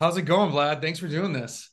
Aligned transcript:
How's 0.00 0.16
it 0.16 0.22
going, 0.22 0.50
Vlad? 0.50 0.80
Thanks 0.80 0.98
for 0.98 1.08
doing 1.08 1.34
this. 1.34 1.70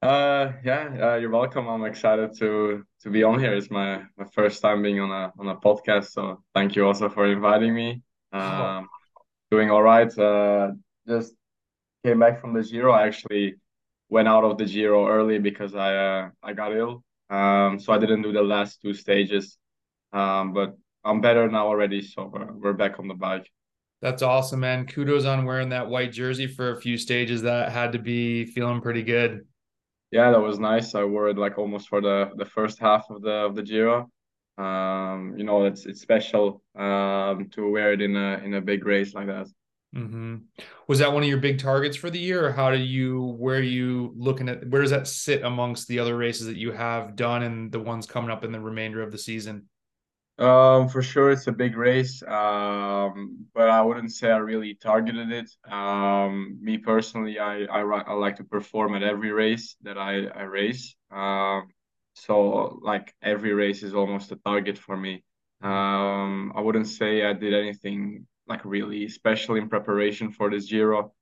Uh, 0.00 0.52
yeah, 0.64 0.96
uh, 0.98 1.16
you're 1.16 1.28
welcome. 1.30 1.68
I'm 1.68 1.84
excited 1.84 2.30
to 2.38 2.84
to 3.02 3.10
be 3.10 3.22
on 3.22 3.38
here. 3.38 3.54
It's 3.54 3.70
my 3.70 4.02
my 4.16 4.24
first 4.32 4.62
time 4.62 4.80
being 4.82 4.98
on 4.98 5.10
a 5.10 5.30
on 5.38 5.48
a 5.48 5.56
podcast, 5.56 6.12
so 6.12 6.42
thank 6.54 6.74
you 6.74 6.86
also 6.86 7.10
for 7.10 7.26
inviting 7.26 7.74
me. 7.74 8.00
Oh, 8.32 8.38
Um, 8.38 8.88
doing 9.50 9.70
all 9.70 9.82
right. 9.82 10.10
Uh, 10.18 10.72
just 11.06 11.34
came 12.02 12.18
back 12.18 12.40
from 12.40 12.54
the 12.54 12.62
Giro. 12.62 12.92
I 12.92 13.06
actually 13.06 13.56
went 14.08 14.26
out 14.26 14.44
of 14.44 14.56
the 14.56 14.64
Giro 14.64 15.06
early 15.06 15.38
because 15.38 15.74
I 15.74 15.90
uh 15.96 16.30
I 16.42 16.54
got 16.54 16.74
ill. 16.74 17.04
Um, 17.28 17.78
so 17.78 17.92
I 17.92 17.98
didn't 17.98 18.22
do 18.22 18.32
the 18.32 18.42
last 18.42 18.80
two 18.80 18.94
stages. 18.94 19.58
Um, 20.14 20.54
but 20.54 20.76
I'm 21.04 21.20
better 21.20 21.46
now 21.50 21.66
already, 21.66 22.00
so 22.00 22.30
we're 22.32 22.52
we're 22.52 22.72
back 22.72 22.98
on 22.98 23.06
the 23.08 23.14
bike. 23.14 23.50
That's 24.04 24.20
awesome, 24.20 24.60
man. 24.60 24.86
Kudos 24.86 25.24
on 25.24 25.46
wearing 25.46 25.70
that 25.70 25.88
white 25.88 26.12
jersey 26.12 26.46
for 26.46 26.72
a 26.72 26.80
few 26.80 26.98
stages. 26.98 27.40
That 27.40 27.72
had 27.72 27.92
to 27.92 27.98
be 27.98 28.44
feeling 28.44 28.82
pretty 28.82 29.02
good. 29.02 29.46
Yeah, 30.10 30.30
that 30.30 30.40
was 30.40 30.58
nice. 30.58 30.94
I 30.94 31.04
wore 31.04 31.30
it 31.30 31.38
like 31.38 31.56
almost 31.56 31.88
for 31.88 32.02
the 32.02 32.30
the 32.36 32.44
first 32.44 32.78
half 32.78 33.08
of 33.08 33.22
the 33.22 33.30
of 33.30 33.54
the 33.54 33.62
Giro. 33.62 34.10
Um, 34.58 35.34
you 35.38 35.44
know, 35.44 35.64
it's 35.64 35.86
it's 35.86 36.02
special 36.02 36.62
um 36.74 37.48
to 37.52 37.70
wear 37.70 37.94
it 37.94 38.02
in 38.02 38.14
a 38.14 38.42
in 38.44 38.52
a 38.52 38.60
big 38.60 38.84
race 38.84 39.14
like 39.14 39.28
that. 39.28 39.46
hmm 39.94 40.36
Was 40.86 40.98
that 40.98 41.12
one 41.12 41.22
of 41.22 41.28
your 41.28 41.38
big 41.38 41.58
targets 41.58 41.96
for 41.96 42.10
the 42.10 42.18
year, 42.18 42.46
or 42.46 42.52
how 42.52 42.70
do 42.70 42.76
you, 42.76 43.36
where 43.38 43.58
are 43.58 43.62
you 43.62 44.12
looking 44.16 44.48
at, 44.50 44.68
where 44.68 44.82
does 44.82 44.90
that 44.90 45.06
sit 45.08 45.42
amongst 45.42 45.88
the 45.88 45.98
other 45.98 46.16
races 46.16 46.46
that 46.46 46.56
you 46.56 46.72
have 46.72 47.16
done 47.16 47.42
and 47.42 47.72
the 47.72 47.80
ones 47.80 48.06
coming 48.06 48.30
up 48.30 48.44
in 48.44 48.52
the 48.52 48.60
remainder 48.60 49.02
of 49.02 49.12
the 49.12 49.18
season? 49.18 49.68
Um, 50.36 50.88
for 50.88 51.00
sure, 51.00 51.30
it's 51.30 51.46
a 51.46 51.52
big 51.52 51.76
race. 51.76 52.20
Um, 52.24 53.46
but 53.54 53.68
I 53.70 53.80
wouldn't 53.82 54.12
say 54.12 54.30
I 54.30 54.38
really 54.38 54.74
targeted 54.74 55.30
it. 55.30 55.50
Um, 55.72 56.58
me 56.60 56.78
personally, 56.78 57.38
I 57.38 57.64
I, 57.64 57.80
I 57.82 58.12
like 58.14 58.36
to 58.36 58.44
perform 58.44 58.94
at 58.96 59.02
every 59.04 59.30
race 59.30 59.76
that 59.82 59.96
I 59.96 60.26
I 60.26 60.42
race. 60.42 60.96
Um, 61.12 61.68
so 62.14 62.78
like 62.82 63.14
every 63.22 63.52
race 63.54 63.82
is 63.84 63.94
almost 63.94 64.32
a 64.32 64.36
target 64.36 64.76
for 64.78 64.96
me. 64.96 65.22
Um, 65.62 66.52
I 66.56 66.60
wouldn't 66.60 66.88
say 66.88 67.24
I 67.24 67.32
did 67.32 67.54
anything 67.54 68.26
like 68.48 68.64
really 68.64 69.08
special 69.08 69.54
in 69.56 69.68
preparation 69.68 70.30
for 70.32 70.50
this 70.50 70.66
Giro. 70.68 71.12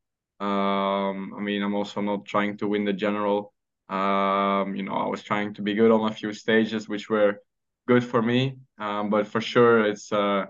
Um, 0.40 1.34
I 1.36 1.40
mean, 1.40 1.62
I'm 1.62 1.74
also 1.74 2.00
not 2.00 2.24
trying 2.24 2.56
to 2.58 2.66
win 2.68 2.84
the 2.84 2.92
general. 2.94 3.52
Um, 3.88 4.74
you 4.74 4.82
know, 4.84 4.94
I 4.94 5.06
was 5.06 5.22
trying 5.22 5.54
to 5.54 5.62
be 5.62 5.74
good 5.74 5.90
on 5.90 6.10
a 6.10 6.14
few 6.14 6.32
stages, 6.32 6.88
which 6.88 7.08
were 7.10 7.40
good 7.86 8.04
for 8.04 8.22
me. 8.22 8.58
Um, 8.78 9.10
but 9.10 9.26
for 9.26 9.40
sure, 9.40 9.84
it's 9.84 10.12
uh 10.12 10.46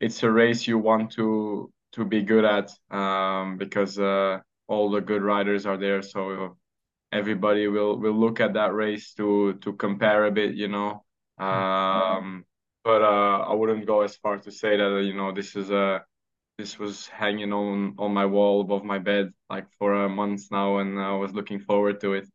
it's 0.00 0.22
a 0.22 0.30
race 0.30 0.66
you 0.66 0.78
want 0.78 1.12
to 1.12 1.72
to 1.92 2.04
be 2.04 2.22
good 2.22 2.44
at 2.44 2.70
um, 2.90 3.56
because 3.56 3.98
uh, 3.98 4.40
all 4.66 4.90
the 4.90 5.00
good 5.00 5.22
riders 5.22 5.66
are 5.66 5.76
there. 5.76 6.02
So 6.02 6.56
everybody 7.12 7.68
will 7.68 7.98
will 7.98 8.18
look 8.18 8.40
at 8.40 8.54
that 8.54 8.74
race 8.74 9.14
to 9.14 9.54
to 9.62 9.72
compare 9.74 10.26
a 10.26 10.30
bit, 10.32 10.54
you 10.54 10.68
know. 10.68 11.04
Um, 11.38 12.44
but 12.84 13.02
uh, 13.02 13.38
I 13.50 13.54
wouldn't 13.54 13.86
go 13.86 14.02
as 14.02 14.16
far 14.16 14.38
to 14.38 14.50
say 14.50 14.76
that 14.76 15.02
you 15.04 15.14
know 15.14 15.32
this 15.32 15.56
is 15.56 15.70
a 15.70 16.04
this 16.58 16.78
was 16.78 17.06
hanging 17.08 17.52
on 17.52 17.94
on 17.98 18.12
my 18.14 18.26
wall 18.26 18.60
above 18.60 18.84
my 18.84 18.98
bed 18.98 19.32
like 19.50 19.66
for 19.78 19.94
a 20.04 20.08
month 20.08 20.50
now, 20.50 20.78
and 20.78 21.00
I 21.00 21.12
was 21.16 21.32
looking 21.32 21.60
forward 21.60 22.00
to 22.00 22.14
it. 22.14 22.28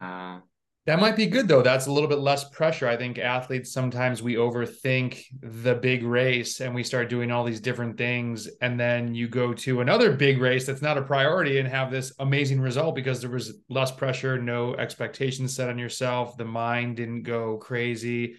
Uh, 0.00 0.40
That 0.84 0.98
might 0.98 1.14
be 1.14 1.26
good 1.26 1.46
though. 1.46 1.62
That's 1.62 1.86
a 1.86 1.92
little 1.92 2.08
bit 2.08 2.18
less 2.18 2.48
pressure. 2.48 2.88
I 2.88 2.96
think 2.96 3.16
athletes 3.16 3.72
sometimes 3.72 4.20
we 4.20 4.34
overthink 4.34 5.26
the 5.40 5.76
big 5.76 6.02
race 6.02 6.60
and 6.60 6.74
we 6.74 6.82
start 6.82 7.08
doing 7.08 7.30
all 7.30 7.44
these 7.44 7.60
different 7.60 7.96
things. 7.96 8.48
And 8.60 8.80
then 8.80 9.14
you 9.14 9.28
go 9.28 9.54
to 9.54 9.80
another 9.80 10.10
big 10.10 10.40
race 10.40 10.66
that's 10.66 10.82
not 10.82 10.98
a 10.98 11.02
priority 11.02 11.60
and 11.60 11.68
have 11.68 11.92
this 11.92 12.12
amazing 12.18 12.60
result 12.60 12.96
because 12.96 13.20
there 13.20 13.30
was 13.30 13.58
less 13.68 13.92
pressure, 13.92 14.42
no 14.42 14.74
expectations 14.74 15.54
set 15.54 15.68
on 15.68 15.78
yourself. 15.78 16.36
The 16.36 16.44
mind 16.44 16.96
didn't 16.96 17.22
go 17.22 17.58
crazy. 17.58 18.34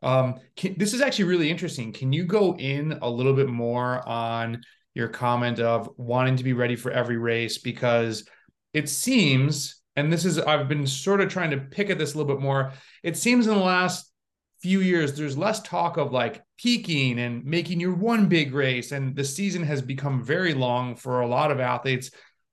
Um, 0.00 0.36
can, 0.54 0.76
this 0.78 0.94
is 0.94 1.00
actually 1.00 1.24
really 1.24 1.50
interesting. 1.50 1.92
Can 1.92 2.12
you 2.12 2.24
go 2.24 2.54
in 2.56 3.00
a 3.02 3.10
little 3.10 3.34
bit 3.34 3.48
more 3.48 4.08
on 4.08 4.62
your 4.94 5.08
comment 5.08 5.58
of 5.58 5.90
wanting 5.96 6.36
to 6.36 6.44
be 6.44 6.52
ready 6.52 6.76
for 6.76 6.92
every 6.92 7.18
race? 7.18 7.58
Because 7.58 8.28
it 8.72 8.88
seems, 8.88 9.79
and 10.00 10.12
this 10.12 10.24
is, 10.24 10.38
I've 10.38 10.68
been 10.68 10.86
sort 10.86 11.20
of 11.20 11.28
trying 11.28 11.50
to 11.50 11.58
pick 11.58 11.90
at 11.90 11.98
this 11.98 12.14
a 12.14 12.18
little 12.18 12.34
bit 12.34 12.42
more. 12.42 12.72
It 13.02 13.16
seems 13.16 13.46
in 13.46 13.54
the 13.54 13.60
last 13.60 14.12
few 14.60 14.80
years, 14.80 15.14
there's 15.14 15.38
less 15.38 15.60
talk 15.60 15.96
of 15.96 16.12
like 16.12 16.42
peaking 16.58 17.18
and 17.18 17.44
making 17.44 17.80
your 17.80 17.94
one 17.94 18.26
big 18.26 18.52
race. 18.52 18.92
And 18.92 19.14
the 19.14 19.24
season 19.24 19.62
has 19.62 19.80
become 19.82 20.24
very 20.24 20.54
long 20.54 20.96
for 20.96 21.20
a 21.20 21.28
lot 21.28 21.50
of 21.50 21.60
athletes. 21.60 22.10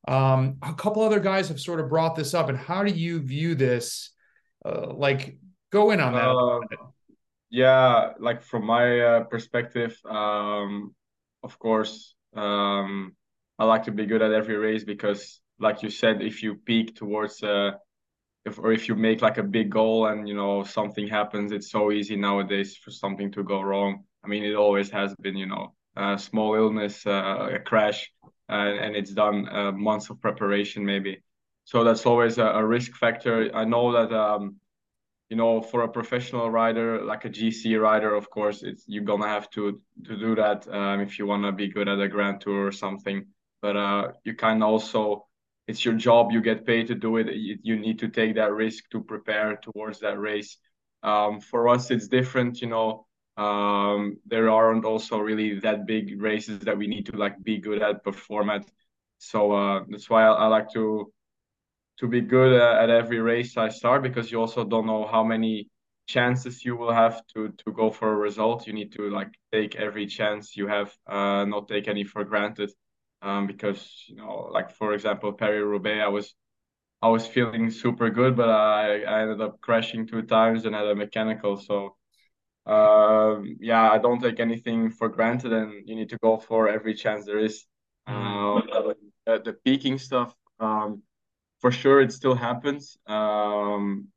Um, 0.08 0.58
a 0.62 0.74
couple 0.74 1.02
other 1.04 1.20
guys 1.20 1.50
have 1.50 1.60
sort 1.60 1.80
of 1.80 1.90
brought 1.90 2.16
this 2.16 2.34
up. 2.34 2.50
And 2.50 2.58
how 2.58 2.84
do 2.84 2.92
you 2.92 3.20
view 3.20 3.56
this? 3.56 4.12
Uh, 4.66 4.94
like, 4.94 5.38
go 5.72 5.92
in 5.92 6.00
on 6.00 6.14
that. 6.14 6.28
uh, 6.72 6.88
Yeah, 7.50 8.14
like 8.20 8.42
from 8.44 8.66
my 8.66 9.00
uh, 9.00 9.24
perspective, 9.24 9.98
um, 10.06 10.94
of 11.44 11.58
course, 11.60 12.16
um, 12.36 13.16
I 13.58 13.66
like 13.66 13.84
to 13.84 13.92
be 13.92 14.06
good 14.06 14.22
at 14.22 14.34
every 14.34 14.58
race 14.58 14.84
because, 14.84 15.40
like 15.60 15.84
you 15.84 15.90
said, 15.90 16.22
if 16.22 16.44
you 16.44 16.56
peak 16.56 16.96
towards 16.96 17.44
uh, 17.44 17.72
if 18.46 18.60
or 18.60 18.72
if 18.72 18.88
you 18.88 18.96
make 18.96 19.22
like 19.22 19.38
a 19.38 19.44
big 19.44 19.70
goal 19.70 20.08
and 20.08 20.28
you 20.28 20.36
know 20.36 20.64
something 20.64 21.08
happens, 21.08 21.52
it's 21.52 21.72
so 21.72 21.92
easy 21.92 22.16
nowadays 22.16 22.76
for 22.78 22.92
something 22.92 23.32
to 23.34 23.44
go 23.44 23.62
wrong. 23.62 24.04
I 24.24 24.28
mean, 24.28 24.44
it 24.44 24.56
always 24.56 24.90
has 24.92 25.16
been, 25.16 25.36
you 25.36 25.46
know, 25.48 25.74
a 25.96 26.18
small 26.18 26.56
illness, 26.56 27.06
uh, 27.06 27.50
a 27.54 27.60
crash, 27.60 28.12
uh, 28.50 28.54
and 28.54 28.96
it's 28.96 29.14
done 29.14 29.48
uh, 29.50 29.72
months 29.72 30.10
of 30.10 30.22
preparation 30.22 30.86
maybe. 30.86 31.24
So 31.66 31.84
that's 31.84 32.06
always 32.06 32.38
a, 32.38 32.46
a 32.46 32.66
risk 32.66 32.96
factor. 32.96 33.52
I 33.54 33.66
know 33.66 33.92
that. 33.94 34.14
Um, 34.14 34.58
you 35.30 35.36
know, 35.36 35.62
for 35.62 35.82
a 35.84 35.90
professional 35.90 36.50
rider, 36.50 37.04
like 37.04 37.26
a 37.26 37.30
GC 37.30 37.78
rider, 37.78 38.16
of 38.16 38.30
course, 38.30 38.64
it's 38.64 38.86
you're 38.88 39.04
gonna 39.04 39.28
have 39.28 39.50
to 39.52 39.82
to 40.06 40.18
do 40.18 40.36
that 40.36 40.68
um, 40.70 41.02
if 41.02 41.20
you 41.20 41.26
wanna 41.26 41.52
be 41.52 41.68
good 41.68 41.90
at 41.90 42.00
a 42.00 42.08
Grand 42.08 42.40
Tour 42.42 42.68
or 42.68 42.72
something. 42.72 43.26
But 43.62 43.76
uh, 43.76 44.12
you 44.24 44.36
can 44.36 44.64
also, 44.64 45.27
it's 45.68 45.84
your 45.86 45.96
job. 45.96 46.32
You 46.32 46.42
get 46.42 46.66
paid 46.66 46.88
to 46.88 46.96
do 46.96 47.18
it. 47.18 47.34
You, 47.34 47.58
you 47.62 47.78
need 47.78 48.00
to 48.00 48.08
take 48.10 48.36
that 48.36 48.54
risk 48.54 48.90
to 48.92 49.02
prepare 49.02 49.58
towards 49.58 50.00
that 50.00 50.20
race. 50.20 50.58
Um, 51.04 51.40
for 51.42 51.68
us, 51.70 51.92
it's 51.92 52.08
different. 52.08 52.62
You 52.62 52.68
know, 52.68 53.06
um, 53.38 54.18
there 54.26 54.50
aren't 54.50 54.86
also 54.86 55.20
really 55.20 55.60
that 55.60 55.86
big 55.86 56.22
races 56.22 56.60
that 56.62 56.78
we 56.78 56.88
need 56.88 57.06
to 57.08 57.18
like 57.18 57.42
be 57.44 57.58
good 57.60 57.82
at, 57.82 58.04
perform 58.04 58.50
at. 58.50 58.66
So 59.20 59.52
uh, 59.52 59.84
that's 59.90 60.10
why 60.10 60.24
I, 60.24 60.32
I 60.34 60.48
like 60.48 60.72
to 60.74 61.12
to 62.00 62.08
be 62.08 62.22
good 62.22 62.60
uh, 62.60 62.82
at 62.82 62.90
every 62.90 63.20
race 63.20 63.58
I 63.58 63.70
start 63.70 64.04
because 64.04 64.32
you 64.32 64.40
also 64.40 64.64
don't 64.64 64.86
know 64.86 65.08
how 65.08 65.24
many 65.24 65.70
chances 66.08 66.64
you 66.64 66.76
will 66.76 66.94
have 66.94 67.22
to 67.34 67.50
to 67.66 67.72
go 67.72 67.92
for 67.92 68.12
a 68.14 68.16
result. 68.16 68.68
You 68.68 68.74
need 68.74 68.94
to 68.94 69.10
like 69.10 69.32
take 69.52 69.76
every 69.76 70.06
chance 70.08 70.56
you 70.56 70.68
have, 70.68 70.94
uh, 71.08 71.46
not 71.46 71.68
take 71.68 71.88
any 71.88 72.04
for 72.04 72.24
granted. 72.24 72.72
Um, 73.22 73.48
because 73.48 74.04
you 74.08 74.16
know, 74.16 74.50
like 74.52 74.72
for 74.72 74.94
example, 74.94 75.34
Paris-Roubaix, 75.34 76.04
I 76.04 76.08
was 76.08 76.36
I 77.02 77.10
was 77.10 77.28
feeling 77.28 77.72
super 77.72 78.10
good, 78.10 78.36
but 78.36 78.50
I 78.50 79.04
I 79.04 79.22
ended 79.22 79.42
up 79.42 79.60
crashing 79.62 80.08
two 80.08 80.24
times 80.24 80.66
and 80.66 80.76
had 80.76 80.88
a 80.88 80.96
mechanical. 80.96 81.58
So 81.58 81.96
um, 82.66 83.58
yeah, 83.60 83.90
I 83.92 83.98
don't 83.98 84.22
take 84.22 84.40
anything 84.40 84.92
for 84.92 85.10
granted, 85.10 85.54
and 85.54 85.88
you 85.88 85.96
need 85.96 86.10
to 86.10 86.18
go 86.20 86.38
for 86.38 86.70
every 86.70 86.94
chance 86.94 87.26
there 87.26 87.40
is. 87.40 87.66
Mm. 88.08 88.14
Um, 88.76 88.94
the, 89.26 89.40
the 89.40 89.54
peaking 89.54 89.98
stuff. 89.98 90.34
Um, 90.60 91.04
for 91.60 91.72
sure 91.72 92.02
it 92.02 92.12
still 92.12 92.36
happens 92.36 92.98
um 93.08 94.08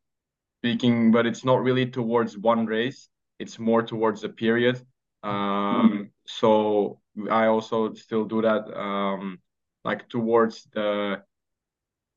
speaking 0.61 1.11
but 1.11 1.27
it's 1.27 1.45
not 1.45 1.63
really 1.63 1.87
towards 1.87 2.37
one 2.37 2.67
race 2.67 3.09
it's 3.39 3.59
more 3.59 3.83
towards 3.83 4.25
a 4.25 4.29
period 4.29 4.81
um 5.23 6.11
so 6.27 7.00
i 7.31 7.47
also 7.47 7.93
still 7.95 8.25
do 8.25 8.43
that 8.43 8.65
um 8.79 9.39
like 9.85 10.09
towards 10.09 10.65
the 10.73 11.23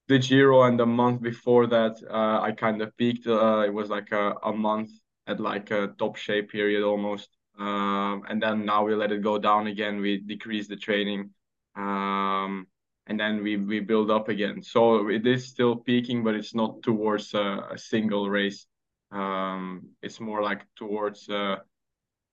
the 0.08 0.20
Giro 0.20 0.64
and 0.64 0.80
the 0.80 0.86
month 0.86 1.22
before 1.22 1.68
that 1.68 1.98
uh, 2.10 2.42
I 2.42 2.52
kind 2.52 2.82
of 2.82 2.96
peaked 2.98 3.28
uh, 3.28 3.64
it 3.66 3.74
was 3.74 3.90
like 3.90 4.12
a, 4.12 4.36
a 4.44 4.54
month 4.54 4.90
at 5.28 5.40
like 5.40 5.72
a 5.72 5.94
top 5.98 6.18
shape 6.18 6.52
period 6.52 6.84
almost 6.84 7.30
um 7.60 8.24
and 8.28 8.42
then 8.42 8.66
now 8.66 8.84
we 8.84 8.96
let 8.96 9.12
it 9.12 9.22
go 9.22 9.38
down 9.38 9.68
again 9.68 10.02
we 10.02 10.18
decrease 10.18 10.68
the 10.68 10.76
training 10.76 11.30
um 11.76 12.68
and 13.08 13.20
then 13.20 13.44
we 13.44 13.58
we 13.58 13.80
build 13.82 14.10
up 14.10 14.30
again. 14.30 14.64
So 14.64 15.10
it 15.10 15.28
is 15.28 15.46
still 15.48 15.76
peaking, 15.76 16.24
but 16.24 16.36
it's 16.36 16.56
not 16.56 16.82
towards 16.84 17.34
a, 17.34 17.68
a 17.72 17.78
single 17.78 18.30
race. 18.30 18.66
Um, 19.12 19.90
it's 20.02 20.22
more 20.22 20.42
like 20.42 20.66
towards 20.78 21.28
uh, 21.30 21.58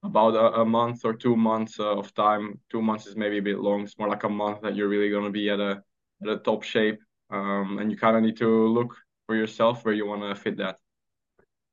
about 0.03 0.35
a, 0.35 0.61
a 0.61 0.65
month 0.65 1.05
or 1.05 1.15
two 1.15 1.37
months 1.37 1.79
uh, 1.79 1.97
of 1.97 2.15
time. 2.15 2.59
Two 2.71 2.83
months 2.83 3.07
is 3.07 3.17
maybe 3.17 3.39
a 3.39 3.43
bit 3.43 3.59
long. 3.59 3.83
It's 3.83 3.99
more 3.99 4.09
like 4.09 4.25
a 4.25 4.29
month 4.29 4.63
that 4.63 4.75
you're 4.75 4.89
really 4.89 5.11
going 5.11 5.25
to 5.25 5.31
be 5.31 5.51
at 5.51 5.61
a 5.61 5.83
at 6.23 6.29
a 6.29 6.39
top 6.39 6.63
shape, 6.63 7.01
um, 7.31 7.79
and 7.79 7.91
you 7.91 7.97
kind 7.97 8.17
of 8.17 8.23
need 8.23 8.37
to 8.39 8.69
look 8.69 8.97
for 9.27 9.35
yourself 9.35 9.85
where 9.85 9.95
you 9.95 10.07
want 10.07 10.23
to 10.23 10.41
fit 10.41 10.57
that. 10.59 10.77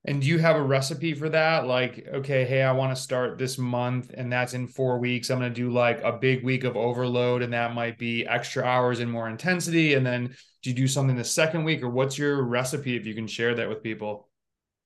And 0.05 0.21
do 0.21 0.27
you 0.27 0.39
have 0.39 0.55
a 0.55 0.63
recipe 0.63 1.13
for 1.13 1.27
that? 1.29 1.67
Like, 1.67 2.07
okay, 2.13 2.45
hey, 2.45 2.63
I 2.63 2.71
want 2.71 2.95
to 2.95 3.01
start 3.01 3.37
this 3.37 3.57
month 3.57 4.11
and 4.13 4.31
that's 4.31 4.53
in 4.53 4.65
four 4.65 4.99
weeks. 4.99 5.29
I'm 5.29 5.39
going 5.39 5.51
to 5.51 5.55
do 5.55 5.69
like 5.69 6.01
a 6.01 6.13
big 6.13 6.45
week 6.45 6.63
of 6.63 6.77
overload 6.77 7.41
and 7.41 7.51
that 7.51 7.73
might 7.73 7.97
be 7.97 8.25
extra 8.25 8.63
hours 8.63 9.01
and 9.01 9.11
more 9.11 9.27
intensity. 9.27 9.95
And 9.95 10.05
then 10.05 10.33
do 10.63 10.69
you 10.69 10.75
do 10.75 10.87
something 10.87 11.17
the 11.17 11.25
second 11.25 11.65
week 11.65 11.83
or 11.83 11.89
what's 11.89 12.17
your 12.17 12.43
recipe 12.43 12.95
if 12.95 13.05
you 13.05 13.15
can 13.15 13.27
share 13.27 13.55
that 13.55 13.67
with 13.67 13.83
people? 13.83 14.29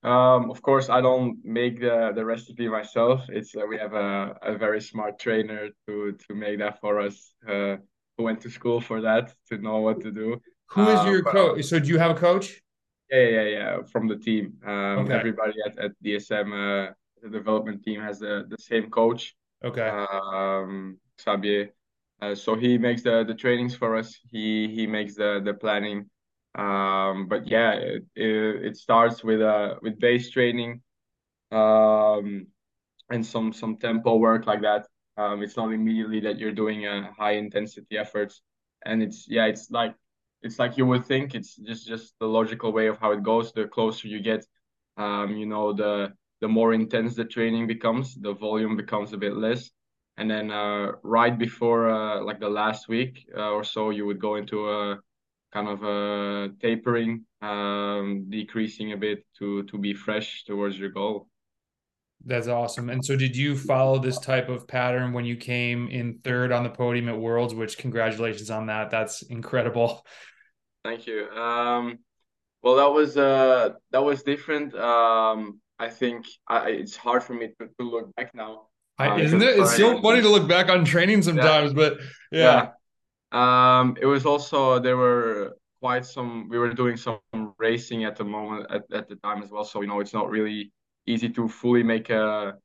Um, 0.03 0.49
of 0.49 0.61
course, 0.61 0.89
I 0.89 0.99
don't 1.01 1.37
make 1.43 1.79
the, 1.79 2.11
the 2.15 2.25
recipe 2.25 2.67
myself. 2.67 3.25
It's 3.29 3.55
uh, 3.55 3.65
we 3.67 3.77
have 3.77 3.93
a, 3.93 4.35
a 4.41 4.57
very 4.57 4.81
smart 4.81 5.19
trainer 5.19 5.69
to 5.87 6.17
to 6.27 6.35
make 6.35 6.57
that 6.59 6.79
for 6.81 6.99
us. 6.99 7.33
Uh, 7.47 7.77
who 8.17 8.25
went 8.25 8.41
to 8.41 8.49
school 8.49 8.79
for 8.81 9.01
that 9.01 9.33
to 9.49 9.57
know 9.57 9.77
what 9.77 10.01
to 10.01 10.11
do. 10.11 10.39
Who 10.67 10.87
is 10.87 11.05
your 11.05 11.27
um, 11.27 11.33
coach? 11.33 11.65
So 11.65 11.79
do 11.79 11.87
you 11.87 11.99
have 11.99 12.11
a 12.11 12.19
coach? 12.19 12.61
Yeah, 13.09 13.27
yeah, 13.27 13.43
yeah, 13.43 13.77
from 13.91 14.07
the 14.07 14.15
team. 14.15 14.53
Um, 14.65 14.99
okay. 14.99 15.13
Everybody 15.13 15.53
at, 15.65 15.77
at 15.77 15.91
DSM, 16.03 16.47
uh, 16.53 16.93
the 17.21 17.29
development 17.29 17.83
team, 17.83 18.01
has 18.01 18.19
the, 18.19 18.45
the 18.47 18.57
same 18.57 18.89
coach. 18.89 19.35
Okay. 19.63 19.89
Um, 19.89 20.97
Xavier. 21.19 21.69
Uh, 22.21 22.35
so 22.35 22.55
he 22.55 22.77
makes 22.77 23.01
the, 23.01 23.25
the 23.27 23.33
trainings 23.33 23.75
for 23.75 23.97
us. 23.97 24.17
He 24.29 24.67
he 24.73 24.85
makes 24.87 25.15
the 25.15 25.41
the 25.43 25.53
planning. 25.53 26.09
Um, 26.55 27.27
but 27.27 27.47
yeah, 27.47 27.73
it, 27.73 28.03
it, 28.15 28.65
it 28.65 28.77
starts 28.77 29.23
with 29.23 29.41
uh 29.41 29.75
with 29.81 29.99
base 29.99 30.29
training, 30.31 30.81
um, 31.51 32.47
and 33.09 33.25
some 33.25 33.53
some 33.53 33.77
tempo 33.77 34.17
work 34.17 34.47
like 34.47 34.61
that. 34.61 34.87
Um, 35.17 35.43
it's 35.43 35.57
not 35.57 35.71
immediately 35.73 36.19
that 36.21 36.39
you're 36.39 36.53
doing 36.53 36.85
a 36.87 37.09
uh, 37.09 37.13
high 37.17 37.33
intensity 37.33 37.97
efforts, 37.97 38.41
and 38.85 39.03
it's 39.03 39.27
yeah, 39.29 39.45
it's 39.45 39.71
like 39.71 39.95
it's 40.41 40.59
like 40.59 40.77
you 40.77 40.85
would 40.87 41.05
think. 41.05 41.35
It's 41.35 41.55
just 41.55 41.87
just 41.87 42.15
the 42.19 42.27
logical 42.27 42.71
way 42.73 42.87
of 42.87 42.97
how 42.99 43.11
it 43.11 43.23
goes. 43.23 43.51
The 43.53 43.67
closer 43.67 44.07
you 44.07 44.21
get 44.21 44.45
um 44.97 45.35
you 45.37 45.45
know 45.45 45.73
the 45.73 46.13
the 46.41 46.47
more 46.47 46.73
intense 46.73 47.15
the 47.15 47.25
training 47.25 47.67
becomes 47.67 48.15
the 48.15 48.33
volume 48.33 48.75
becomes 48.77 49.13
a 49.13 49.17
bit 49.17 49.35
less. 49.35 49.71
And 50.17 50.29
then 50.29 50.51
uh 50.51 50.93
right 51.03 51.37
before 51.37 51.89
uh 51.89 52.21
like 52.23 52.39
the 52.39 52.49
last 52.49 52.87
week 52.89 53.25
uh, 53.37 53.51
or 53.51 53.63
so 53.63 53.89
you 53.89 54.05
would 54.05 54.19
go 54.19 54.35
into 54.35 54.69
a 54.69 54.99
kind 55.51 55.67
of 55.67 55.83
a 55.83 56.49
tapering 56.61 57.25
um 57.41 58.25
decreasing 58.29 58.93
a 58.93 58.97
bit 58.97 59.25
to 59.37 59.63
to 59.63 59.77
be 59.77 59.93
fresh 59.93 60.43
towards 60.45 60.77
your 60.77 60.89
goal 60.89 61.27
that's 62.25 62.47
awesome. 62.47 62.89
And 62.89 63.03
so, 63.03 63.15
did 63.15 63.35
you 63.35 63.57
follow 63.57 63.97
this 63.97 64.19
type 64.19 64.49
of 64.49 64.67
pattern 64.67 65.13
when 65.13 65.25
you 65.25 65.35
came 65.35 65.87
in 65.89 66.19
third 66.23 66.51
on 66.51 66.63
the 66.63 66.69
podium 66.69 67.09
at 67.09 67.17
Worlds? 67.17 67.55
Which, 67.55 67.77
congratulations 67.77 68.51
on 68.51 68.67
that. 68.67 68.91
That's 68.91 69.23
incredible. 69.23 70.05
Thank 70.83 71.07
you. 71.07 71.27
Um, 71.29 71.99
well, 72.61 72.75
that 72.75 72.91
was 72.91 73.17
uh, 73.17 73.71
that 73.91 74.03
was 74.03 74.23
different. 74.23 74.75
Um, 74.75 75.59
I 75.79 75.89
think 75.89 76.25
I, 76.47 76.69
it's 76.69 76.95
hard 76.95 77.23
for 77.23 77.33
me 77.33 77.49
to, 77.59 77.67
to 77.79 77.89
look 77.89 78.15
back 78.15 78.35
now. 78.35 78.67
Uh, 78.99 79.17
isn't 79.17 79.41
it? 79.41 79.59
It's 79.59 79.75
so 79.75 79.99
funny 80.01 80.21
to 80.21 80.29
look 80.29 80.47
back 80.47 80.69
on 80.69 80.85
training 80.85 81.23
sometimes, 81.23 81.71
yeah. 81.71 81.75
but 81.75 81.97
yeah. 82.31 82.39
yeah. 82.39 82.67
Um, 83.31 83.97
it 83.99 84.05
was 84.05 84.25
also 84.25 84.79
there 84.79 84.97
were 84.97 85.57
quite 85.79 86.05
some. 86.05 86.49
We 86.49 86.57
were 86.57 86.73
doing 86.73 86.97
some 86.97 87.19
racing 87.57 88.03
at 88.03 88.15
the 88.15 88.25
moment 88.25 88.69
at, 88.69 88.83
at 88.93 89.07
the 89.09 89.15
time 89.17 89.41
as 89.43 89.49
well. 89.49 89.63
So 89.63 89.81
you 89.81 89.87
know, 89.87 89.99
it's 89.99 90.13
not 90.13 90.29
really 90.29 90.71
easy 91.05 91.29
to 91.29 91.47
fully 91.47 91.83
make 91.83 92.09
a 92.09 92.55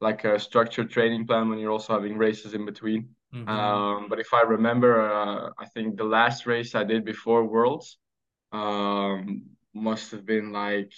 like 0.00 0.24
a 0.24 0.38
structured 0.38 0.90
training 0.90 1.26
plan 1.26 1.48
when 1.48 1.58
you're 1.58 1.72
also 1.72 1.92
having 1.92 2.16
races 2.16 2.54
in 2.54 2.64
between. 2.64 3.08
Mm-hmm. 3.34 3.48
Um, 3.48 4.08
but 4.08 4.18
if 4.18 4.32
I 4.32 4.42
remember, 4.42 5.10
uh, 5.10 5.50
I 5.58 5.66
think 5.66 5.96
the 5.96 6.04
last 6.04 6.46
race 6.46 6.74
I 6.74 6.84
did 6.84 7.04
before 7.04 7.44
Worlds 7.44 7.98
um, 8.52 9.44
must 9.74 10.10
have 10.10 10.26
been 10.26 10.52
like 10.52 10.92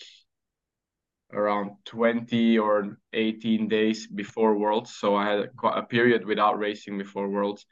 around 1.32 1.72
20 1.84 2.58
or 2.58 2.98
18 3.12 3.68
days 3.68 4.06
before 4.06 4.56
Worlds. 4.56 4.94
So 4.94 5.14
I 5.16 5.28
had 5.28 5.38
a, 5.40 5.66
a 5.66 5.82
period 5.82 6.24
without 6.24 6.58
racing 6.58 6.98
before 6.98 7.28
Worlds. 7.28 7.66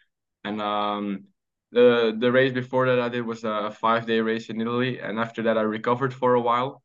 And 0.45 0.61
um, 0.61 1.25
the 1.73 2.17
the 2.19 2.33
race 2.33 2.53
before 2.53 2.87
that 2.87 3.01
I 3.01 3.09
did 3.09 3.25
was 3.25 3.45
a 3.45 3.71
five 3.71 4.07
day 4.07 4.21
race 4.21 4.49
in 4.49 4.61
Italy, 4.61 5.01
and 5.01 5.19
after 5.19 5.43
that 5.45 5.59
I 5.59 5.63
recovered 5.63 6.13
for 6.15 6.35
a 6.35 6.41
while. 6.41 6.83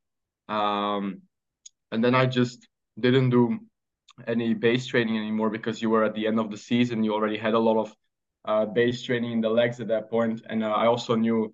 Um, 0.48 1.22
and 1.92 2.04
then 2.04 2.16
I 2.16 2.25
just 2.25 2.68
didn't 3.00 3.30
do 3.30 3.60
any 4.28 4.54
base 4.54 4.86
training 4.86 5.18
anymore 5.18 5.50
because 5.50 5.81
you 5.81 5.90
were 5.90 6.04
at 6.04 6.13
the 6.13 6.28
end 6.28 6.40
of 6.40 6.52
the 6.52 6.57
season. 6.57 7.04
You 7.04 7.13
already 7.13 7.38
had 7.38 7.54
a 7.54 7.60
lot 7.60 7.78
of 7.78 7.96
uh, 8.46 8.66
base 8.66 9.02
training 9.02 9.31
in 9.31 9.42
the 9.42 9.50
legs 9.50 9.80
at 9.80 9.88
that 9.88 10.10
point, 10.10 10.42
and 10.50 10.63
uh, 10.63 10.69
I 10.69 10.88
also 10.88 11.16
knew 11.16 11.54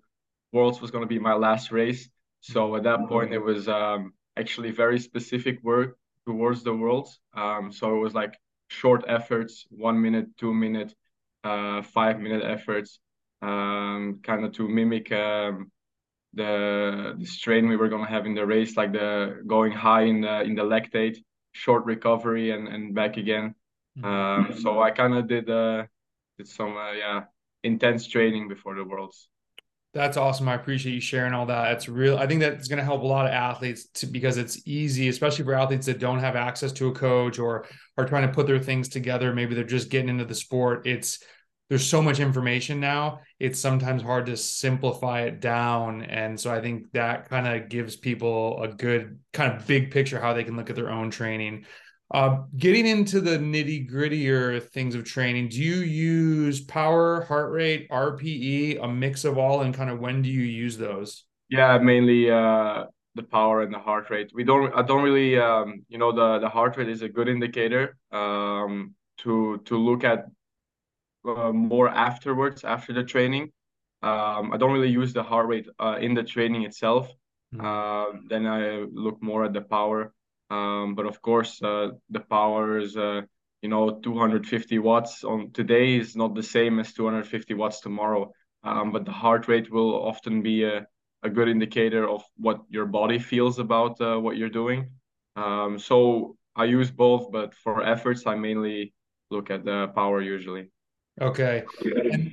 Worlds 0.52 0.80
was 0.80 0.90
going 0.90 1.02
to 1.02 1.08
be 1.08 1.18
my 1.18 1.34
last 1.34 1.72
race. 1.72 2.08
So 2.40 2.76
at 2.76 2.82
that 2.82 3.08
point, 3.08 3.32
it 3.32 3.38
was 3.38 3.68
um, 3.68 4.12
actually 4.36 4.72
very 4.72 4.98
specific 4.98 5.62
work 5.62 5.96
towards 6.26 6.62
the 6.62 6.74
Worlds. 6.74 7.20
Um, 7.34 7.72
so 7.72 7.96
it 7.96 8.00
was 8.00 8.14
like 8.14 8.38
short 8.68 9.04
efforts, 9.08 9.66
one 9.70 10.00
minute, 10.00 10.26
two 10.38 10.52
minute, 10.52 10.94
uh, 11.44 11.82
five 11.82 12.20
minute 12.20 12.42
efforts, 12.44 12.98
um, 13.42 14.20
kind 14.22 14.44
of 14.44 14.52
to 14.52 14.68
mimic 14.68 15.10
um, 15.12 15.70
the 16.34 17.14
the 17.18 17.26
strain 17.26 17.68
we 17.68 17.76
were 17.76 17.88
going 17.88 18.04
to 18.04 18.10
have 18.10 18.26
in 18.26 18.34
the 18.34 18.46
race, 18.46 18.76
like 18.76 18.92
the 18.92 19.42
going 19.46 19.72
high 19.72 20.02
in 20.02 20.20
the 20.20 20.42
in 20.42 20.54
the 20.54 20.62
lactate 20.62 21.18
short 21.52 21.84
recovery 21.84 22.50
and 22.50 22.68
and 22.68 22.94
back 22.94 23.16
again. 23.16 23.54
Mm-hmm. 23.98 24.52
Um, 24.52 24.60
so 24.60 24.80
I 24.80 24.90
kind 24.90 25.14
of 25.14 25.28
did 25.28 25.50
uh 25.50 25.84
did 26.38 26.48
some 26.48 26.76
uh, 26.76 26.92
yeah 26.92 27.24
intense 27.62 28.06
training 28.06 28.48
before 28.48 28.74
the 28.74 28.84
worlds. 28.84 29.28
That's 29.94 30.16
awesome. 30.16 30.48
I 30.48 30.54
appreciate 30.54 30.94
you 30.94 31.00
sharing 31.00 31.34
all 31.34 31.44
that. 31.46 31.72
It's 31.72 31.88
real. 31.88 32.16
I 32.16 32.26
think 32.26 32.40
that's 32.40 32.66
going 32.66 32.78
to 32.78 32.84
help 32.84 33.02
a 33.02 33.06
lot 33.06 33.26
of 33.26 33.32
athletes 33.32 33.86
to, 33.94 34.06
because 34.06 34.38
it's 34.38 34.66
easy, 34.66 35.08
especially 35.08 35.44
for 35.44 35.52
athletes 35.52 35.84
that 35.84 35.98
don't 35.98 36.20
have 36.20 36.34
access 36.34 36.72
to 36.72 36.88
a 36.88 36.92
coach 36.92 37.38
or 37.38 37.66
are 37.98 38.06
trying 38.06 38.26
to 38.26 38.32
put 38.32 38.46
their 38.46 38.58
things 38.58 38.88
together. 38.88 39.34
Maybe 39.34 39.54
they're 39.54 39.64
just 39.64 39.90
getting 39.90 40.08
into 40.08 40.24
the 40.24 40.34
sport. 40.34 40.86
It's 40.86 41.22
there's 41.68 41.86
so 41.86 42.02
much 42.02 42.20
information 42.20 42.80
now. 42.80 43.20
It's 43.38 43.58
sometimes 43.58 44.02
hard 44.02 44.26
to 44.26 44.36
simplify 44.36 45.22
it 45.22 45.40
down, 45.40 46.02
and 46.02 46.38
so 46.38 46.52
I 46.52 46.60
think 46.60 46.92
that 46.92 47.30
kind 47.30 47.46
of 47.46 47.70
gives 47.70 47.96
people 47.96 48.62
a 48.62 48.68
good 48.68 49.18
kind 49.32 49.54
of 49.54 49.66
big 49.66 49.90
picture 49.90 50.20
how 50.20 50.34
they 50.34 50.44
can 50.44 50.56
look 50.56 50.68
at 50.68 50.76
their 50.76 50.90
own 50.90 51.10
training. 51.10 51.64
Uh, 52.12 52.42
getting 52.58 52.86
into 52.86 53.22
the 53.22 53.38
nitty 53.38 53.90
grittier 53.90 54.62
things 54.62 54.94
of 54.94 55.02
training, 55.02 55.48
do 55.48 55.62
you 55.62 55.76
use 55.76 56.60
power, 56.60 57.22
heart 57.22 57.50
rate, 57.50 57.88
RPE, 57.88 58.84
a 58.84 58.86
mix 58.86 59.24
of 59.24 59.38
all, 59.38 59.62
and 59.62 59.74
kind 59.74 59.88
of 59.88 59.98
when 59.98 60.20
do 60.20 60.28
you 60.28 60.42
use 60.42 60.76
those? 60.76 61.24
Yeah, 61.48 61.78
mainly 61.78 62.30
uh, 62.30 62.84
the 63.14 63.22
power 63.22 63.62
and 63.62 63.72
the 63.72 63.78
heart 63.78 64.10
rate. 64.10 64.30
We 64.34 64.44
don't, 64.44 64.74
I 64.74 64.82
don't 64.82 65.02
really, 65.02 65.38
um, 65.38 65.86
you 65.88 65.96
know, 65.96 66.12
the 66.12 66.38
the 66.38 66.50
heart 66.50 66.76
rate 66.76 66.90
is 66.90 67.00
a 67.00 67.08
good 67.08 67.28
indicator 67.28 67.96
um, 68.10 68.94
to 69.18 69.62
to 69.64 69.78
look 69.78 70.04
at 70.04 70.26
uh, 71.26 71.52
more 71.52 71.88
afterwards 71.88 72.62
after 72.62 72.92
the 72.92 73.04
training. 73.04 73.52
Um, 74.02 74.52
I 74.52 74.58
don't 74.58 74.72
really 74.72 74.90
use 74.90 75.14
the 75.14 75.22
heart 75.22 75.46
rate 75.46 75.66
uh, 75.78 75.96
in 75.98 76.12
the 76.12 76.24
training 76.24 76.64
itself. 76.64 77.10
Mm-hmm. 77.54 78.26
Then 78.28 78.46
I 78.46 78.84
look 78.92 79.22
more 79.22 79.44
at 79.44 79.54
the 79.54 79.62
power. 79.62 80.12
Um, 80.52 80.94
but 80.94 81.06
of 81.06 81.22
course, 81.22 81.62
uh, 81.62 81.88
the 82.10 82.20
power 82.20 82.78
is, 82.78 82.94
uh, 82.96 83.22
you 83.62 83.70
know, 83.70 83.98
250 84.00 84.78
watts 84.80 85.24
on 85.24 85.50
today 85.52 85.96
is 85.96 86.14
not 86.14 86.34
the 86.34 86.42
same 86.42 86.78
as 86.78 86.92
250 86.92 87.54
watts 87.54 87.80
tomorrow. 87.80 88.30
Um, 88.62 88.92
but 88.92 89.06
the 89.06 89.12
heart 89.12 89.48
rate 89.48 89.72
will 89.72 89.94
often 89.94 90.42
be 90.42 90.64
a, 90.64 90.86
a 91.22 91.30
good 91.30 91.48
indicator 91.48 92.06
of 92.06 92.22
what 92.36 92.60
your 92.68 92.86
body 92.86 93.18
feels 93.18 93.58
about 93.58 93.98
uh, 94.00 94.18
what 94.18 94.36
you're 94.36 94.56
doing. 94.62 94.90
Um, 95.36 95.78
so 95.78 96.36
I 96.54 96.64
use 96.64 96.90
both, 96.90 97.32
but 97.32 97.54
for 97.54 97.82
efforts, 97.82 98.26
I 98.26 98.34
mainly 98.34 98.92
look 99.30 99.50
at 99.50 99.64
the 99.64 99.88
power 99.94 100.20
usually. 100.20 100.70
Okay. 101.20 101.64
And, 101.82 102.30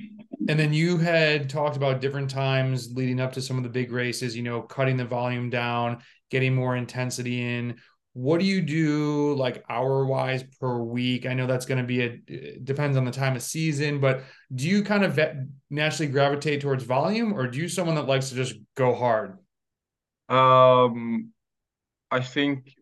and 0.48 0.60
then 0.60 0.72
you 0.74 0.98
had 0.98 1.48
talked 1.48 1.76
about 1.76 2.02
different 2.02 2.28
times 2.28 2.92
leading 2.94 3.20
up 3.20 3.32
to 3.32 3.42
some 3.42 3.56
of 3.56 3.62
the 3.62 3.70
big 3.70 3.92
races, 3.92 4.36
you 4.36 4.42
know, 4.42 4.60
cutting 4.60 4.98
the 4.98 5.04
volume 5.06 5.48
down, 5.48 6.02
getting 6.30 6.54
more 6.54 6.76
intensity 6.76 7.42
in 7.42 7.76
what 8.12 8.40
do 8.40 8.46
you 8.46 8.60
do 8.60 9.34
like 9.34 9.64
hour 9.68 10.04
wise 10.04 10.42
per 10.60 10.78
week? 10.78 11.26
I 11.26 11.34
know 11.34 11.46
that's 11.46 11.66
going 11.66 11.78
to 11.78 11.84
be 11.84 12.02
a 12.02 12.58
depends 12.58 12.96
on 12.96 13.04
the 13.04 13.10
time 13.12 13.36
of 13.36 13.42
season 13.42 14.00
but 14.00 14.22
do 14.54 14.66
you 14.68 14.82
kind 14.82 15.04
of 15.04 15.18
naturally 15.70 16.10
gravitate 16.10 16.60
towards 16.60 16.82
volume 16.82 17.32
or 17.32 17.46
do 17.46 17.58
you 17.58 17.68
someone 17.68 17.94
that 17.94 18.06
likes 18.06 18.30
to 18.30 18.34
just 18.34 18.56
go 18.74 18.94
hard? 18.94 19.38
Um 20.28 21.32
i 22.10 22.20
think 22.20 22.74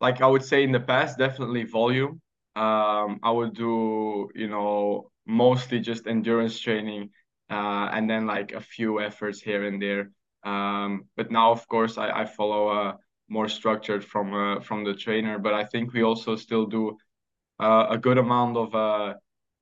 like 0.00 0.20
i 0.22 0.26
would 0.26 0.44
say 0.44 0.62
in 0.62 0.72
the 0.72 0.80
past 0.80 1.18
definitely 1.18 1.64
volume. 1.64 2.20
Um 2.54 3.18
i 3.22 3.30
would 3.30 3.54
do 3.54 4.30
you 4.34 4.48
know 4.48 5.10
mostly 5.26 5.80
just 5.80 6.06
endurance 6.06 6.58
training 6.60 7.10
uh 7.50 7.88
and 7.92 8.08
then 8.08 8.26
like 8.26 8.52
a 8.52 8.60
few 8.60 9.00
efforts 9.00 9.40
here 9.40 9.64
and 9.64 9.82
there. 9.82 10.10
Um 10.44 11.04
but 11.16 11.32
now 11.32 11.50
of 11.50 11.66
course 11.66 11.98
i 11.98 12.10
i 12.22 12.24
follow 12.24 12.70
a 12.70 12.96
more 13.30 13.48
structured 13.48 14.04
from 14.04 14.34
uh, 14.34 14.60
from 14.60 14.84
the 14.84 14.94
trainer. 14.94 15.38
But 15.38 15.54
I 15.54 15.64
think 15.64 15.94
we 15.94 16.02
also 16.04 16.36
still 16.36 16.66
do 16.66 16.98
uh, 17.60 17.86
a 17.90 17.98
good 17.98 18.18
amount 18.18 18.56
of 18.56 18.74
uh, 18.74 19.14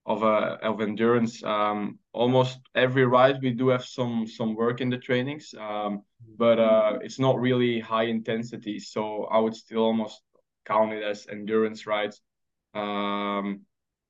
of 0.06 0.24
uh, 0.24 0.58
of 0.62 0.80
endurance. 0.80 1.42
Um, 1.44 1.98
almost 2.12 2.58
every 2.74 3.06
ride 3.06 3.40
we 3.42 3.52
do 3.52 3.68
have 3.68 3.84
some 3.84 4.26
some 4.26 4.54
work 4.54 4.80
in 4.80 4.90
the 4.90 4.98
trainings, 4.98 5.54
um, 5.58 6.02
but 6.38 6.58
uh, 6.58 6.98
it's 7.02 7.18
not 7.18 7.40
really 7.40 7.80
high 7.80 8.04
intensity. 8.04 8.78
So 8.80 9.24
I 9.24 9.38
would 9.40 9.54
still 9.56 9.80
almost 9.84 10.22
count 10.66 10.92
it 10.92 11.02
as 11.02 11.26
endurance 11.28 11.86
rides. 11.86 12.20
Um, 12.74 13.62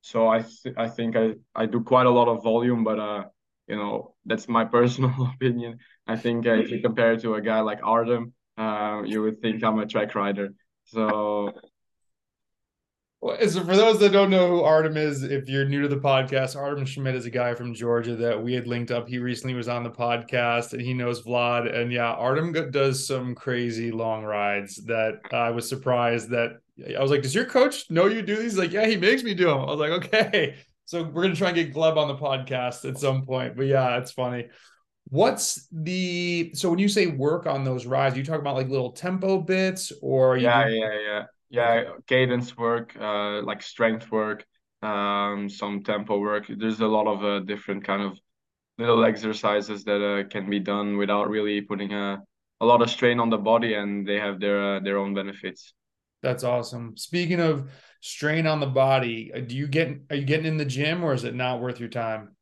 so 0.03 0.29
I 0.29 0.43
th- 0.43 0.77
I 0.77 0.89
think 0.89 1.17
I, 1.17 1.35
I 1.55 1.67
do 1.67 1.83
quite 1.83 2.07
a 2.07 2.11
lot 2.11 2.29
of 2.29 2.43
volume, 2.43 2.85
but 2.85 2.99
uh, 2.99 3.25
you 3.67 3.77
know 3.77 4.15
that's 4.27 4.49
my 4.49 4.65
personal 4.79 5.31
opinion. 5.35 5.79
I 6.07 6.17
think 6.17 6.47
uh, 6.47 6.53
if 6.55 6.71
you 6.71 6.81
compare 6.81 7.13
it 7.15 7.21
to 7.23 7.35
a 7.35 7.43
guy 7.43 7.61
like 7.61 7.81
Artem, 7.83 8.33
uh, 8.59 9.03
you 9.05 9.23
would 9.23 9.41
think 9.41 9.63
I'm 9.63 9.79
a 9.79 9.87
track 9.87 10.15
rider. 10.15 10.51
So 10.85 11.53
well, 13.21 13.37
so 13.49 13.65
for 13.65 13.75
those 13.75 13.99
that 13.99 14.13
don't 14.13 14.31
know 14.31 14.47
who 14.47 14.63
Artem 14.63 14.97
is, 14.97 15.25
if 15.25 15.49
you're 15.49 15.65
new 15.65 15.83
to 15.83 15.89
the 15.89 15.97
podcast, 15.97 16.55
Artem 16.55 16.85
Shmidt 16.85 17.17
is 17.17 17.27
a 17.27 17.31
guy 17.31 17.53
from 17.53 17.75
Georgia 17.75 18.15
that 18.15 18.41
we 18.41 18.53
had 18.55 18.69
linked 18.69 18.93
up. 18.93 19.09
He 19.09 19.19
recently 19.19 19.55
was 19.55 19.69
on 19.69 19.83
the 19.83 19.91
podcast 19.91 20.73
and 20.73 20.81
he 20.81 20.95
knows 20.95 21.25
Vlad. 21.25 21.75
And 21.75 21.91
yeah, 21.91 22.13
Artem 22.13 22.53
does 22.71 23.09
some 23.09 23.35
crazy 23.35 23.91
long 23.91 24.23
rides 24.23 24.77
that 24.85 25.19
I 25.33 25.51
was 25.51 25.69
surprised 25.69 26.31
that 26.31 26.61
I 26.97 27.03
was 27.03 27.11
like, 27.11 27.23
does 27.23 27.35
your 27.35 27.45
coach 27.45 27.91
know 27.91 28.07
you 28.07 28.23
do 28.23 28.37
these? 28.37 28.57
Like, 28.57 28.73
yeah, 28.73 28.87
he 28.87 28.97
makes 28.97 29.25
me 29.25 29.35
do 29.35 29.47
them. 29.47 29.63
I 29.63 29.65
was 29.65 29.81
like, 29.81 30.05
okay. 30.05 30.55
So 30.85 31.03
we're 31.03 31.23
gonna 31.23 31.35
try 31.35 31.49
and 31.49 31.57
get 31.57 31.75
Gleb 31.75 31.97
on 31.97 32.07
the 32.07 32.15
podcast 32.15 32.89
at 32.89 32.99
some 32.99 33.27
point. 33.27 33.57
But 33.57 33.67
yeah, 33.67 33.99
it's 33.99 34.13
funny. 34.13 34.47
What's 35.11 35.67
the 35.73 36.51
so 36.55 36.69
when 36.71 36.79
you 36.79 36.89
say 36.89 37.07
work 37.07 37.47
on 37.47 37.65
those 37.65 37.87
rides, 37.87 38.17
you 38.17 38.25
talk 38.25 38.41
about 38.41 38.57
like 38.57 38.69
little 38.69 38.93
tempo 38.93 39.41
bits 39.41 39.93
or 40.03 40.37
yeah, 40.37 40.65
doing... 40.65 40.81
yeah, 40.81 40.99
yeah. 41.01 41.25
Yeah 41.51 41.85
cadence 42.07 42.55
work 42.59 42.95
uh 43.01 43.41
like 43.41 43.63
strength 43.63 44.11
work 44.13 44.45
um 44.83 45.49
some 45.49 45.83
tempo 45.83 46.19
work. 46.19 46.45
There's 46.49 46.81
a 46.81 46.87
lot 46.87 47.07
of 47.07 47.25
uh, 47.25 47.41
different 47.41 47.85
kind 47.85 48.03
of 48.03 48.19
little 48.77 49.05
exercises 49.05 49.83
that 49.85 50.05
uh, 50.05 50.29
can 50.29 50.49
be 50.51 50.61
done 50.61 50.99
without 50.99 51.31
really 51.31 51.63
putting 51.63 51.95
a 51.95 52.23
a 52.61 52.67
lot 52.67 52.83
of 52.83 52.91
strain 52.91 53.19
on 53.19 53.31
the 53.31 53.39
body 53.39 53.75
and 53.75 54.07
they 54.07 54.19
have 54.19 54.41
their 54.41 54.77
uh, 54.77 54.81
their 54.81 54.99
own 54.99 55.15
benefits. 55.15 55.73
That's 56.23 56.45
awesome. 56.45 56.97
Speaking 56.97 57.41
of 57.41 57.71
strain 58.01 58.47
on 58.47 58.61
the 58.61 58.67
body 58.67 59.33
uh, 59.35 59.41
do 59.41 59.57
you 59.57 59.67
get 59.67 59.89
are 60.11 60.17
you 60.17 60.25
getting 60.25 60.47
in 60.47 60.57
the 60.59 60.65
gym 60.65 61.03
or 61.03 61.15
is 61.15 61.25
it 61.25 61.35
not 61.35 61.61
worth 61.61 61.81
your 61.81 61.89
time 61.89 62.37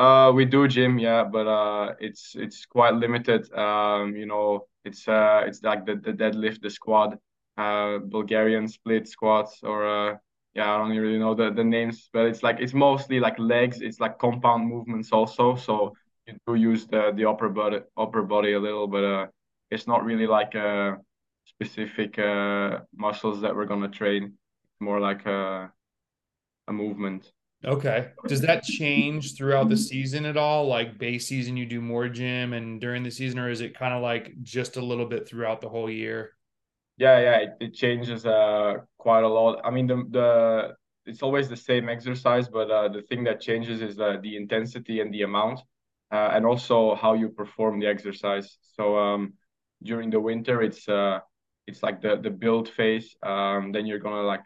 uh 0.00 0.32
we 0.34 0.44
do 0.46 0.66
gym 0.68 0.98
yeah 0.98 1.24
but 1.24 1.46
uh 1.46 1.94
it's 2.00 2.34
it's 2.36 2.66
quite 2.66 2.94
limited 2.94 3.52
um 3.54 4.16
you 4.16 4.26
know 4.26 4.66
it's 4.84 5.08
uh 5.08 5.42
it's 5.46 5.62
like 5.62 5.86
the, 5.86 5.96
the 5.96 6.12
deadlift 6.12 6.62
the 6.62 6.70
squat 6.70 7.18
uh, 7.58 7.98
Bulgarian 7.98 8.68
split 8.68 9.06
squats 9.08 9.60
or 9.62 9.86
uh, 9.86 10.16
yeah, 10.54 10.74
I 10.74 10.78
don't 10.78 10.96
really 10.96 11.18
know 11.18 11.34
the, 11.34 11.50
the 11.52 11.64
names, 11.64 12.08
but 12.12 12.26
it's 12.26 12.42
like 12.42 12.58
it's 12.60 12.74
mostly 12.74 13.20
like 13.20 13.38
legs. 13.38 13.82
It's 13.82 14.00
like 14.00 14.18
compound 14.18 14.66
movements 14.68 15.12
also. 15.12 15.56
So 15.56 15.94
you 16.26 16.34
do 16.46 16.54
use 16.54 16.86
the 16.86 17.12
the 17.14 17.26
upper 17.28 17.50
body 17.50 17.80
upper 17.98 18.22
body 18.22 18.54
a 18.54 18.60
little, 18.60 18.86
but 18.88 19.04
uh, 19.04 19.26
it's 19.70 19.86
not 19.86 20.04
really 20.04 20.26
like 20.26 20.54
a 20.54 20.98
specific 21.44 22.18
uh, 22.18 22.80
muscles 22.96 23.42
that 23.42 23.54
we're 23.54 23.66
gonna 23.66 23.88
train. 23.90 24.34
More 24.80 25.00
like 25.00 25.26
a 25.26 25.72
a 26.68 26.72
movement. 26.72 27.32
Okay. 27.64 28.08
Does 28.26 28.40
that 28.40 28.64
change 28.64 29.36
throughout 29.36 29.68
the 29.68 29.76
season 29.76 30.24
at 30.24 30.36
all? 30.36 30.66
Like 30.66 30.98
base 30.98 31.26
season, 31.26 31.56
you 31.56 31.66
do 31.66 31.80
more 31.80 32.08
gym, 32.08 32.54
and 32.54 32.80
during 32.80 33.02
the 33.02 33.10
season, 33.10 33.38
or 33.38 33.50
is 33.50 33.60
it 33.60 33.76
kind 33.78 33.92
of 33.92 34.02
like 34.02 34.42
just 34.42 34.76
a 34.76 34.80
little 34.84 35.04
bit 35.04 35.28
throughout 35.28 35.60
the 35.60 35.68
whole 35.68 35.90
year? 35.90 36.32
Yeah, 36.96 37.18
yeah, 37.20 37.36
it, 37.38 37.50
it 37.60 37.74
changes 37.74 38.26
uh 38.26 38.74
quite 38.98 39.24
a 39.24 39.28
lot. 39.28 39.60
I 39.64 39.70
mean, 39.70 39.86
the 39.86 39.96
the 40.10 40.76
it's 41.06 41.22
always 41.22 41.48
the 41.48 41.56
same 41.56 41.88
exercise, 41.88 42.48
but 42.48 42.70
uh, 42.70 42.88
the 42.88 43.02
thing 43.02 43.24
that 43.24 43.40
changes 43.40 43.80
is 43.80 43.98
uh, 43.98 44.18
the 44.22 44.36
intensity 44.36 45.00
and 45.00 45.12
the 45.12 45.22
amount, 45.22 45.60
uh, 46.12 46.30
and 46.32 46.44
also 46.46 46.94
how 46.94 47.14
you 47.14 47.30
perform 47.30 47.80
the 47.80 47.86
exercise. 47.86 48.58
So 48.76 48.96
um, 48.98 49.34
during 49.82 50.10
the 50.10 50.20
winter, 50.20 50.62
it's 50.62 50.88
uh, 50.88 51.20
it's 51.66 51.82
like 51.82 52.00
the 52.02 52.16
the 52.16 52.30
build 52.30 52.68
phase. 52.68 53.16
Um, 53.22 53.72
then 53.72 53.86
you're 53.86 53.98
gonna 53.98 54.22
like, 54.22 54.42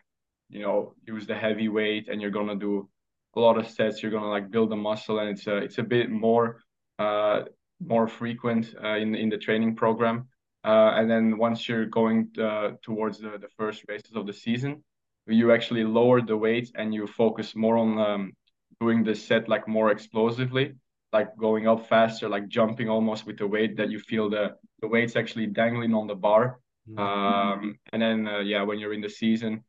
you 0.48 0.60
know, 0.62 0.94
use 1.06 1.26
the 1.26 1.34
heavy 1.34 1.68
weight, 1.68 2.08
and 2.08 2.20
you're 2.22 2.30
gonna 2.30 2.56
do 2.56 2.88
a 3.36 3.40
lot 3.40 3.58
of 3.58 3.68
sets. 3.68 4.02
You're 4.02 4.12
gonna 4.12 4.30
like 4.30 4.50
build 4.50 4.70
the 4.70 4.76
muscle, 4.76 5.18
and 5.18 5.28
it's 5.30 5.46
a 5.46 5.56
it's 5.56 5.78
a 5.78 5.82
bit 5.82 6.10
more 6.10 6.62
uh 6.98 7.42
more 7.80 8.06
frequent 8.08 8.74
uh, 8.82 8.96
in 8.96 9.14
in 9.14 9.28
the 9.28 9.38
training 9.38 9.76
program. 9.76 10.28
Uh, 10.64 10.92
and 10.96 11.10
then 11.10 11.36
once 11.36 11.68
you're 11.68 11.84
going 11.84 12.30
uh, 12.40 12.70
towards 12.82 13.18
the, 13.18 13.36
the 13.38 13.48
first 13.58 13.84
races 13.86 14.16
of 14.16 14.26
the 14.26 14.32
season, 14.32 14.82
you 15.26 15.52
actually 15.52 15.84
lower 15.84 16.22
the 16.22 16.36
weight 16.36 16.70
and 16.74 16.94
you 16.94 17.06
focus 17.06 17.54
more 17.54 17.76
on 17.76 17.98
um, 17.98 18.32
doing 18.80 19.04
the 19.04 19.14
set 19.14 19.46
like 19.46 19.68
more 19.68 19.90
explosively, 19.90 20.72
like 21.12 21.36
going 21.36 21.68
up 21.68 21.86
faster, 21.86 22.30
like 22.30 22.48
jumping 22.48 22.88
almost 22.88 23.26
with 23.26 23.36
the 23.36 23.46
weight 23.46 23.76
that 23.76 23.90
you 23.90 23.98
feel 23.98 24.30
the 24.30 24.56
the 24.80 24.88
weight's 24.88 25.16
actually 25.16 25.46
dangling 25.46 25.94
on 25.94 26.06
the 26.06 26.14
bar. 26.14 26.58
Mm-hmm. 26.88 26.98
Um, 26.98 27.78
and 27.92 28.02
then 28.02 28.26
uh, 28.26 28.40
yeah, 28.40 28.62
when 28.62 28.78
you're 28.78 28.94
in 28.94 29.00
the 29.00 29.08
season, 29.08 29.64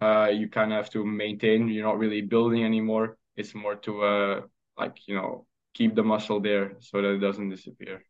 uh, 0.00 0.28
you 0.32 0.48
kind 0.48 0.72
of 0.72 0.76
have 0.76 0.90
to 0.90 1.04
maintain. 1.04 1.68
You're 1.68 1.86
not 1.86 1.98
really 1.98 2.22
building 2.22 2.64
anymore. 2.64 3.16
It's 3.36 3.54
more 3.54 3.76
to 3.76 4.02
uh, 4.02 4.40
like 4.78 4.96
you 5.06 5.16
know 5.16 5.46
keep 5.74 5.94
the 5.94 6.02
muscle 6.02 6.40
there 6.40 6.76
so 6.80 7.02
that 7.02 7.14
it 7.14 7.18
doesn't 7.18 7.50
disappear. 7.50 8.02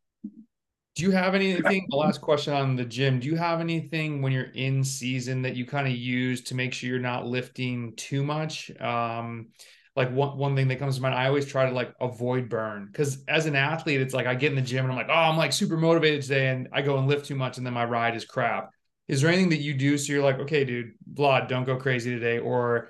Do 0.95 1.03
you 1.03 1.11
have 1.11 1.35
anything? 1.35 1.87
The 1.91 1.97
last 1.97 2.21
question 2.21 2.55
on 2.55 2.77
the 2.77 2.85
gym. 2.85 3.19
Do 3.19 3.27
you 3.27 3.35
have 3.35 3.61
anything 3.61 4.23
when 4.23 4.33
you're 4.33 4.53
in 4.55 4.85
season 4.85 5.43
that 5.43 5.57
you 5.57 5.67
kind 5.67 5.89
of 5.89 5.95
use 5.95 6.43
to 6.43 6.55
make 6.55 6.73
sure 6.73 6.89
you're 6.89 7.01
not 7.01 7.27
lifting 7.27 7.95
too 7.97 8.23
much? 8.23 8.71
Um, 8.81 9.49
like 9.97 10.13
one 10.13 10.39
one 10.39 10.55
thing 10.55 10.69
that 10.69 10.79
comes 10.79 10.97
to 10.97 11.03
mind, 11.03 11.15
I 11.15 11.27
always 11.27 11.47
try 11.47 11.67
to 11.67 11.75
like 11.75 11.95
avoid 12.01 12.49
burn 12.49 12.87
because 12.87 13.25
as 13.27 13.47
an 13.47 13.57
athlete, 13.57 14.01
it's 14.01 14.15
like 14.15 14.27
I 14.27 14.35
get 14.35 14.51
in 14.51 14.57
the 14.57 14.63
gym 14.63 14.85
and 14.85 14.93
I'm 14.93 14.99
like, 14.99 15.09
oh, 15.09 15.13
I'm 15.13 15.37
like 15.37 15.53
super 15.53 15.77
motivated 15.77 16.23
today, 16.23 16.49
and 16.49 16.69
I 16.73 16.83
go 16.83 16.99
and 16.99 17.09
lift 17.09 17.27
too 17.27 17.35
much, 17.37 17.59
and 17.59 17.67
then 17.67 17.75
my 17.75 17.85
ride 17.85 18.15
is 18.15 18.25
crap. 18.25 18.71
Is 19.09 19.21
there 19.21 19.31
anything 19.31 19.51
that 19.51 19.61
you 19.61 19.75
do 19.75 19.99
so 19.99 20.13
you're 20.13 20.23
like, 20.23 20.39
okay, 20.41 20.65
dude, 20.65 20.93
Vlad, 21.13 21.49
don't 21.49 21.65
go 21.65 21.77
crazy 21.77 22.11
today, 22.11 22.39
or 22.39 22.89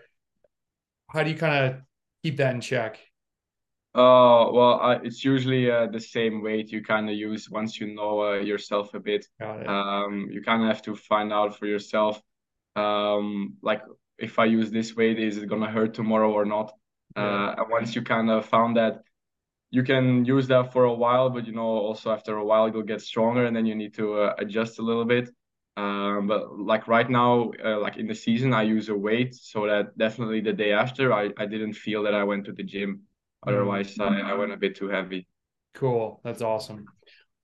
how 1.11 1.23
do 1.23 1.31
you 1.31 1.37
kind 1.37 1.65
of 1.65 1.81
keep 2.23 2.37
that 2.37 2.55
in 2.55 2.61
check? 2.61 2.99
Uh, 3.95 4.51
well, 4.51 4.81
uh, 4.83 4.99
it's 5.05 5.25
usually 5.25 5.71
uh, 5.71 5.87
the 5.87 6.01
same 6.01 6.43
weight 6.43 6.73
you 6.73 6.83
kind 6.83 7.09
of 7.09 7.15
use 7.15 7.49
once 7.49 7.79
you 7.79 7.95
know 7.95 8.23
uh, 8.23 8.35
yourself 8.35 8.93
a 8.95 9.01
bit. 9.01 9.27
Um, 9.41 10.29
you 10.31 10.43
kind 10.43 10.63
of 10.63 10.69
have 10.69 10.83
to 10.83 10.97
find 10.97 11.33
out 11.33 11.57
for 11.57 11.67
yourself, 11.67 12.21
um, 12.75 13.55
like 13.63 13.83
if 14.19 14.39
I 14.39 14.47
use 14.47 14.71
this 14.71 14.97
weight, 14.97 15.19
is 15.21 15.39
it 15.39 15.49
gonna 15.49 15.71
hurt 15.71 15.95
tomorrow 15.95 16.33
or 16.33 16.45
not? 16.45 16.73
Yeah. 17.17 17.23
Uh, 17.23 17.55
and 17.59 17.71
once 17.71 17.95
you 17.95 18.03
kind 18.03 18.31
of 18.31 18.47
found 18.47 18.77
that, 18.77 19.03
you 19.71 19.83
can 19.83 20.25
use 20.25 20.49
that 20.49 20.73
for 20.73 20.85
a 20.85 20.95
while, 20.95 21.31
but 21.31 21.47
you 21.47 21.53
know, 21.53 21.63
also 21.63 22.13
after 22.13 22.37
a 22.37 22.45
while, 22.45 22.67
it'll 22.67 22.83
get 22.83 23.01
stronger, 23.01 23.47
and 23.47 23.55
then 23.55 23.67
you 23.67 23.77
need 23.77 23.95
to 23.95 24.15
uh, 24.15 24.35
adjust 24.39 24.81
a 24.81 24.83
little 24.83 25.05
bit. 25.05 25.31
Um, 25.77 26.29
but 26.29 26.59
like 26.59 26.87
right 26.87 27.09
now, 27.09 27.51
uh, 27.65 27.81
like 27.81 27.97
in 27.97 28.07
the 28.07 28.15
season, 28.15 28.55
I 28.55 28.63
use 28.63 28.89
a 28.89 28.95
weight 28.95 29.35
so 29.35 29.67
that 29.67 29.99
definitely 29.99 30.41
the 30.41 30.53
day 30.53 30.73
after, 30.73 31.13
I 31.13 31.31
I 31.37 31.47
didn't 31.47 31.75
feel 31.75 32.05
that 32.05 32.15
I 32.15 32.23
went 32.25 32.45
to 32.47 32.53
the 32.53 32.63
gym. 32.63 33.03
Otherwise, 33.47 33.99
I, 33.99 34.21
I 34.21 34.35
went 34.35 34.53
a 34.53 34.57
bit 34.57 34.77
too 34.77 34.89
heavy. 34.89 35.27
Cool. 35.75 36.21
That's 36.25 36.43
awesome. 36.43 36.87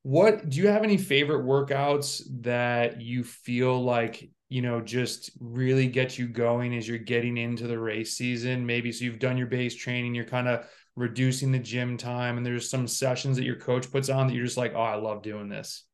What 0.03 0.49
do 0.49 0.59
you 0.59 0.69
have 0.69 0.83
any 0.83 0.97
favorite 0.97 1.45
workouts 1.45 2.23
that 2.43 3.03
you 3.03 3.23
feel 3.23 3.83
like, 3.83 4.31
you 4.49 4.63
know, 4.63 4.81
just 4.81 5.33
really 5.41 5.87
get 5.89 6.17
you 6.17 6.27
going 6.27 6.75
as 6.75 6.89
you're 6.89 6.97
getting 6.97 7.37
into 7.37 7.67
the 7.67 7.79
race 7.79 8.15
season? 8.15 8.65
Maybe 8.65 8.93
so 8.93 9.05
you've 9.05 9.19
done 9.19 9.37
your 9.37 9.49
base 9.49 9.75
training, 9.75 10.15
you're 10.15 10.25
kind 10.25 10.49
of 10.49 10.67
reducing 10.97 11.53
the 11.53 11.59
gym 11.59 11.97
time, 11.99 12.39
and 12.39 12.47
there's 12.47 12.71
some 12.71 12.89
sessions 12.89 13.37
that 13.37 13.45
your 13.45 13.57
coach 13.57 13.91
puts 13.91 14.09
on 14.09 14.27
that 14.27 14.35
you're 14.35 14.45
just 14.45 14.57
like, 14.57 14.73
oh, 14.75 14.81
I 14.81 14.95
love 14.95 15.23
doing 15.23 15.49
this. 15.49 15.85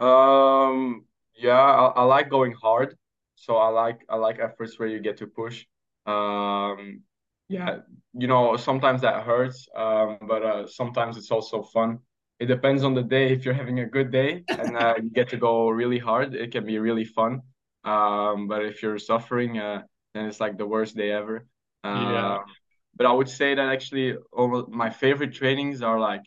Um, 0.00 1.04
yeah, 1.40 1.58
I, 1.58 1.86
I 1.86 2.04
like 2.04 2.30
going 2.30 2.52
hard. 2.52 2.96
So 3.36 3.56
I 3.56 3.68
like 3.68 4.00
I 4.08 4.16
like 4.16 4.38
efforts 4.38 4.78
where 4.78 4.88
you 4.88 5.00
get 5.00 5.18
to 5.18 5.26
push. 5.26 5.64
Um, 6.06 7.02
yeah, 7.48 7.78
you 8.12 8.26
know, 8.28 8.56
sometimes 8.56 9.00
that 9.02 9.24
hurts, 9.24 9.68
um, 9.76 10.18
but 10.22 10.42
uh, 10.42 10.66
sometimes 10.68 11.16
it's 11.16 11.30
also 11.30 11.62
fun. 11.62 11.98
It 12.38 12.46
depends 12.46 12.84
on 12.84 12.94
the 12.94 13.02
day. 13.02 13.32
If 13.36 13.44
you're 13.44 13.54
having 13.54 13.80
a 13.80 13.86
good 13.86 14.10
day 14.10 14.44
and 14.56 14.76
uh, 14.76 14.94
you 15.02 15.10
get 15.10 15.30
to 15.30 15.36
go 15.36 15.70
really 15.70 15.98
hard, 15.98 16.34
it 16.34 16.52
can 16.52 16.64
be 16.66 16.78
really 16.78 17.04
fun. 17.04 17.42
Um, 17.84 18.46
but 18.48 18.64
if 18.64 18.82
you're 18.82 18.98
suffering, 18.98 19.58
uh, 19.58 19.82
then 20.14 20.26
it's 20.26 20.40
like 20.40 20.58
the 20.58 20.66
worst 20.66 20.96
day 20.96 21.10
ever. 21.12 21.46
yeah. 21.92 22.38
Um, 22.38 22.56
but 22.96 23.06
I 23.06 23.12
would 23.12 23.28
say 23.28 23.54
that 23.54 23.68
actually, 23.68 24.16
all 24.32 24.66
my 24.68 24.90
favorite 24.90 25.32
trainings 25.32 25.82
are 25.82 25.98
like, 25.98 26.22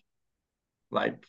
like 0.91 1.23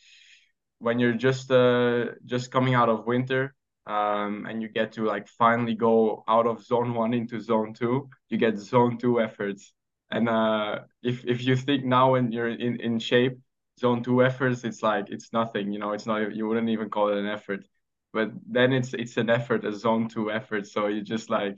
when 0.79 0.99
you're 0.99 1.13
just 1.13 1.51
uh 1.51 2.07
just 2.25 2.51
coming 2.51 2.73
out 2.75 2.89
of 2.89 3.05
winter 3.07 3.54
um, 3.87 4.45
and 4.47 4.61
you 4.61 4.67
get 4.69 4.93
to 4.93 5.05
like 5.05 5.27
finally 5.27 5.75
go 5.75 6.23
out 6.27 6.47
of 6.47 6.63
zone 6.63 6.93
one 6.93 7.13
into 7.13 7.39
zone 7.39 7.73
two. 7.73 8.09
You 8.29 8.37
get 8.37 8.57
zone 8.57 8.97
two 8.97 9.21
efforts, 9.21 9.73
and 10.11 10.27
uh, 10.29 10.79
if 11.03 11.25
if 11.25 11.43
you 11.43 11.55
think 11.55 11.85
now 11.85 12.13
when 12.13 12.31
you're 12.31 12.49
in, 12.49 12.79
in 12.81 12.99
shape, 12.99 13.39
zone 13.79 14.03
two 14.03 14.23
efforts, 14.23 14.63
it's 14.63 14.81
like 14.83 15.09
it's 15.09 15.31
nothing. 15.33 15.71
You 15.71 15.79
know, 15.79 15.91
it's 15.93 16.05
not. 16.05 16.35
You 16.35 16.47
wouldn't 16.47 16.69
even 16.69 16.89
call 16.89 17.09
it 17.09 17.17
an 17.17 17.27
effort. 17.27 17.65
But 18.13 18.31
then 18.47 18.73
it's 18.73 18.93
it's 18.93 19.17
an 19.17 19.29
effort, 19.29 19.65
a 19.65 19.73
zone 19.73 20.07
two 20.09 20.31
effort. 20.31 20.67
So 20.67 20.87
you 20.87 21.01
just 21.01 21.29
like 21.29 21.57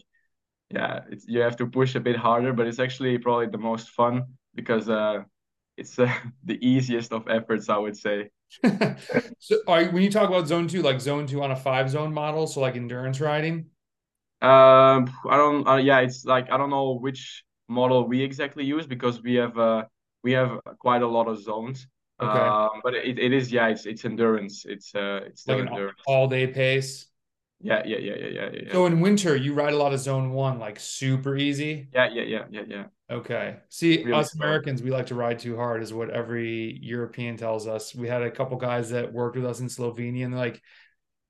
yeah, 0.70 1.02
it's 1.10 1.28
you 1.28 1.40
have 1.42 1.56
to 1.58 1.68
push 1.68 1.96
a 1.96 2.00
bit 2.00 2.18
harder, 2.18 2.54
but 2.54 2.68
it's 2.68 2.80
actually 2.80 3.18
probably 3.20 3.48
the 3.48 3.58
most 3.58 3.90
fun 3.90 4.26
because 4.56 4.90
uh, 4.90 5.24
it's 5.78 5.98
uh, 6.00 6.14
the 6.44 6.58
easiest 6.66 7.14
of 7.14 7.28
efforts, 7.30 7.70
I 7.70 7.78
would 7.78 7.98
say. 7.98 8.30
so, 9.40 9.58
are, 9.68 9.86
when 9.86 10.04
you 10.04 10.12
talk 10.12 10.30
about 10.30 10.48
zone 10.48 10.68
two, 10.68 10.82
like 10.82 11.00
zone 11.00 11.28
two 11.28 11.44
on 11.44 11.52
a 11.52 11.56
five 11.56 11.90
zone 11.90 12.14
model, 12.14 12.48
so 12.48 12.60
like 12.60 12.76
endurance 12.76 13.22
riding? 13.22 13.68
Um, 14.42 15.12
I 15.30 15.38
don't. 15.38 15.68
Uh, 15.68 15.78
yeah, 15.78 16.00
it's 16.00 16.26
like 16.26 16.52
I 16.52 16.58
don't 16.58 16.70
know 16.70 16.94
which 16.94 17.44
model 17.68 18.08
we 18.08 18.22
exactly 18.22 18.64
use 18.64 18.88
because 18.88 19.22
we 19.22 19.36
have 19.36 19.58
uh 19.58 19.84
we 20.24 20.32
have 20.34 20.60
quite 20.80 21.02
a 21.02 21.08
lot 21.08 21.28
of 21.28 21.42
zones. 21.42 21.88
Okay. 22.20 22.40
Um, 22.40 22.82
but 22.84 22.94
it, 22.96 23.20
it 23.20 23.34
is 23.34 23.52
yeah, 23.52 23.68
it's 23.68 23.86
it's 23.86 24.06
endurance. 24.06 24.66
It's 24.66 24.94
uh 24.96 25.22
it's 25.26 25.48
like 25.48 25.68
endurance. 25.68 26.00
all 26.06 26.28
day 26.28 26.48
pace. 26.48 27.08
Yeah, 27.60 27.82
yeah, 27.86 27.98
yeah, 27.98 28.16
yeah, 28.16 28.28
yeah, 28.28 28.50
yeah. 28.54 28.72
So 28.72 28.86
in 28.86 29.00
winter, 29.00 29.36
you 29.36 29.54
ride 29.54 29.74
a 29.74 29.78
lot 29.78 29.94
of 29.94 30.00
zone 30.00 30.32
one, 30.32 30.60
like 30.60 30.80
super 30.80 31.36
easy. 31.36 31.88
Yeah, 31.92 32.08
yeah, 32.12 32.24
yeah, 32.24 32.44
yeah, 32.52 32.62
yeah. 32.68 32.84
Okay. 33.10 33.58
See, 33.70 34.04
Really 34.04 34.20
us 34.20 34.32
slow. 34.32 34.46
Americans, 34.46 34.84
we 34.84 34.92
like 34.92 35.08
to 35.08 35.16
ride 35.16 35.40
too 35.40 35.56
hard, 35.56 35.82
is 35.82 35.94
what 35.94 36.10
every 36.10 36.78
European 36.82 37.38
tells 37.38 37.68
us. 37.68 37.96
We 37.96 38.08
had 38.08 38.22
a 38.22 38.32
couple 38.32 38.58
guys 38.58 38.90
that 38.90 39.14
worked 39.14 39.38
with 39.38 39.46
us 39.46 39.60
in 39.60 39.68
Slovenia, 39.68 40.26
and 40.26 40.34
they're 40.34 40.40
like, 40.40 40.62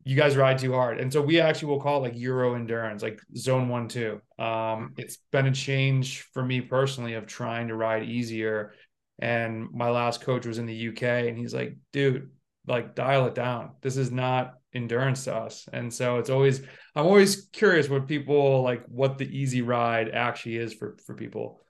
you 0.04 0.16
guys 0.16 0.38
ride 0.38 0.58
too 0.58 0.74
hard. 0.74 1.00
And 1.00 1.12
so 1.12 1.22
we 1.22 1.40
actually 1.40 1.68
will 1.68 1.82
call 1.82 1.98
it 1.98 2.10
like 2.10 2.20
Euro 2.20 2.56
endurance, 2.56 3.04
like 3.04 3.20
zone 3.36 3.68
one, 3.68 3.90
two. 3.90 4.22
Um, 4.40 4.94
it's 4.98 5.18
been 5.32 5.48
a 5.48 5.52
change 5.52 6.22
for 6.34 6.44
me 6.44 6.62
personally 6.62 7.14
of 7.16 7.28
trying 7.28 7.68
to 7.68 7.76
ride 7.76 8.04
easier. 8.04 8.74
And 9.20 9.68
my 9.72 9.90
last 9.90 10.22
coach 10.22 10.46
was 10.46 10.60
in 10.60 10.66
the 10.66 10.90
UK, 10.90 11.04
and 11.04 11.38
he's 11.38 11.54
like, 11.54 11.76
dude, 11.92 12.30
like 12.68 12.96
dial 12.96 13.26
it 13.28 13.36
down. 13.36 13.72
This 13.82 13.98
is 13.98 14.12
not 14.12 14.54
endurance 14.74 15.26
to 15.26 15.36
us. 15.36 15.68
And 15.72 15.94
so 15.94 16.18
it's 16.18 16.30
always 16.30 16.62
I'm 16.96 17.06
always 17.06 17.48
curious 17.52 17.90
what 17.90 18.08
people 18.08 18.62
like 18.64 18.86
what 18.88 19.18
the 19.18 19.26
easy 19.26 19.62
ride 19.62 20.10
actually 20.10 20.58
is 20.58 20.74
for 20.74 20.98
for 21.06 21.16
people. 21.16 21.62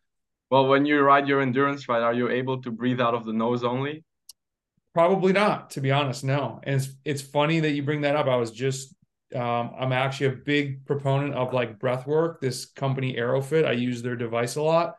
Well, 0.49 0.67
when 0.67 0.85
you 0.85 0.99
ride 1.01 1.27
your 1.27 1.41
endurance 1.41 1.87
ride, 1.89 2.03
are 2.03 2.13
you 2.13 2.29
able 2.29 2.61
to 2.61 2.71
breathe 2.71 3.01
out 3.01 3.13
of 3.13 3.25
the 3.25 3.33
nose 3.33 3.63
only? 3.63 4.03
Probably 4.93 5.33
not, 5.33 5.71
to 5.71 5.81
be 5.81 5.91
honest. 5.91 6.23
No. 6.23 6.59
And 6.63 6.75
it's 6.75 6.89
it's 7.05 7.21
funny 7.21 7.59
that 7.59 7.71
you 7.71 7.83
bring 7.83 8.01
that 8.01 8.15
up. 8.15 8.27
I 8.27 8.37
was 8.37 8.51
just 8.51 8.95
um, 9.35 9.71
I'm 9.77 9.91
actually 9.91 10.27
a 10.27 10.37
big 10.37 10.85
proponent 10.85 11.33
of 11.35 11.53
like 11.53 11.79
breath 11.79 12.07
work. 12.07 12.39
This 12.39 12.65
company 12.65 13.15
Airofit, 13.15 13.65
I 13.65 13.73
use 13.73 14.01
their 14.01 14.15
device 14.15 14.55
a 14.55 14.61
lot. 14.61 14.95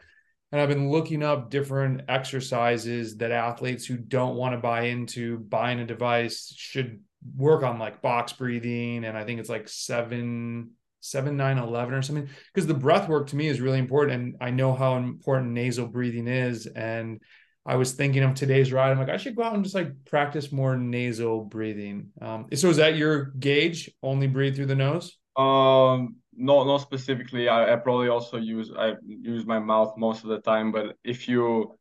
And 0.53 0.61
I've 0.61 0.69
been 0.69 0.91
looking 0.91 1.23
up 1.23 1.51
different 1.51 2.03
exercises 2.09 3.17
that 3.19 3.33
athletes 3.33 3.85
who 3.85 3.97
don't 3.97 4.37
want 4.37 4.55
to 4.55 4.59
buy 4.59 4.83
into 4.83 5.39
buying 5.39 5.81
a 5.81 5.87
device 5.87 6.53
should 6.57 7.01
work 7.37 7.63
on 7.63 7.79
like 7.79 8.01
box 8.01 8.33
breathing 8.33 9.05
and 9.05 9.19
i 9.19 9.25
think 9.25 9.41
it's 9.41 9.49
like 9.49 9.69
7 9.69 10.71
7 11.01 11.37
9 11.37 11.59
11 11.59 11.95
or 11.95 12.03
something. 12.03 12.29
Because 12.53 12.67
the 12.67 12.75
breath 12.75 13.09
work 13.09 13.29
to 13.29 13.37
me 13.37 13.49
is 13.49 13.61
really 13.61 13.79
important 13.79 14.21
and 14.21 14.37
i 14.41 14.51
know 14.51 14.73
how 14.75 14.97
important 14.97 15.53
nasal 15.53 15.87
breathing 15.87 16.29
is 16.29 16.67
and 16.67 17.21
i 17.67 17.77
was 17.77 17.93
thinking 17.93 18.23
of 18.23 18.35
today's 18.35 18.73
ride. 18.73 18.91
I'm 18.91 18.99
like 18.99 19.09
i 19.09 19.17
should 19.17 19.37
go 19.37 19.43
out 19.43 19.55
and 19.55 19.65
just 19.65 19.75
like 19.75 20.05
practice 20.05 20.53
more 20.53 20.77
nasal 20.77 21.45
breathing. 21.45 22.11
Um, 22.21 22.47
so 22.55 22.71
is 22.71 22.77
that 22.79 22.97
your 22.97 23.27
gauge? 23.39 23.91
Only 24.03 24.27
breathe 24.27 24.57
through 24.57 24.67
the 24.67 24.77
nose? 24.77 25.17
Um 25.37 26.17
not 26.41 26.67
not 26.67 26.79
specifically. 26.79 27.49
I, 27.49 27.73
I 27.73 27.77
probably 27.77 28.09
also 28.09 28.37
use 28.37 28.71
i 28.77 28.95
use 29.07 29.45
my 29.47 29.59
mouth 29.59 29.95
most 29.97 30.25
of 30.25 30.31
the 30.31 30.41
time 30.41 30.73
but 30.73 30.97
if 31.05 31.29
you 31.29 31.77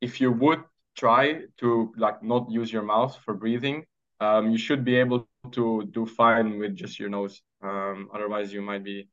if 0.00 0.20
you 0.20 0.32
would 0.32 0.62
try 0.96 1.42
to 1.58 1.92
like 1.96 2.22
not 2.22 2.50
use 2.50 2.72
your 2.72 2.82
mouth 2.82 3.16
for 3.24 3.34
breathing 3.34 3.84
um, 4.22 4.52
you 4.52 4.58
should 4.58 4.84
be 4.84 4.96
able 4.96 5.28
to 5.50 5.88
do 5.90 6.06
fine 6.06 6.58
with 6.58 6.76
just 6.76 7.00
your 7.00 7.08
nose. 7.08 7.42
Um, 7.62 8.08
otherwise, 8.14 8.52
you 8.52 8.62
might 8.62 8.84
be 8.84 9.08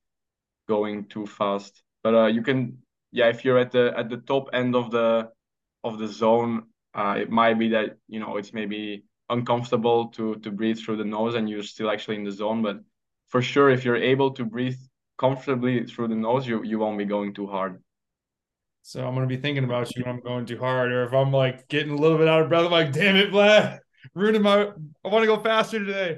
going 0.68 1.06
too 1.06 1.25
fast. 1.25 1.84
But 2.03 2.15
uh, 2.15 2.27
you 2.27 2.41
can, 2.41 2.77
yeah, 3.12 3.27
if 3.27 3.44
you're 3.44 3.60
at 3.60 3.72
the 3.72 3.94
at 3.98 4.10
the 4.10 4.18
top 4.18 4.50
end 4.53 4.75
of 4.75 4.91
the 4.91 5.29
of 5.84 6.00
the 6.00 6.08
zone, 6.08 6.63
uh, 6.94 7.15
it 7.20 7.29
might 7.29 7.60
be 7.60 7.70
that 7.70 7.98
you 8.08 8.20
know 8.20 8.38
it's 8.38 8.53
maybe 8.53 9.03
uncomfortable 9.29 10.08
to 10.10 10.36
to 10.36 10.51
breathe 10.51 10.79
through 10.79 10.98
the 10.98 11.06
nose, 11.06 11.36
and 11.36 11.50
you're 11.50 11.63
still 11.63 11.91
actually 11.91 12.15
in 12.15 12.24
the 12.24 12.32
zone. 12.32 12.62
But 12.62 12.79
for 13.29 13.41
sure, 13.41 13.70
if 13.70 13.86
you're 13.86 13.98
able 14.13 14.32
to 14.32 14.46
breathe 14.46 14.79
comfortably 15.18 15.86
through 15.86 16.10
the 16.10 16.15
nose, 16.15 16.48
you 16.48 16.63
you 16.63 16.79
won't 16.79 16.98
be 16.98 17.06
going 17.06 17.34
too 17.34 17.48
hard. 17.48 17.82
So 18.82 19.06
I'm 19.06 19.13
gonna 19.13 19.27
be 19.27 19.38
thinking 19.38 19.65
about 19.65 19.96
you 19.96 20.03
when 20.03 20.15
I'm 20.15 20.22
going 20.22 20.46
too 20.46 20.58
hard, 20.58 20.91
or 20.91 21.03
if 21.03 21.13
I'm 21.13 21.32
like 21.32 21.68
getting 21.68 21.91
a 21.91 21.98
little 21.98 22.18
bit 22.18 22.27
out 22.27 22.41
of 22.41 22.50
breath, 22.50 22.65
I'm 22.65 22.72
like, 22.72 22.94
damn 22.94 23.18
it, 23.18 23.32
Vlad 23.32 23.79
ruining 24.13 24.41
my. 24.41 24.68
I 25.03 25.08
want 25.08 25.24
to 25.24 25.27
go 25.27 25.41
faster 25.41 25.79
today. 25.79 26.18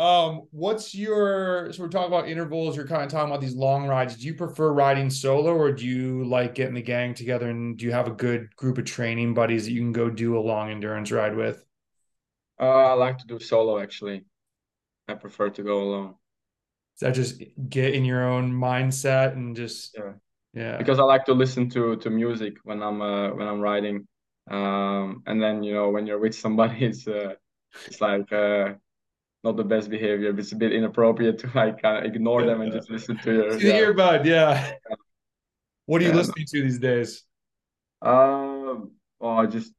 Um, 0.00 0.48
what's 0.50 0.94
your 0.94 1.70
so 1.74 1.82
we're 1.82 1.90
talking 1.90 2.08
about 2.08 2.26
intervals, 2.26 2.74
you're 2.74 2.86
kind 2.86 3.02
of 3.02 3.10
talking 3.10 3.28
about 3.28 3.42
these 3.42 3.54
long 3.54 3.86
rides. 3.86 4.16
Do 4.16 4.26
you 4.26 4.34
prefer 4.34 4.72
riding 4.72 5.10
solo 5.10 5.54
or 5.54 5.70
do 5.72 5.86
you 5.86 6.24
like 6.24 6.54
getting 6.54 6.72
the 6.72 6.80
gang 6.80 7.12
together 7.12 7.50
and 7.50 7.76
do 7.76 7.84
you 7.84 7.92
have 7.92 8.06
a 8.06 8.12
good 8.12 8.56
group 8.56 8.78
of 8.78 8.86
training 8.86 9.34
buddies 9.34 9.66
that 9.66 9.72
you 9.72 9.80
can 9.80 9.92
go 9.92 10.08
do 10.08 10.38
a 10.38 10.40
long 10.40 10.70
endurance 10.70 11.12
ride 11.12 11.36
with? 11.36 11.62
Uh, 12.58 12.64
I 12.64 12.92
like 12.94 13.18
to 13.18 13.26
do 13.26 13.38
solo 13.38 13.78
actually. 13.78 14.24
I 15.06 15.14
prefer 15.14 15.50
to 15.50 15.62
go 15.62 15.82
alone. 15.82 16.14
Is 16.94 17.00
that 17.00 17.14
just 17.14 17.42
get 17.68 17.92
in 17.92 18.06
your 18.06 18.26
own 18.26 18.50
mindset 18.50 19.34
and 19.34 19.54
just 19.54 19.94
yeah. 19.98 20.12
Yeah. 20.54 20.78
Because 20.78 20.98
I 20.98 21.02
like 21.02 21.26
to 21.26 21.34
listen 21.34 21.68
to 21.70 21.96
to 21.96 22.08
music 22.08 22.54
when 22.64 22.82
I'm 22.82 23.02
uh, 23.02 23.34
when 23.34 23.46
I'm 23.46 23.60
riding. 23.60 24.08
Um, 24.50 25.22
and 25.26 25.40
then 25.42 25.62
you 25.62 25.74
know 25.74 25.90
when 25.90 26.06
you're 26.06 26.18
with 26.18 26.34
somebody, 26.34 26.84
it's 26.86 27.06
uh, 27.06 27.34
it's 27.86 28.00
like 28.00 28.32
uh, 28.32 28.74
not 29.42 29.56
the 29.56 29.64
best 29.64 29.90
behavior. 29.90 30.32
But 30.32 30.40
it's 30.40 30.52
a 30.52 30.56
bit 30.56 30.72
inappropriate 30.72 31.38
to 31.40 31.50
like 31.54 31.80
kind 31.82 31.98
of 31.98 32.04
ignore 32.04 32.44
them 32.44 32.60
and 32.60 32.72
just 32.72 32.90
listen 32.90 33.18
to 33.18 33.32
your 33.32 33.60
yeah. 33.60 33.80
earbud. 33.80 34.24
Yeah. 34.24 34.72
What 35.86 36.00
are 36.00 36.04
you 36.04 36.10
yeah. 36.10 36.16
listening 36.16 36.46
to 36.50 36.62
these 36.62 36.78
days? 36.78 37.24
Um, 38.02 38.92
well, 39.18 39.46
just 39.46 39.72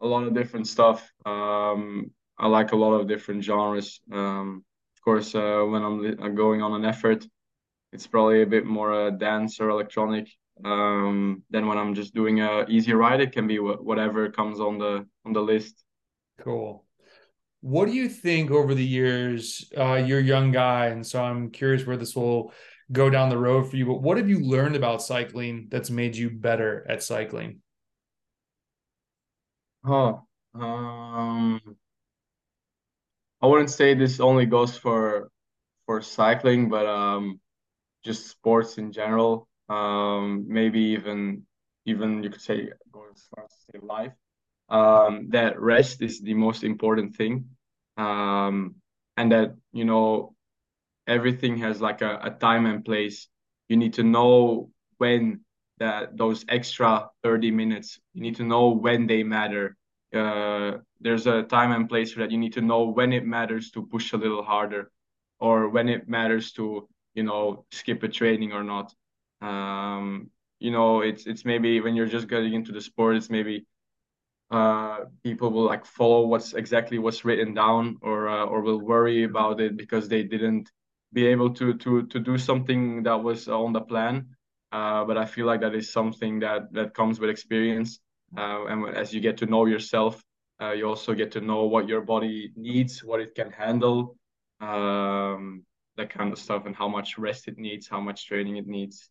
a 0.00 0.06
lot 0.06 0.24
of 0.24 0.34
different 0.34 0.66
stuff. 0.66 1.10
Um, 1.24 2.10
I 2.38 2.48
like 2.48 2.72
a 2.72 2.76
lot 2.76 2.94
of 2.94 3.08
different 3.08 3.44
genres. 3.44 4.00
Um, 4.12 4.64
of 4.96 5.02
course, 5.02 5.34
uh, 5.34 5.62
when 5.62 5.82
I'm 5.82 6.34
going 6.34 6.62
on 6.62 6.74
an 6.74 6.84
effort, 6.84 7.26
it's 7.92 8.06
probably 8.06 8.42
a 8.42 8.46
bit 8.46 8.66
more 8.66 8.92
uh, 8.92 9.10
dance 9.10 9.60
or 9.60 9.70
electronic. 9.70 10.28
Um, 10.64 11.42
then 11.50 11.66
when 11.66 11.78
I'm 11.78 11.94
just 11.94 12.14
doing 12.14 12.40
a 12.40 12.66
easy 12.68 12.92
ride, 12.92 13.20
it 13.20 13.32
can 13.32 13.46
be 13.46 13.56
wh- 13.56 13.84
whatever 13.84 14.30
comes 14.30 14.60
on 14.60 14.78
the 14.78 15.06
on 15.24 15.32
the 15.32 15.40
list. 15.40 15.82
Cool. 16.40 16.84
What 17.64 17.86
do 17.86 17.94
you 17.94 18.10
think 18.10 18.50
over 18.50 18.74
the 18.74 18.84
years? 18.84 19.72
Uh, 19.74 19.94
you're 19.94 20.18
a 20.18 20.22
young 20.22 20.52
guy, 20.52 20.88
and 20.88 21.06
so 21.06 21.24
I'm 21.24 21.50
curious 21.50 21.86
where 21.86 21.96
this 21.96 22.14
will 22.14 22.52
go 22.92 23.08
down 23.08 23.30
the 23.30 23.38
road 23.38 23.70
for 23.70 23.76
you. 23.76 23.86
But 23.86 24.02
what 24.02 24.18
have 24.18 24.28
you 24.28 24.40
learned 24.40 24.76
about 24.76 25.00
cycling 25.00 25.68
that's 25.70 25.88
made 25.88 26.14
you 26.14 26.28
better 26.28 26.84
at 26.86 27.02
cycling? 27.02 27.62
Oh, 29.82 30.26
um, 30.52 31.58
I 33.40 33.46
wouldn't 33.46 33.70
say 33.70 33.94
this 33.94 34.20
only 34.20 34.44
goes 34.44 34.76
for 34.76 35.30
for 35.86 36.02
cycling, 36.02 36.68
but 36.68 36.84
um, 36.84 37.40
just 38.04 38.28
sports 38.28 38.76
in 38.76 38.92
general 38.92 39.48
um, 39.70 40.44
maybe 40.48 40.80
even 40.80 41.46
even 41.86 42.22
you 42.22 42.28
could 42.28 42.42
say 42.42 42.68
going 42.92 43.10
as 43.14 43.26
far 43.34 43.44
as 43.46 43.52
say 43.72 43.78
life. 43.82 44.12
Um, 44.68 45.30
that 45.30 45.58
rest 45.58 46.02
is 46.02 46.20
the 46.20 46.34
most 46.34 46.62
important 46.62 47.16
thing, 47.16 47.53
um, 47.96 48.76
and 49.16 49.32
that 49.32 49.54
you 49.72 49.84
know 49.84 50.34
everything 51.06 51.58
has 51.58 51.80
like 51.80 52.02
a, 52.02 52.18
a 52.22 52.30
time 52.30 52.66
and 52.66 52.84
place. 52.84 53.28
You 53.68 53.76
need 53.76 53.94
to 53.94 54.02
know 54.02 54.70
when 54.98 55.40
that 55.78 56.16
those 56.16 56.44
extra 56.48 57.08
30 57.22 57.50
minutes 57.50 57.98
you 58.12 58.22
need 58.22 58.36
to 58.36 58.44
know 58.44 58.68
when 58.70 59.06
they 59.06 59.22
matter. 59.22 59.76
Uh, 60.14 60.78
there's 61.00 61.26
a 61.26 61.42
time 61.42 61.72
and 61.72 61.88
place 61.88 62.12
for 62.12 62.20
that. 62.20 62.30
You 62.30 62.38
need 62.38 62.52
to 62.54 62.62
know 62.62 62.84
when 62.84 63.12
it 63.12 63.26
matters 63.26 63.70
to 63.72 63.86
push 63.86 64.12
a 64.12 64.16
little 64.16 64.42
harder 64.44 64.90
or 65.40 65.68
when 65.68 65.88
it 65.88 66.08
matters 66.08 66.52
to 66.52 66.88
you 67.14 67.22
know 67.24 67.64
skip 67.70 68.02
a 68.02 68.08
training 68.08 68.52
or 68.52 68.62
not. 68.64 68.94
Um, 69.40 70.30
you 70.60 70.70
know, 70.70 71.00
it's 71.00 71.26
it's 71.26 71.44
maybe 71.44 71.80
when 71.80 71.96
you're 71.96 72.06
just 72.06 72.28
getting 72.28 72.54
into 72.54 72.72
the 72.72 72.80
sport, 72.80 73.16
it's 73.16 73.30
maybe 73.30 73.66
uh, 74.54 75.06
people 75.24 75.50
will 75.50 75.66
like 75.66 75.84
follow 75.84 76.26
what's 76.26 76.54
exactly 76.54 76.98
what's 76.98 77.24
written 77.24 77.54
down, 77.54 77.98
or 78.02 78.28
uh, 78.28 78.44
or 78.44 78.62
will 78.62 78.80
worry 78.80 79.24
about 79.24 79.60
it 79.60 79.76
because 79.76 80.08
they 80.08 80.22
didn't 80.22 80.70
be 81.12 81.26
able 81.26 81.50
to 81.54 81.74
to 81.74 82.06
to 82.06 82.18
do 82.20 82.38
something 82.38 83.02
that 83.02 83.20
was 83.28 83.48
on 83.48 83.72
the 83.72 83.80
plan. 83.80 84.14
Uh, 84.70 85.04
but 85.04 85.16
I 85.16 85.24
feel 85.24 85.46
like 85.46 85.60
that 85.62 85.74
is 85.74 85.92
something 85.92 86.40
that 86.40 86.72
that 86.72 86.94
comes 86.94 87.18
with 87.18 87.30
experience, 87.30 87.98
uh, 88.38 88.66
and 88.70 88.96
as 88.96 89.12
you 89.12 89.20
get 89.20 89.36
to 89.38 89.46
know 89.46 89.66
yourself, 89.66 90.22
uh, 90.62 90.72
you 90.72 90.88
also 90.88 91.14
get 91.14 91.32
to 91.32 91.40
know 91.40 91.64
what 91.64 91.88
your 91.88 92.02
body 92.02 92.52
needs, 92.56 93.02
what 93.02 93.20
it 93.20 93.34
can 93.34 93.50
handle, 93.50 94.16
um, 94.60 95.64
that 95.96 96.10
kind 96.10 96.32
of 96.32 96.38
stuff, 96.38 96.66
and 96.66 96.76
how 96.76 96.88
much 96.88 97.18
rest 97.18 97.48
it 97.48 97.58
needs, 97.58 97.88
how 97.88 98.00
much 98.00 98.26
training 98.26 98.56
it 98.56 98.66
needs. 98.66 99.10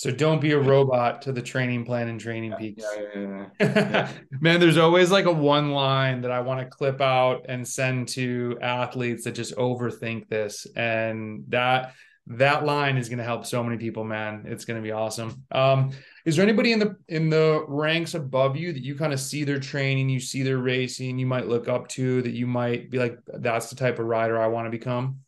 So 0.00 0.10
don't 0.10 0.40
be 0.40 0.52
a 0.52 0.58
robot 0.58 1.20
to 1.22 1.32
the 1.32 1.42
training 1.42 1.84
plan 1.84 2.08
and 2.08 2.18
TrainingPeaks. 2.18 2.82
Yeah, 3.14 3.20
yeah, 3.20 3.46
yeah, 3.60 4.12
Man, 4.40 4.58
there's 4.58 4.78
always 4.78 5.10
like 5.10 5.26
a 5.26 5.30
one 5.30 5.72
line 5.72 6.22
that 6.22 6.30
I 6.30 6.40
want 6.40 6.58
to 6.60 6.64
clip 6.64 7.02
out 7.02 7.44
and 7.50 7.68
send 7.68 8.08
to 8.08 8.56
athletes 8.62 9.24
that 9.24 9.32
just 9.32 9.54
overthink 9.56 10.30
this. 10.30 10.66
And 10.74 11.44
that 11.48 11.92
that 12.28 12.64
line 12.64 12.96
is 12.96 13.10
going 13.10 13.18
to 13.18 13.24
help 13.24 13.44
so 13.44 13.62
many 13.62 13.76
people, 13.76 14.02
man. 14.02 14.46
It's 14.46 14.64
going 14.64 14.78
to 14.78 14.82
be 14.82 14.90
awesome. 14.90 15.42
Um, 15.52 15.90
is 16.24 16.34
there 16.34 16.44
anybody 16.44 16.72
in 16.72 16.78
the 16.78 16.96
in 17.08 17.28
the 17.28 17.66
ranks 17.68 18.14
above 18.14 18.56
you 18.56 18.72
that 18.72 18.82
you 18.82 18.94
kind 18.94 19.12
of 19.12 19.20
see 19.20 19.44
their 19.44 19.60
training, 19.60 20.08
you 20.08 20.18
see 20.18 20.42
their 20.42 20.56
racing, 20.56 21.18
you 21.18 21.26
might 21.26 21.46
look 21.46 21.68
up 21.68 21.88
to 21.88 22.22
that 22.22 22.32
you 22.32 22.46
might 22.46 22.90
be 22.90 22.98
like, 22.98 23.18
that's 23.26 23.68
the 23.68 23.76
type 23.76 23.98
of 23.98 24.06
rider 24.06 24.40
I 24.40 24.46
want 24.46 24.64
to 24.64 24.70
become? 24.70 25.20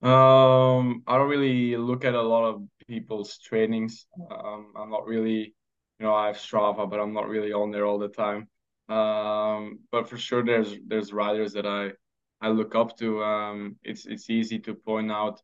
Um, 0.00 1.02
I 1.06 1.18
don't 1.18 1.28
really 1.28 1.76
look 1.76 2.06
at 2.06 2.14
a 2.14 2.22
lot 2.22 2.44
of 2.44 2.62
people's 2.88 3.38
trainings. 3.38 4.06
Um, 4.30 4.72
I'm 4.76 4.90
not 4.90 5.06
really, 5.06 5.54
you 5.98 6.06
know, 6.06 6.14
I 6.14 6.28
have 6.28 6.36
Strava, 6.36 6.88
but 6.88 7.00
I'm 7.00 7.12
not 7.12 7.28
really 7.28 7.52
on 7.52 7.70
there 7.70 7.86
all 7.86 7.98
the 7.98 8.08
time. 8.08 8.48
Um, 8.88 9.80
but 9.90 10.08
for 10.08 10.16
sure, 10.16 10.44
there's 10.44 10.76
there's 10.86 11.12
riders 11.12 11.52
that 11.54 11.66
I 11.66 11.92
I 12.40 12.50
look 12.50 12.74
up 12.74 12.96
to. 12.98 13.22
Um, 13.22 13.76
it's 13.82 14.06
it's 14.06 14.30
easy 14.30 14.58
to 14.60 14.74
point 14.74 15.10
out 15.10 15.40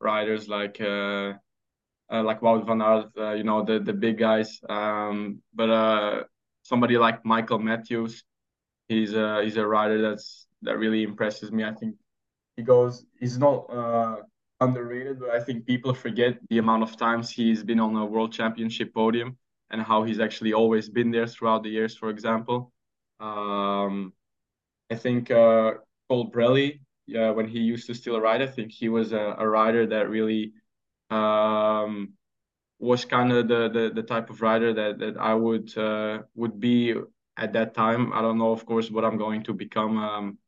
riders 0.00 0.48
like 0.48 0.80
uh, 0.80 1.34
uh 2.10 2.22
like 2.22 2.40
Wout 2.40 2.66
van 2.66 2.80
Aert, 2.80 3.10
uh, 3.18 3.32
you 3.32 3.44
know, 3.44 3.64
the 3.64 3.80
the 3.80 3.92
big 3.92 4.18
guys. 4.18 4.60
Um, 4.68 5.42
but 5.54 5.70
uh, 5.70 6.24
somebody 6.62 6.96
like 6.96 7.24
Michael 7.24 7.58
Matthews, 7.58 8.24
he's 8.88 9.12
a 9.14 9.42
he's 9.44 9.56
a 9.56 9.66
rider 9.66 10.00
that's 10.00 10.46
that 10.62 10.78
really 10.78 11.02
impresses 11.02 11.52
me. 11.52 11.64
I 11.64 11.74
think 11.74 11.96
he 12.56 12.62
goes, 12.62 13.04
he's 13.20 13.38
not 13.38 13.66
uh 13.70 14.16
underrated, 14.60 15.20
but 15.20 15.30
I 15.30 15.40
think 15.40 15.66
people 15.66 15.94
forget 15.94 16.38
the 16.48 16.58
amount 16.58 16.82
of 16.82 16.96
times 16.96 17.30
he's 17.30 17.62
been 17.62 17.80
on 17.80 17.94
a 17.96 18.04
world 18.04 18.32
championship 18.32 18.94
podium 18.94 19.36
and 19.70 19.82
how 19.82 20.04
he's 20.04 20.20
actually 20.20 20.52
always 20.52 20.88
been 20.88 21.10
there 21.10 21.26
throughout 21.26 21.62
the 21.62 21.70
years. 21.70 21.96
For 21.96 22.10
example, 22.10 22.72
um, 23.20 24.12
I 24.90 24.94
think 24.94 25.30
uh, 25.30 25.74
Colbrelli, 26.10 26.80
yeah, 27.06 27.30
when 27.30 27.48
he 27.48 27.60
used 27.60 27.86
to 27.88 27.94
still 27.94 28.20
ride, 28.20 28.42
I 28.42 28.46
think 28.46 28.72
he 28.72 28.88
was 28.88 29.12
a, 29.12 29.36
a 29.38 29.48
rider 29.48 29.86
that 29.86 30.08
really 30.08 30.52
um, 31.10 32.14
was 32.78 33.04
kind 33.04 33.32
of 33.32 33.48
the, 33.48 33.68
the 33.68 33.92
the 33.94 34.02
type 34.02 34.30
of 34.30 34.42
rider 34.42 34.72
that 34.74 34.98
that 34.98 35.16
I 35.16 35.34
would 35.34 35.76
uh, 35.76 36.22
would 36.34 36.60
be 36.60 36.94
at 37.36 37.52
that 37.52 37.74
time. 37.74 38.12
I 38.12 38.20
don't 38.20 38.38
know, 38.38 38.52
of 38.52 38.66
course, 38.66 38.90
what 38.90 39.04
I'm 39.04 39.18
going 39.18 39.42
to 39.44 39.52
become 39.52 39.98
um, 39.98 40.38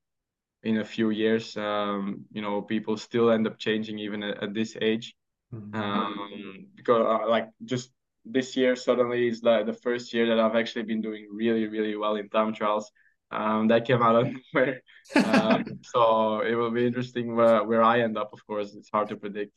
in 0.63 0.79
a 0.79 0.85
few 0.85 1.11
years. 1.11 1.57
Um, 1.57 2.25
you 2.33 2.43
know, 2.43 2.63
people 2.63 2.97
still 2.97 3.31
end 3.31 3.47
up 3.47 3.59
changing 3.59 3.99
even 3.99 4.23
at, 4.23 4.43
at 4.43 4.55
this 4.55 4.77
age. 4.81 5.15
Mm-hmm. 5.55 5.75
Um, 5.75 6.67
because 6.77 7.21
uh, 7.23 7.29
like 7.29 7.49
just 7.65 7.91
this 8.25 8.57
year 8.57 8.77
suddenly 8.77 9.29
is 9.29 9.41
the, 9.41 9.65
the 9.65 9.73
first 9.73 10.13
year 10.13 10.27
that 10.27 10.39
I've 10.39 10.57
actually 10.57 10.83
been 10.83 11.01
doing 11.01 11.29
really, 11.33 11.67
really 11.67 11.97
well 11.97 12.17
in 12.17 12.29
time 12.29 12.53
trials. 12.53 12.91
Um, 13.31 13.69
that 13.69 13.87
came 13.87 14.03
out 14.03 14.17
of 14.17 14.29
nowhere. 14.55 14.83
um, 15.25 15.65
so 15.83 16.41
it 16.41 16.55
will 16.55 16.71
be 16.71 16.87
interesting 16.87 17.35
where, 17.35 17.65
where 17.65 17.83
I 17.83 18.01
end 18.01 18.19
up, 18.19 18.31
of 18.33 18.47
course. 18.47 18.75
It's 18.75 18.91
hard 18.91 19.09
to 19.09 19.17
predict. 19.17 19.53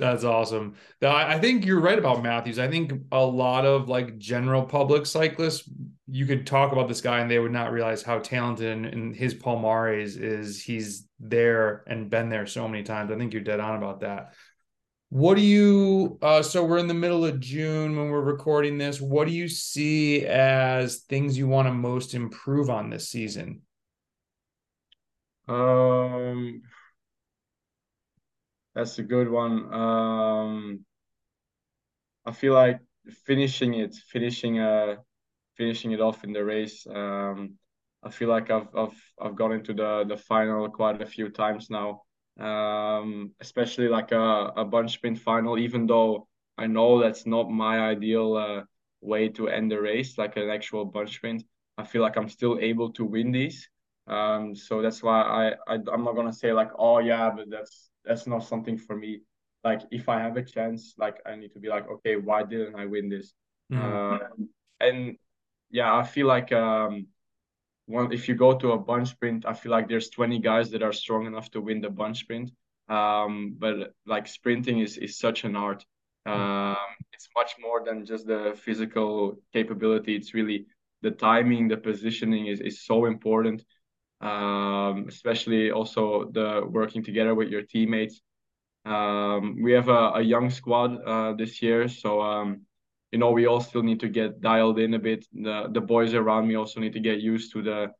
That's 0.00 0.24
awesome. 0.24 0.76
I 1.02 1.38
think 1.38 1.66
you're 1.66 1.78
right 1.78 1.98
about 1.98 2.22
Matthews. 2.22 2.58
I 2.58 2.68
think 2.68 2.90
a 3.12 3.22
lot 3.22 3.66
of 3.66 3.90
like 3.90 4.16
general 4.16 4.62
public 4.62 5.04
cyclists, 5.04 5.68
you 6.08 6.24
could 6.24 6.46
talk 6.46 6.72
about 6.72 6.88
this 6.88 7.02
guy 7.02 7.20
and 7.20 7.30
they 7.30 7.38
would 7.38 7.52
not 7.52 7.70
realize 7.70 8.02
how 8.02 8.18
talented 8.18 8.86
and, 8.86 9.14
his 9.14 9.34
Palmares 9.34 10.18
is. 10.18 10.62
He's 10.62 11.06
there 11.18 11.84
and 11.86 12.08
been 12.08 12.30
there 12.30 12.46
so 12.46 12.66
many 12.66 12.82
times. 12.82 13.12
I 13.12 13.18
think 13.18 13.34
you're 13.34 13.42
dead 13.42 13.60
on 13.60 13.76
about 13.76 14.00
that. 14.00 14.32
What 15.10 15.34
do 15.34 15.42
you 15.42 16.18
uh 16.22 16.40
so 16.40 16.64
we're 16.64 16.78
in 16.78 16.88
the 16.88 16.94
middle 16.94 17.26
of 17.26 17.38
June 17.38 17.94
when 17.94 18.08
we're 18.08 18.22
recording 18.22 18.78
this. 18.78 19.02
What 19.02 19.28
do 19.28 19.34
you 19.34 19.48
see 19.48 20.24
as 20.24 21.00
things 21.10 21.36
you 21.36 21.46
want 21.46 21.68
to 21.68 21.74
most 21.74 22.14
improve 22.14 22.70
on 22.70 22.88
this 22.88 23.10
season? 23.10 23.60
Um 25.46 26.62
that's 28.74 28.98
a 28.98 29.02
good 29.02 29.28
one. 29.28 29.72
Um 29.72 30.84
I 32.24 32.32
feel 32.32 32.54
like 32.54 32.80
finishing 33.26 33.74
it, 33.74 33.94
finishing 33.94 34.58
uh 34.58 34.96
finishing 35.56 35.92
it 35.92 36.00
off 36.00 36.24
in 36.24 36.32
the 36.32 36.44
race. 36.44 36.86
Um 36.86 37.58
I 38.02 38.10
feel 38.10 38.28
like 38.28 38.50
I've 38.50 38.68
I've 38.74 38.98
I've 39.20 39.36
gone 39.36 39.52
into 39.52 39.74
the 39.74 40.04
the 40.08 40.16
final 40.16 40.68
quite 40.70 41.02
a 41.02 41.06
few 41.06 41.30
times 41.30 41.70
now 41.70 42.02
um, 42.38 43.32
especially 43.40 43.88
like 43.88 44.12
a, 44.12 44.52
a 44.56 44.64
bunch 44.64 44.94
sprint 44.94 45.18
final, 45.18 45.58
even 45.58 45.86
though 45.86 46.26
I 46.56 46.66
know 46.68 46.98
that's 47.00 47.26
not 47.26 47.50
my 47.50 47.80
ideal 47.80 48.34
uh, 48.36 48.64
way 49.02 49.28
to 49.30 49.48
end 49.48 49.70
the 49.70 49.80
race, 49.80 50.16
like 50.16 50.36
an 50.38 50.48
actual 50.48 50.86
bunch 50.86 51.16
sprint. 51.16 51.44
I 51.76 51.84
feel 51.84 52.00
like 52.02 52.16
I'm 52.16 52.30
still 52.30 52.58
able 52.58 52.92
to 52.94 53.04
win 53.04 53.32
these. 53.32 53.68
Um, 54.10 54.56
so 54.56 54.82
that's 54.82 55.02
why 55.02 55.22
I, 55.22 55.74
I 55.74 55.78
I'm 55.92 56.04
not 56.04 56.16
gonna 56.16 56.32
say 56.32 56.52
like, 56.52 56.70
oh 56.76 56.98
yeah, 56.98 57.30
but 57.30 57.48
that's 57.48 57.90
that's 58.04 58.26
not 58.26 58.44
something 58.44 58.76
for 58.76 58.96
me. 58.96 59.20
Like 59.62 59.82
if 59.90 60.08
I 60.08 60.18
have 60.18 60.36
a 60.36 60.42
chance, 60.42 60.94
like 60.98 61.18
I 61.24 61.36
need 61.36 61.52
to 61.52 61.60
be 61.60 61.68
like, 61.68 61.88
okay, 61.88 62.16
why 62.16 62.42
didn't 62.42 62.74
I 62.74 62.86
win 62.86 63.08
this? 63.08 63.32
Mm-hmm. 63.72 64.14
Uh, 64.14 64.18
and 64.80 65.16
yeah, 65.70 65.94
I 65.94 66.02
feel 66.02 66.26
like 66.26 66.50
um, 66.50 67.06
one 67.86 68.12
if 68.12 68.28
you 68.28 68.34
go 68.34 68.58
to 68.58 68.72
a 68.72 68.78
bunch 68.78 69.10
sprint, 69.10 69.46
I 69.46 69.54
feel 69.54 69.70
like 69.70 69.88
there's 69.88 70.10
20 70.10 70.40
guys 70.40 70.70
that 70.70 70.82
are 70.82 70.92
strong 70.92 71.26
enough 71.26 71.50
to 71.52 71.60
win 71.60 71.80
the 71.80 71.90
bunch 71.90 72.18
sprint. 72.20 72.50
Um, 72.88 73.54
but 73.58 73.92
like 74.06 74.26
sprinting 74.26 74.80
is 74.80 74.96
is 74.96 75.18
such 75.18 75.44
an 75.44 75.54
art. 75.54 75.84
Um, 76.26 76.76
it's 77.12 77.28
much 77.36 77.54
more 77.60 77.82
than 77.84 78.04
just 78.04 78.26
the 78.26 78.58
physical 78.64 79.36
capability. 79.52 80.16
It's 80.16 80.34
really 80.34 80.66
the 81.02 81.12
timing, 81.12 81.68
the 81.68 81.76
positioning 81.76 82.46
is 82.46 82.60
is 82.60 82.82
so 82.84 83.06
important. 83.06 83.64
Um, 84.20 85.06
especially 85.08 85.70
also 85.70 86.30
the 86.30 86.62
working 86.68 87.02
together 87.02 87.34
with 87.34 87.48
your 87.48 87.62
teammates. 87.62 88.20
Um, 88.84 89.62
we 89.62 89.72
have 89.72 89.88
a, 89.88 90.12
a 90.16 90.20
young 90.20 90.50
squad 90.50 91.00
uh, 91.06 91.32
this 91.32 91.62
year, 91.62 91.88
so 91.88 92.20
um, 92.20 92.62
you 93.12 93.18
know, 93.18 93.30
we 93.30 93.46
all 93.46 93.60
still 93.60 93.82
need 93.82 94.00
to 94.00 94.08
get 94.08 94.40
dialed 94.40 94.78
in 94.78 94.94
a 94.94 94.98
bit. 94.98 95.26
The 95.32 95.68
the 95.72 95.80
boys 95.80 96.14
around 96.14 96.48
me 96.48 96.56
also 96.56 96.80
need 96.80 96.92
to 96.92 97.00
get 97.00 97.20
used 97.20 97.52
to 97.52 97.62
the 97.62 97.92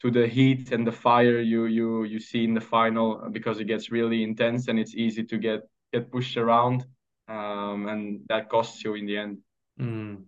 to 0.00 0.10
the 0.10 0.26
heat 0.26 0.72
and 0.72 0.86
the 0.86 0.92
fire 0.92 1.40
you 1.40 1.66
you 1.66 2.04
you 2.04 2.20
see 2.20 2.44
in 2.44 2.54
the 2.54 2.60
final 2.60 3.28
because 3.32 3.58
it 3.58 3.64
gets 3.64 3.90
really 3.90 4.22
intense 4.22 4.68
and 4.68 4.78
it's 4.78 4.94
easy 4.94 5.24
to 5.24 5.38
get 5.38 5.62
get 5.92 6.10
pushed 6.10 6.36
around, 6.36 6.86
um, 7.28 7.88
and 7.88 8.20
that 8.28 8.48
costs 8.48 8.82
you 8.84 8.94
in 8.94 9.06
the 9.06 9.18
end. 9.18 9.38
Mm. 9.80 10.24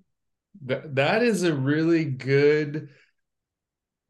That 0.66 0.94
that 0.96 1.22
is 1.22 1.44
a 1.44 1.54
really 1.54 2.04
good 2.04 2.90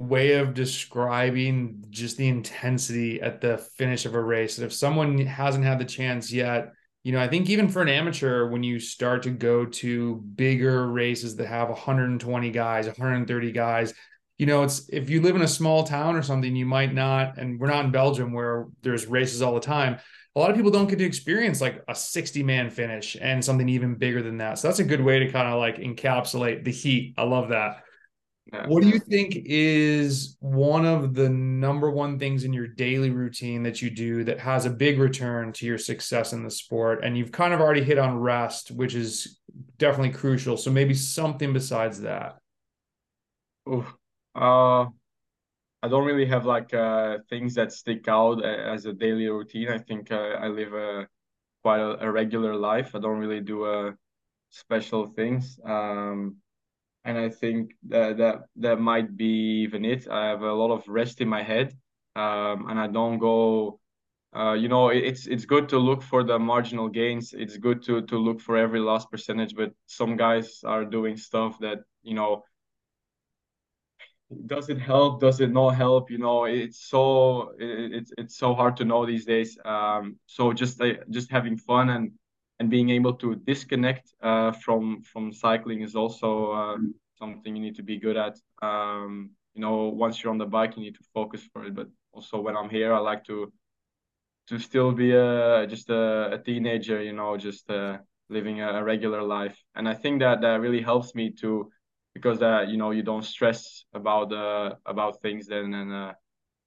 way 0.00 0.32
of 0.32 0.54
describing 0.54 1.84
just 1.90 2.16
the 2.16 2.26
intensity 2.26 3.20
at 3.20 3.40
the 3.40 3.58
finish 3.58 4.06
of 4.06 4.14
a 4.14 4.20
race. 4.20 4.58
And 4.58 4.66
if 4.66 4.72
someone 4.72 5.18
hasn't 5.18 5.64
had 5.64 5.78
the 5.78 5.84
chance 5.84 6.32
yet 6.32 6.72
you 7.02 7.12
know, 7.12 7.20
I 7.20 7.28
think 7.28 7.48
even 7.48 7.68
for 7.68 7.80
an 7.80 7.88
amateur, 7.88 8.48
when 8.48 8.62
you 8.62 8.78
start 8.78 9.22
to 9.22 9.30
go 9.30 9.64
to 9.64 10.16
bigger 10.16 10.86
races 10.86 11.36
that 11.36 11.46
have 11.46 11.70
120 11.70 12.50
guys, 12.50 12.86
130 12.86 13.52
guys, 13.52 13.94
you 14.36 14.46
know, 14.46 14.62
it's 14.62 14.88
if 14.90 15.08
you 15.08 15.22
live 15.22 15.36
in 15.36 15.42
a 15.42 15.48
small 15.48 15.84
town 15.84 16.14
or 16.14 16.22
something, 16.22 16.54
you 16.54 16.66
might 16.66 16.92
not, 16.94 17.38
and 17.38 17.58
we're 17.58 17.68
not 17.68 17.86
in 17.86 17.90
Belgium 17.90 18.32
where 18.32 18.66
there's 18.82 19.06
races 19.06 19.40
all 19.40 19.54
the 19.54 19.60
time. 19.60 19.98
A 20.36 20.38
lot 20.38 20.50
of 20.50 20.56
people 20.56 20.70
don't 20.70 20.88
get 20.88 20.98
to 20.98 21.04
experience 21.04 21.60
like 21.60 21.82
a 21.88 21.94
60 21.94 22.42
man 22.42 22.70
finish 22.70 23.16
and 23.20 23.44
something 23.44 23.68
even 23.68 23.94
bigger 23.94 24.22
than 24.22 24.38
that. 24.38 24.58
So 24.58 24.68
that's 24.68 24.78
a 24.78 24.84
good 24.84 25.00
way 25.00 25.20
to 25.20 25.32
kind 25.32 25.48
of 25.48 25.58
like 25.58 25.78
encapsulate 25.78 26.64
the 26.64 26.70
heat. 26.70 27.14
I 27.16 27.24
love 27.24 27.48
that. 27.48 27.82
What 28.66 28.82
do 28.82 28.88
you 28.88 28.98
think 28.98 29.42
is 29.44 30.36
one 30.40 30.84
of 30.84 31.14
the 31.14 31.28
number 31.28 31.90
one 31.90 32.18
things 32.18 32.42
in 32.42 32.52
your 32.52 32.66
daily 32.66 33.10
routine 33.10 33.62
that 33.62 33.80
you 33.80 33.90
do 33.90 34.24
that 34.24 34.40
has 34.40 34.66
a 34.66 34.70
big 34.70 34.98
return 34.98 35.52
to 35.54 35.66
your 35.66 35.78
success 35.78 36.32
in 36.32 36.42
the 36.42 36.50
sport? 36.50 37.04
And 37.04 37.16
you've 37.16 37.30
kind 37.30 37.54
of 37.54 37.60
already 37.60 37.84
hit 37.84 37.98
on 37.98 38.18
rest, 38.18 38.72
which 38.72 38.94
is 38.94 39.38
definitely 39.78 40.10
crucial. 40.10 40.56
So 40.56 40.70
maybe 40.70 40.94
something 40.94 41.52
besides 41.52 42.00
that. 42.00 42.38
Ooh, 43.68 43.86
uh, 44.34 44.86
I 45.82 45.88
don't 45.88 46.04
really 46.04 46.26
have 46.26 46.44
like 46.44 46.74
uh, 46.74 47.18
things 47.28 47.54
that 47.54 47.72
stick 47.72 48.08
out 48.08 48.44
as 48.44 48.84
a 48.84 48.92
daily 48.92 49.28
routine. 49.28 49.68
I 49.68 49.78
think 49.78 50.10
uh, 50.10 50.16
I 50.40 50.48
live 50.48 50.74
a 50.74 51.06
quite 51.62 51.80
a, 51.80 52.04
a, 52.04 52.10
regular 52.10 52.56
life. 52.56 52.94
I 52.94 53.00
don't 53.00 53.18
really 53.18 53.40
do 53.40 53.64
uh, 53.64 53.92
special 54.50 55.06
things. 55.08 55.58
Um, 55.64 56.36
and 57.04 57.18
I 57.18 57.28
think 57.30 57.72
that 57.88 58.18
that 58.18 58.44
that 58.56 58.80
might 58.80 59.16
be 59.16 59.62
even 59.62 59.84
it. 59.84 60.08
I 60.08 60.26
have 60.28 60.42
a 60.42 60.52
lot 60.52 60.70
of 60.70 60.86
rest 60.88 61.20
in 61.20 61.28
my 61.28 61.42
head, 61.42 61.72
um, 62.16 62.68
and 62.68 62.78
I 62.78 62.86
don't 62.88 63.18
go. 63.18 63.80
Uh, 64.36 64.52
you 64.52 64.68
know, 64.68 64.90
it's 64.90 65.26
it's 65.26 65.44
good 65.44 65.68
to 65.70 65.78
look 65.78 66.02
for 66.02 66.22
the 66.22 66.38
marginal 66.38 66.88
gains. 66.88 67.32
It's 67.32 67.56
good 67.56 67.82
to 67.84 68.02
to 68.02 68.18
look 68.18 68.40
for 68.40 68.56
every 68.56 68.80
last 68.80 69.10
percentage, 69.10 69.54
but 69.56 69.72
some 69.86 70.16
guys 70.16 70.60
are 70.64 70.84
doing 70.84 71.16
stuff 71.16 71.58
that 71.60 71.78
you 72.02 72.14
know. 72.14 72.44
Does 74.46 74.68
it 74.68 74.78
help? 74.78 75.20
Does 75.20 75.40
it 75.40 75.50
not 75.50 75.70
help? 75.70 76.10
You 76.10 76.18
know, 76.18 76.44
it's 76.44 76.88
so 76.88 77.50
it, 77.58 77.92
it's 77.94 78.12
it's 78.16 78.36
so 78.36 78.54
hard 78.54 78.76
to 78.76 78.84
know 78.84 79.04
these 79.04 79.24
days. 79.24 79.58
Um, 79.64 80.20
so 80.26 80.52
just 80.52 80.80
uh, 80.80 80.94
just 81.10 81.30
having 81.30 81.56
fun 81.56 81.90
and 81.90 82.12
and 82.60 82.68
being 82.68 82.90
able 82.90 83.14
to 83.14 83.34
disconnect 83.34 84.12
uh, 84.22 84.52
from 84.52 85.02
from 85.02 85.32
cycling 85.32 85.80
is 85.80 85.96
also 85.96 86.52
uh, 86.52 86.76
something 87.18 87.56
you 87.56 87.62
need 87.62 87.76
to 87.76 87.82
be 87.82 87.98
good 87.98 88.18
at. 88.18 88.36
Um, 88.62 89.30
you 89.54 89.62
know, 89.62 89.88
once 89.88 90.22
you're 90.22 90.30
on 90.30 90.38
the 90.38 90.46
bike, 90.46 90.76
you 90.76 90.82
need 90.82 90.94
to 90.94 91.04
focus 91.14 91.42
for 91.52 91.64
it. 91.64 91.74
But 91.74 91.88
also 92.12 92.38
when 92.40 92.56
I'm 92.56 92.68
here, 92.68 92.92
I 92.92 92.98
like 92.98 93.24
to 93.24 93.50
to 94.48 94.58
still 94.58 94.92
be 94.92 95.12
a 95.12 95.66
just 95.66 95.88
a, 95.88 96.34
a 96.34 96.38
teenager, 96.38 97.02
you 97.02 97.14
know, 97.14 97.36
just 97.38 97.70
uh, 97.70 97.98
living 98.28 98.60
a, 98.60 98.68
a, 98.74 98.84
regular 98.84 99.22
life. 99.22 99.56
And 99.74 99.88
I 99.88 99.94
think 99.94 100.20
that 100.20 100.42
that 100.42 100.60
really 100.60 100.82
helps 100.82 101.14
me 101.14 101.30
to 101.40 101.72
because 102.14 102.40
that 102.40 102.68
you 102.68 102.76
know 102.76 102.90
you 102.90 103.02
don't 103.02 103.24
stress 103.24 103.84
about 103.94 104.32
uh, 104.32 104.74
about 104.84 105.22
things 105.22 105.46
then 105.46 105.72
and 105.72 105.92
uh, 105.92 106.12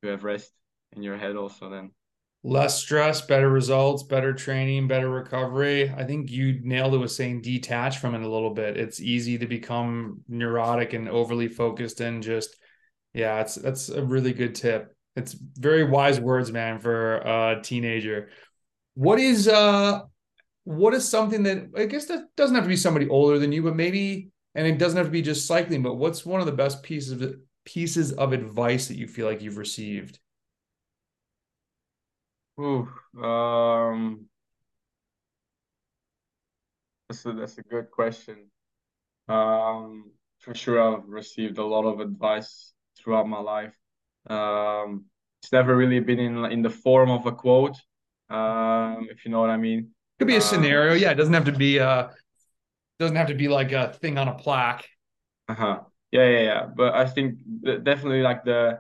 you 0.02 0.10
have 0.10 0.24
rest 0.24 0.52
in 0.94 1.04
your 1.04 1.18
head 1.18 1.36
also 1.36 1.70
then 1.70 1.92
less 2.44 2.78
stress, 2.78 3.22
better 3.22 3.50
results, 3.50 4.04
better 4.04 4.34
training, 4.34 4.88
better 4.88 5.10
recovery. 5.10 5.90
I 5.90 6.04
think 6.04 6.30
you 6.30 6.60
nailed 6.62 6.94
it 6.94 6.98
with 6.98 7.12
saying 7.12 7.42
detach 7.42 8.00
from 8.00 8.16
it 8.16 8.22
a 8.22 8.30
little 8.30 8.54
bit. 8.54 8.76
It's 8.78 9.00
easy 9.00 9.38
to 9.38 9.48
become 9.48 10.22
neurotic 10.28 10.94
and 10.94 11.08
overly 11.08 11.48
focused 11.48 12.02
and 12.02 12.22
just 12.22 12.58
yeah, 13.14 13.42
it's 13.42 13.56
that's 13.56 13.90
a 13.90 14.04
really 14.04 14.34
good 14.34 14.56
tip. 14.56 14.94
It's 15.16 15.34
very 15.34 15.84
wise 15.84 16.20
words, 16.20 16.52
man, 16.52 16.80
for 16.80 17.18
a 17.18 17.62
teenager. 17.64 18.30
What 18.96 19.20
is 19.20 19.48
uh 19.48 20.02
what 20.66 20.94
is 20.94 21.08
something 21.08 21.44
that 21.44 21.70
I 21.78 21.86
guess 21.86 22.06
that 22.06 22.26
doesn't 22.36 22.56
have 22.56 22.66
to 22.66 22.70
be 22.70 22.76
somebody 22.76 23.08
older 23.08 23.40
than 23.40 23.52
you, 23.52 23.64
but 23.64 23.76
maybe 23.76 24.30
and 24.56 24.68
it 24.68 24.78
doesn't 24.78 24.98
have 24.98 25.08
to 25.08 25.12
be 25.12 25.22
just 25.22 25.48
cycling, 25.48 25.82
but 25.82 25.96
what's 25.96 26.26
one 26.26 26.42
of 26.42 26.46
the 26.46 26.52
best 26.52 26.84
pieces 26.84 27.22
of 27.22 27.36
pieces 27.66 28.12
of 28.12 28.34
advice 28.34 28.88
that 28.90 28.98
you 28.98 29.08
feel 29.08 29.28
like 29.28 29.42
you've 29.42 29.58
received? 29.58 30.20
Ooh, 32.60 32.88
um, 33.24 34.28
that's 37.10 37.26
a, 37.26 37.34
that's 37.34 37.58
a 37.58 37.64
good 37.64 37.92
question. 37.92 38.50
Um, 39.30 40.12
for 40.40 40.56
sure, 40.56 40.82
I've 40.82 41.08
received 41.08 41.58
a 41.58 41.66
lot 41.66 41.86
of 41.86 42.00
advice 42.00 42.74
throughout 42.98 43.28
my 43.28 43.40
life. 43.40 43.76
Um, 44.30 45.06
it's 45.42 45.52
never 45.52 45.76
really 45.76 46.00
been 46.00 46.20
in 46.20 46.46
in 46.46 46.62
the 46.62 46.70
form 46.70 47.12
of 47.12 47.26
a 47.26 47.32
quote, 47.32 47.78
um, 48.30 49.08
if 49.12 49.26
you 49.26 49.32
know 49.32 49.42
what 49.42 49.50
I 49.50 49.58
mean. 49.58 49.92
Could 50.20 50.28
be 50.28 50.38
a 50.38 50.42
scenario, 50.42 50.94
yeah. 50.94 51.12
It 51.12 51.16
doesn't 51.16 51.34
have 51.34 51.46
to 51.46 51.52
be 51.52 51.80
uh 51.80 52.10
doesn't 53.00 53.16
have 53.18 53.28
to 53.28 53.36
be 53.36 53.48
like 53.48 53.72
a 53.72 53.94
thing 53.94 54.18
on 54.18 54.28
a 54.28 54.36
plaque. 54.36 54.86
Uh-huh. 55.50 55.82
Yeah, 56.12 56.30
yeah, 56.30 56.42
yeah. 56.42 56.66
But 56.66 56.94
I 56.96 57.06
think 57.06 57.40
definitely 57.64 58.22
like 58.22 58.44
the 58.44 58.80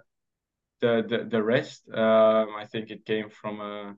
the 0.83 0.93
the, 1.11 1.19
the 1.33 1.43
rest. 1.43 1.79
Um, 1.89 2.47
I 2.63 2.65
think 2.71 2.91
it 2.91 3.05
came 3.05 3.29
from 3.29 3.55
uh, 3.61 3.93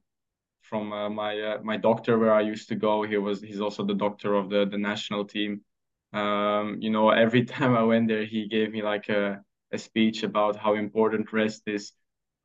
from 0.62 0.93
uh, 0.93 1.10
my 1.10 1.34
uh, 1.50 1.60
my 1.63 1.78
doctor 1.78 2.17
where 2.19 2.34
I 2.34 2.41
used 2.54 2.67
to 2.69 2.76
go. 2.76 3.04
He 3.04 3.17
was 3.17 3.41
he's 3.41 3.62
also 3.62 3.84
the 3.86 4.00
doctor 4.06 4.36
of 4.36 4.50
the 4.50 4.65
the 4.65 4.78
national 4.78 5.26
team. 5.26 5.62
Um, 6.13 6.78
you 6.86 6.91
know, 6.91 7.10
every 7.10 7.43
time 7.56 7.76
I 7.76 7.84
went 7.84 8.08
there, 8.10 8.26
he 8.26 8.48
gave 8.48 8.71
me 8.71 8.82
like 8.84 9.10
a 9.10 9.41
a 9.71 9.78
speech 9.78 10.24
about 10.24 10.56
how 10.58 10.76
important 10.76 11.34
rest 11.34 11.63
is, 11.67 11.93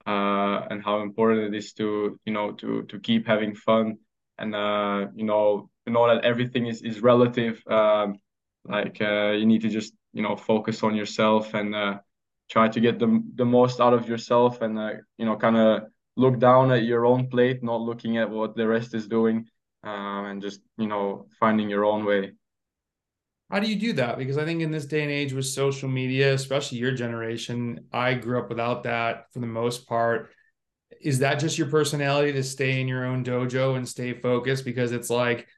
uh, 0.07 0.59
and 0.71 0.83
how 0.83 1.01
important 1.03 1.55
it 1.55 1.57
is 1.57 1.73
to 1.75 2.19
you 2.27 2.33
know 2.33 2.53
to 2.61 2.83
to 2.91 2.99
keep 3.01 3.27
having 3.27 3.55
fun, 3.55 3.99
and 4.39 4.55
uh, 4.55 5.07
you 5.15 5.25
know 5.25 5.71
you 5.87 5.93
know 5.93 6.07
that 6.09 6.25
everything 6.25 6.67
is 6.67 6.83
is 6.83 7.01
relative. 7.03 7.63
Um, 7.67 8.19
like 8.65 9.01
uh, 9.01 9.33
you 9.41 9.47
need 9.47 9.63
to 9.63 9.69
just 9.69 9.95
you 10.13 10.23
know 10.23 10.37
focus 10.37 10.83
on 10.83 10.95
yourself 10.97 11.55
and 11.55 11.75
uh, 11.75 11.99
try 12.51 12.69
to 12.69 12.81
get 12.81 12.99
the 12.99 13.23
the 13.37 13.45
most 13.45 13.81
out 13.81 13.95
of 13.95 14.09
yourself 14.09 14.61
and 14.61 14.79
uh, 14.79 14.91
you 15.17 15.25
know 15.25 15.37
kind 15.37 15.57
of 15.57 15.85
look 16.17 16.39
down 16.39 16.71
at 16.73 16.83
your 16.83 17.07
own 17.07 17.29
plate, 17.29 17.63
not 17.63 17.81
looking 17.81 18.19
at 18.19 18.29
what 18.29 18.57
the 18.57 18.67
rest 18.67 18.95
is 18.95 19.07
doing, 19.07 19.47
um, 19.85 20.27
and 20.27 20.43
just 20.43 20.61
you 20.77 20.87
know 20.87 21.27
finding 21.39 21.71
your 21.71 21.85
own 21.85 22.05
way. 22.05 22.33
How 23.51 23.59
do 23.59 23.69
you 23.69 23.77
do 23.77 23.93
that? 23.95 24.19
Because 24.19 24.39
I 24.39 24.45
think 24.45 24.63
in 24.63 24.71
this 24.71 24.87
day 24.87 25.03
and 25.03 25.11
age 25.11 25.33
with 25.33 25.47
social 25.47 25.89
media, 25.89 26.35
especially 26.35 26.79
your 26.79 26.93
generation, 26.93 27.87
I 27.93 28.15
grew 28.15 28.39
up 28.39 28.49
without 28.49 28.85
that 28.85 29.33
for 29.33 29.41
the 29.41 29.47
most 29.47 29.89
part. 29.89 30.31
Is 31.01 31.21
that 31.21 31.41
just 31.41 31.59
your 31.59 31.69
personality 31.69 32.33
to 32.33 32.45
stay 32.45 32.81
in 32.81 32.87
your 32.87 33.07
own 33.07 33.25
dojo 33.25 33.77
and 33.77 33.89
stay 33.89 34.13
focused? 34.13 34.65
Because 34.65 34.93
it's 34.93 35.11
like 35.11 35.49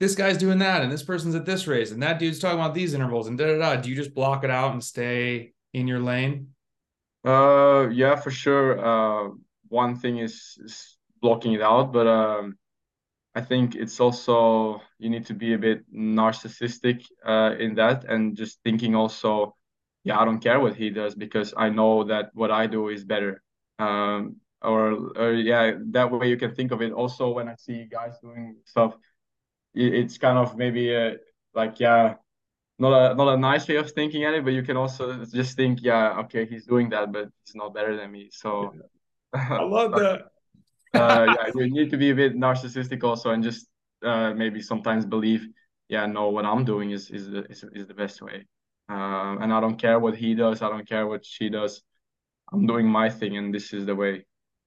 this 0.00 0.16
guy's 0.16 0.38
doing 0.38 0.58
that 0.58 0.82
and 0.82 0.90
this 0.90 1.04
person's 1.04 1.34
at 1.36 1.46
this 1.46 1.66
race 1.66 1.90
and 1.90 2.02
that 2.02 2.18
dude's 2.18 2.38
talking 2.38 2.58
about 2.58 2.74
these 2.74 2.92
intervals 2.92 3.28
and 3.28 3.38
da 3.38 3.46
da 3.46 3.58
da. 3.58 3.80
Do 3.80 3.88
you 3.88 3.94
just 3.96 4.14
block 4.14 4.42
it 4.42 4.50
out 4.50 4.72
and 4.72 4.82
stay 4.82 5.52
in 5.76 5.86
your 5.86 6.00
lane? 6.00 6.48
Uh, 7.24 7.88
yeah, 7.92 8.16
for 8.16 8.30
sure. 8.30 8.78
Uh, 8.80 9.30
one 9.68 9.96
thing 9.96 10.18
is, 10.18 10.58
is 10.64 10.96
blocking 11.20 11.52
it 11.52 11.60
out, 11.60 11.92
but 11.92 12.06
um, 12.06 12.56
I 13.34 13.42
think 13.42 13.74
it's 13.74 14.00
also 14.00 14.80
you 14.98 15.10
need 15.10 15.26
to 15.26 15.34
be 15.34 15.52
a 15.52 15.58
bit 15.58 15.80
narcissistic 15.92 17.04
uh, 17.24 17.54
in 17.58 17.74
that 17.74 18.04
and 18.04 18.36
just 18.36 18.60
thinking 18.64 18.94
also, 18.94 19.54
yeah, 20.04 20.18
I 20.18 20.24
don't 20.24 20.40
care 20.40 20.60
what 20.60 20.76
he 20.76 20.88
does 20.88 21.14
because 21.14 21.52
I 21.56 21.68
know 21.68 22.04
that 22.04 22.30
what 22.32 22.50
I 22.50 22.66
do 22.66 22.88
is 22.88 23.04
better. 23.04 23.42
Um, 23.78 24.36
or, 24.62 25.12
or 25.16 25.32
yeah, 25.34 25.72
that 25.90 26.10
way 26.10 26.30
you 26.30 26.38
can 26.38 26.54
think 26.54 26.72
of 26.72 26.80
it. 26.80 26.92
Also, 26.92 27.30
when 27.30 27.48
I 27.48 27.56
see 27.56 27.84
guys 27.84 28.14
doing 28.22 28.56
stuff, 28.64 28.96
it's 29.74 30.16
kind 30.16 30.38
of 30.38 30.56
maybe 30.56 30.94
a, 30.94 31.16
like 31.54 31.78
yeah, 31.80 32.14
not 32.78 33.12
a 33.12 33.14
not 33.14 33.34
a 33.34 33.36
nice 33.36 33.66
way 33.68 33.76
of 33.76 33.90
thinking 33.92 34.24
at 34.24 34.34
it, 34.34 34.44
but 34.44 34.52
you 34.52 34.62
can 34.62 34.76
also 34.76 35.24
just 35.24 35.56
think, 35.56 35.80
yeah, 35.82 36.18
okay, 36.20 36.44
he's 36.46 36.66
doing 36.66 36.90
that, 36.90 37.12
but 37.12 37.28
he's 37.44 37.54
not 37.54 37.74
better 37.74 37.96
than 37.96 38.10
me. 38.10 38.28
So 38.32 38.74
I 39.34 39.62
love 39.62 39.92
that. 39.92 40.26
uh, 40.94 41.34
yeah, 41.34 41.50
you 41.54 41.70
need 41.70 41.90
to 41.90 41.96
be 41.96 42.10
a 42.10 42.14
bit 42.14 42.36
narcissistic 42.36 43.02
also, 43.02 43.30
and 43.30 43.42
just 43.42 43.66
uh, 44.04 44.34
maybe 44.34 44.60
sometimes 44.60 45.06
believe, 45.06 45.46
yeah, 45.88 46.06
no, 46.06 46.28
what 46.28 46.44
I'm 46.44 46.64
doing 46.64 46.90
is 46.90 47.10
is 47.10 47.30
the 47.30 47.44
is, 47.44 47.64
is 47.72 47.86
the 47.86 47.94
best 47.94 48.20
way. 48.20 48.46
Um, 48.88 49.42
and 49.42 49.52
I 49.52 49.60
don't 49.60 49.78
care 49.78 49.98
what 49.98 50.14
he 50.14 50.34
does. 50.34 50.62
I 50.62 50.68
don't 50.68 50.88
care 50.88 51.06
what 51.06 51.24
she 51.24 51.48
does. 51.48 51.82
I'm 52.52 52.66
doing 52.66 52.86
my 52.86 53.10
thing, 53.10 53.36
and 53.36 53.54
this 53.54 53.72
is 53.72 53.86
the 53.86 53.94
way. 53.94 54.26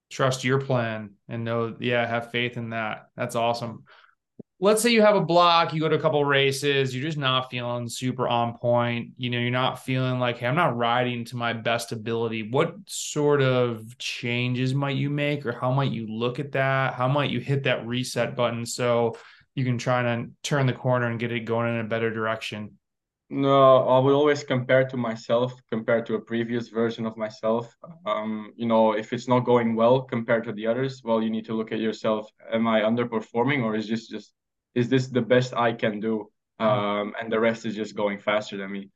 Trust 0.09 0.43
your 0.43 0.59
plan 0.59 1.11
and 1.27 1.43
know, 1.45 1.75
yeah, 1.79 2.05
have 2.07 2.31
faith 2.31 2.57
in 2.57 2.71
that. 2.71 3.09
That's 3.15 3.35
awesome 3.35 3.83
let's 4.61 4.81
say 4.81 4.91
you 4.91 5.01
have 5.01 5.15
a 5.15 5.21
block, 5.21 5.73
you 5.73 5.79
go 5.79 5.87
to 5.87 5.95
a 5.95 6.01
couple 6.01 6.23
races, 6.25 6.93
you're 6.93 7.03
just 7.03 7.17
not 7.17 7.49
feeling 7.49 7.87
super 7.87 8.27
on 8.27 8.57
point. 8.57 9.11
You 9.17 9.29
know, 9.29 9.39
you're 9.39 9.51
not 9.51 9.83
feeling 9.83 10.19
like, 10.19 10.37
hey, 10.37 10.47
I'm 10.47 10.55
not 10.55 10.75
riding 10.75 11.23
to 11.25 11.37
my 11.37 11.53
best 11.53 11.91
ability. 11.91 12.49
What 12.49 12.75
sort 12.85 13.41
of 13.41 13.97
changes 13.97 14.73
might 14.73 14.97
you 14.97 15.09
make, 15.09 15.45
or 15.45 15.53
how 15.53 15.71
might 15.71 15.91
you 15.91 16.07
look 16.07 16.39
at 16.39 16.51
that? 16.53 16.93
How 16.93 17.07
might 17.07 17.29
you 17.29 17.39
hit 17.39 17.63
that 17.63 17.87
reset 17.87 18.35
button 18.35 18.65
so 18.65 19.17
you 19.55 19.63
can 19.63 19.77
try 19.77 20.01
and 20.01 20.33
turn 20.43 20.65
the 20.65 20.73
corner 20.73 21.07
and 21.07 21.19
get 21.19 21.31
it 21.31 21.41
going 21.41 21.73
in 21.73 21.79
a 21.79 21.87
better 21.87 22.11
direction? 22.11 22.71
No, 23.31 23.87
I 23.87 23.99
would 23.99 24.15
always 24.15 24.43
compare 24.43 24.87
to 24.89 24.97
myself, 24.97 25.53
compare 25.69 26.01
to 26.01 26.15
a 26.15 26.19
previous 26.19 26.69
version 26.69 27.05
of 27.05 27.15
myself. 27.15 27.71
Um, 28.05 28.51
you 28.55 28.65
know, 28.65 28.93
if 28.93 29.13
it's 29.13 29.27
not 29.27 29.41
going 29.41 29.75
well 29.75 30.01
compared 30.01 30.45
to 30.45 30.51
the 30.51 30.65
others, 30.65 31.01
well, 31.03 31.21
you 31.21 31.29
need 31.29 31.45
to 31.45 31.53
look 31.53 31.71
at 31.71 31.79
yourself. 31.79 32.27
Am 32.51 32.67
I 32.67 32.81
underperforming, 32.81 33.63
or 33.63 33.75
is 33.75 33.87
this 33.87 34.07
just 34.07 34.33
is 34.75 34.89
this 34.89 35.07
the 35.07 35.21
best 35.21 35.53
I 35.53 35.73
can 35.73 35.99
do? 35.99 36.29
Mm-hmm. 36.59 36.79
Um, 36.79 37.13
and 37.19 37.31
the 37.31 37.39
rest 37.39 37.65
is 37.65 37.75
just 37.75 37.95
going 37.95 38.19
faster 38.19 38.57
than 38.57 38.71
me. 38.71 38.89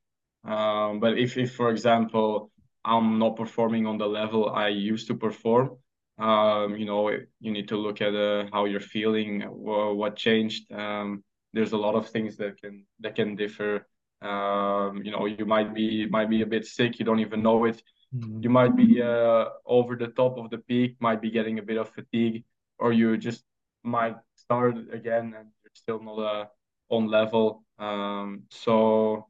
Um, 0.43 0.99
but 0.99 1.17
if, 1.17 1.37
if, 1.37 1.55
for 1.55 1.69
example, 1.71 2.51
I'm 2.83 3.19
not 3.19 3.37
performing 3.37 3.85
on 3.85 3.97
the 3.97 4.07
level 4.07 4.49
I 4.49 4.67
used 4.67 5.07
to 5.07 5.15
perform, 5.15 5.77
um, 6.19 6.75
you 6.75 6.85
know, 6.85 7.09
you 7.39 7.51
need 7.51 7.69
to 7.69 7.77
look 7.77 8.01
at 8.01 8.13
uh, 8.13 8.45
how 8.51 8.65
you're 8.65 8.79
feeling, 8.79 9.41
what 9.41 10.15
changed. 10.15 10.71
Um, 10.71 11.23
there's 11.53 11.71
a 11.71 11.77
lot 11.77 11.95
of 11.95 12.09
things 12.09 12.37
that 12.37 12.61
can 12.61 12.85
that 12.99 13.15
can 13.15 13.35
differ. 13.35 13.87
Um, 14.21 15.01
you 15.03 15.11
know, 15.11 15.25
you 15.25 15.45
might 15.45 15.73
be 15.73 16.05
might 16.07 16.29
be 16.29 16.41
a 16.41 16.45
bit 16.45 16.65
sick, 16.65 16.99
you 16.99 17.05
don't 17.05 17.19
even 17.19 17.41
know 17.41 17.65
it. 17.65 17.81
Mm-hmm. 18.15 18.43
You 18.43 18.49
might 18.49 18.75
be 18.75 19.01
uh, 19.01 19.45
over 19.65 19.95
the 19.95 20.07
top 20.07 20.37
of 20.37 20.49
the 20.49 20.59
peak, 20.59 20.97
might 20.99 21.21
be 21.21 21.31
getting 21.31 21.59
a 21.59 21.63
bit 21.63 21.77
of 21.77 21.89
fatigue, 21.89 22.43
or 22.77 22.93
you 22.93 23.17
just 23.17 23.43
might 23.83 24.15
start 24.35 24.75
again 24.91 25.33
and 25.37 25.47
still 25.83 26.01
not 26.01 26.19
uh, 26.19 26.45
on 26.89 27.07
level. 27.07 27.63
Um, 27.79 28.43
so 28.49 29.27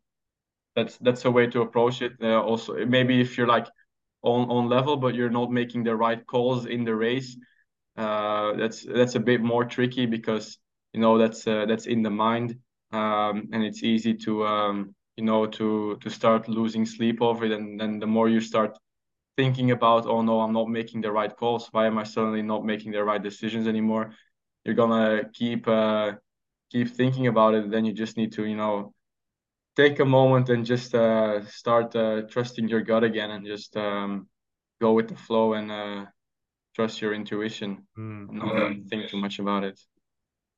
that's 0.75 0.97
that's 0.99 1.25
a 1.25 1.31
way 1.31 1.47
to 1.47 1.61
approach 1.61 2.01
it. 2.01 2.13
Uh, 2.21 2.41
also, 2.41 2.85
maybe 2.85 3.21
if 3.21 3.37
you're 3.37 3.47
like 3.47 3.67
on 4.23 4.49
on 4.49 4.69
level, 4.69 4.97
but 4.97 5.15
you're 5.15 5.29
not 5.29 5.51
making 5.51 5.83
the 5.83 5.95
right 5.95 6.25
calls 6.25 6.65
in 6.65 6.83
the 6.83 6.95
race, 6.95 7.37
uh, 7.97 8.53
that's 8.53 8.83
that's 8.83 9.15
a 9.15 9.19
bit 9.19 9.41
more 9.41 9.65
tricky 9.65 10.05
because 10.05 10.57
you 10.93 11.01
know 11.01 11.17
that's 11.17 11.47
uh, 11.47 11.65
that's 11.65 11.85
in 11.85 12.01
the 12.03 12.09
mind, 12.09 12.57
um, 12.91 13.49
and 13.53 13.63
it's 13.63 13.83
easy 13.83 14.13
to 14.15 14.45
um, 14.45 14.95
you 15.17 15.23
know 15.23 15.45
to 15.47 15.97
to 16.01 16.09
start 16.09 16.47
losing 16.49 16.85
sleep 16.85 17.21
over 17.21 17.45
it, 17.45 17.51
and 17.51 17.79
then 17.79 17.99
the 17.99 18.07
more 18.07 18.29
you 18.29 18.41
start 18.41 18.77
thinking 19.37 19.71
about, 19.71 20.05
oh 20.05 20.21
no, 20.21 20.41
I'm 20.41 20.53
not 20.53 20.69
making 20.69 21.01
the 21.01 21.11
right 21.11 21.35
calls. 21.35 21.67
Why 21.71 21.87
am 21.87 21.97
I 21.97 22.03
suddenly 22.03 22.41
not 22.43 22.65
making 22.65 22.91
the 22.91 23.03
right 23.03 23.21
decisions 23.21 23.67
anymore? 23.67 24.13
You're 24.65 24.75
gonna 24.75 25.29
keep 25.33 25.67
uh, 25.67 26.13
keep 26.73 26.89
thinking 26.89 27.27
about 27.27 27.53
it, 27.53 27.69
then 27.69 27.85
you 27.85 27.93
just 27.93 28.17
need 28.17 28.33
to, 28.33 28.45
you 28.45 28.57
know, 28.57 28.93
take 29.75 29.99
a 29.99 30.05
moment 30.05 30.49
and 30.49 30.65
just 30.65 30.93
uh, 30.95 31.45
start 31.45 31.95
uh, 31.95 32.23
trusting 32.23 32.67
your 32.67 32.81
gut 32.81 33.03
again 33.03 33.31
and 33.31 33.45
just 33.45 33.77
um, 33.77 34.27
go 34.81 34.93
with 34.93 35.07
the 35.07 35.15
flow 35.15 35.53
and 35.53 35.71
uh, 35.71 36.05
trust 36.75 37.01
your 37.01 37.13
intuition 37.13 37.85
mm. 37.97 38.29
and 38.29 38.37
not 38.37 38.89
think 38.89 39.09
too 39.09 39.17
much 39.17 39.39
about 39.39 39.63
it. 39.63 39.79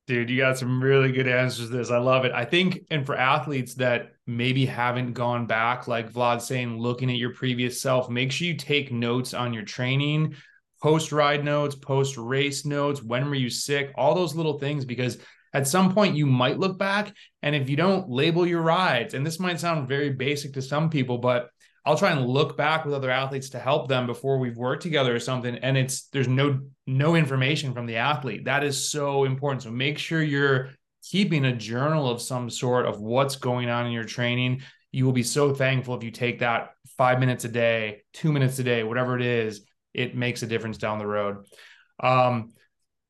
Dude, 0.06 0.30
you 0.30 0.38
got 0.38 0.56
some 0.56 0.82
really 0.82 1.12
good 1.12 1.26
answers 1.26 1.68
to 1.68 1.76
this. 1.76 1.90
I 1.90 1.98
love 1.98 2.24
it. 2.24 2.32
I 2.32 2.44
think, 2.44 2.86
and 2.90 3.04
for 3.04 3.16
athletes 3.16 3.74
that 3.74 4.12
maybe 4.26 4.64
haven't 4.64 5.12
gone 5.14 5.46
back, 5.46 5.88
like 5.88 6.12
Vlad 6.12 6.40
saying, 6.40 6.78
looking 6.78 7.10
at 7.10 7.16
your 7.16 7.34
previous 7.34 7.80
self, 7.80 8.08
make 8.08 8.30
sure 8.32 8.46
you 8.46 8.56
take 8.56 8.92
notes 8.92 9.34
on 9.34 9.52
your 9.52 9.64
training 9.64 10.36
post 10.82 11.10
ride 11.10 11.44
notes, 11.44 11.74
post 11.74 12.16
race 12.16 12.64
notes. 12.64 13.02
When 13.02 13.28
were 13.28 13.34
you 13.34 13.50
sick? 13.50 13.92
All 13.96 14.14
those 14.14 14.36
little 14.36 14.58
things, 14.58 14.84
because 14.84 15.18
at 15.56 15.66
some 15.66 15.94
point 15.94 16.14
you 16.14 16.26
might 16.26 16.58
look 16.58 16.78
back. 16.78 17.14
And 17.42 17.56
if 17.56 17.70
you 17.70 17.76
don't 17.76 18.10
label 18.10 18.46
your 18.46 18.60
rides, 18.60 19.14
and 19.14 19.24
this 19.24 19.40
might 19.40 19.58
sound 19.58 19.88
very 19.88 20.10
basic 20.10 20.52
to 20.52 20.62
some 20.62 20.90
people, 20.90 21.16
but 21.16 21.48
I'll 21.86 21.96
try 21.96 22.10
and 22.10 22.26
look 22.26 22.58
back 22.58 22.84
with 22.84 22.92
other 22.92 23.10
athletes 23.10 23.48
to 23.50 23.58
help 23.58 23.88
them 23.88 24.06
before 24.06 24.38
we've 24.38 24.58
worked 24.58 24.82
together 24.82 25.14
or 25.14 25.20
something. 25.20 25.54
And 25.56 25.78
it's 25.78 26.08
there's 26.08 26.28
no 26.28 26.60
no 26.86 27.14
information 27.14 27.72
from 27.72 27.86
the 27.86 27.96
athlete. 27.96 28.44
That 28.44 28.64
is 28.64 28.90
so 28.90 29.24
important. 29.24 29.62
So 29.62 29.70
make 29.70 29.96
sure 29.96 30.22
you're 30.22 30.72
keeping 31.10 31.46
a 31.46 31.56
journal 31.56 32.10
of 32.10 32.20
some 32.20 32.50
sort 32.50 32.84
of 32.84 33.00
what's 33.00 33.36
going 33.36 33.70
on 33.70 33.86
in 33.86 33.92
your 33.92 34.04
training. 34.04 34.60
You 34.92 35.06
will 35.06 35.12
be 35.12 35.22
so 35.22 35.54
thankful 35.54 35.96
if 35.96 36.04
you 36.04 36.10
take 36.10 36.40
that 36.40 36.72
five 36.98 37.18
minutes 37.18 37.46
a 37.46 37.48
day, 37.48 38.02
two 38.12 38.30
minutes 38.30 38.58
a 38.58 38.64
day, 38.64 38.82
whatever 38.82 39.16
it 39.16 39.24
is, 39.24 39.62
it 39.94 40.14
makes 40.14 40.42
a 40.42 40.46
difference 40.46 40.76
down 40.76 40.98
the 40.98 41.06
road. 41.06 41.46
Um, 41.98 42.52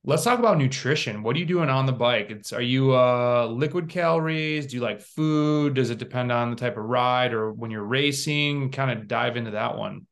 let's 0.07 0.25
talk 0.25 0.38
about 0.38 0.57
nutrition. 0.57 1.23
What 1.23 1.37
are 1.37 1.38
you 1.38 1.45
doing 1.45 1.69
on 1.69 1.85
the 1.85 1.92
bike? 1.92 2.31
It's 2.31 2.53
are 2.53 2.62
you 2.62 2.95
uh 2.97 3.47
liquid 3.49 3.88
calories? 3.90 4.66
Do 4.66 4.77
you 4.77 4.83
like 4.83 5.01
food? 5.01 5.75
Does 5.75 5.90
it 5.90 5.99
depend 5.99 6.33
on 6.33 6.51
the 6.51 6.57
type 6.57 6.77
of 6.77 6.85
ride 6.85 7.35
or 7.35 7.53
when 7.53 7.71
you're 7.71 7.85
racing? 7.85 8.71
Kind 8.71 8.99
of 8.99 9.09
dive 9.09 9.37
into 9.37 9.51
that 9.51 9.77
one. 9.77 10.07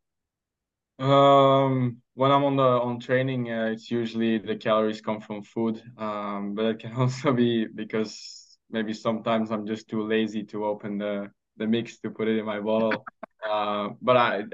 Um, 0.99 2.03
when 2.15 2.31
I'm 2.31 2.45
on 2.45 2.57
the 2.57 2.63
on 2.63 3.01
training, 3.01 3.51
uh, 3.51 3.71
it's 3.73 3.91
usually 3.91 4.39
the 4.39 4.57
calories 4.57 5.01
come 5.01 5.21
from 5.21 5.43
food. 5.43 5.83
Um, 5.97 6.55
but 6.55 6.67
it 6.67 6.79
can 6.81 6.93
also 6.97 7.33
be 7.33 7.67
because 7.67 8.59
maybe 8.71 8.93
sometimes 8.93 9.51
I'm 9.51 9.67
just 9.67 9.89
too 9.89 10.03
lazy 10.03 10.45
to 10.47 10.67
open 10.67 10.99
the 10.99 11.31
the 11.57 11.67
mix 11.69 12.01
to 12.01 12.11
put 12.11 12.29
it 12.29 12.39
in 12.39 12.45
my 12.45 12.61
bottle. 12.61 13.05
Uh, 13.45 13.91
but 14.01 14.17
I 14.17 14.45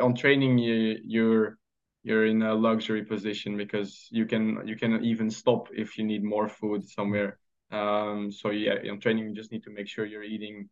on 0.00 0.14
training 0.14 0.56
you 0.56 0.96
you're 1.02 1.58
you're 2.02 2.26
in 2.26 2.42
a 2.42 2.54
luxury 2.54 3.04
position 3.04 3.56
because 3.56 4.08
you 4.10 4.26
can 4.26 4.66
you 4.66 4.76
can 4.76 5.04
even 5.04 5.30
stop 5.30 5.68
if 5.72 5.98
you 5.98 6.04
need 6.04 6.24
more 6.24 6.48
food 6.48 6.88
somewhere. 6.88 7.38
Um, 7.70 8.32
so 8.32 8.50
yeah, 8.50 8.74
in 8.82 9.00
training 9.00 9.28
you 9.28 9.34
just 9.34 9.52
need 9.52 9.64
to 9.64 9.70
make 9.70 9.86
sure 9.86 10.04
you're 10.04 10.22
eating 10.22 10.68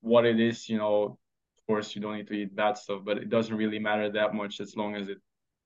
what 0.00 0.26
it 0.26 0.40
is. 0.40 0.68
You 0.68 0.78
know, 0.78 1.02
of 1.04 1.66
course 1.66 1.94
you 1.94 2.02
don't 2.02 2.16
need 2.16 2.28
to 2.28 2.34
eat 2.34 2.54
bad 2.54 2.76
stuff, 2.76 3.02
but 3.04 3.18
it 3.18 3.30
doesn't 3.30 3.56
really 3.56 3.78
matter 3.78 4.10
that 4.10 4.34
much 4.34 4.60
as 4.60 4.76
long 4.76 4.96
as 4.96 5.08
it 5.08 5.18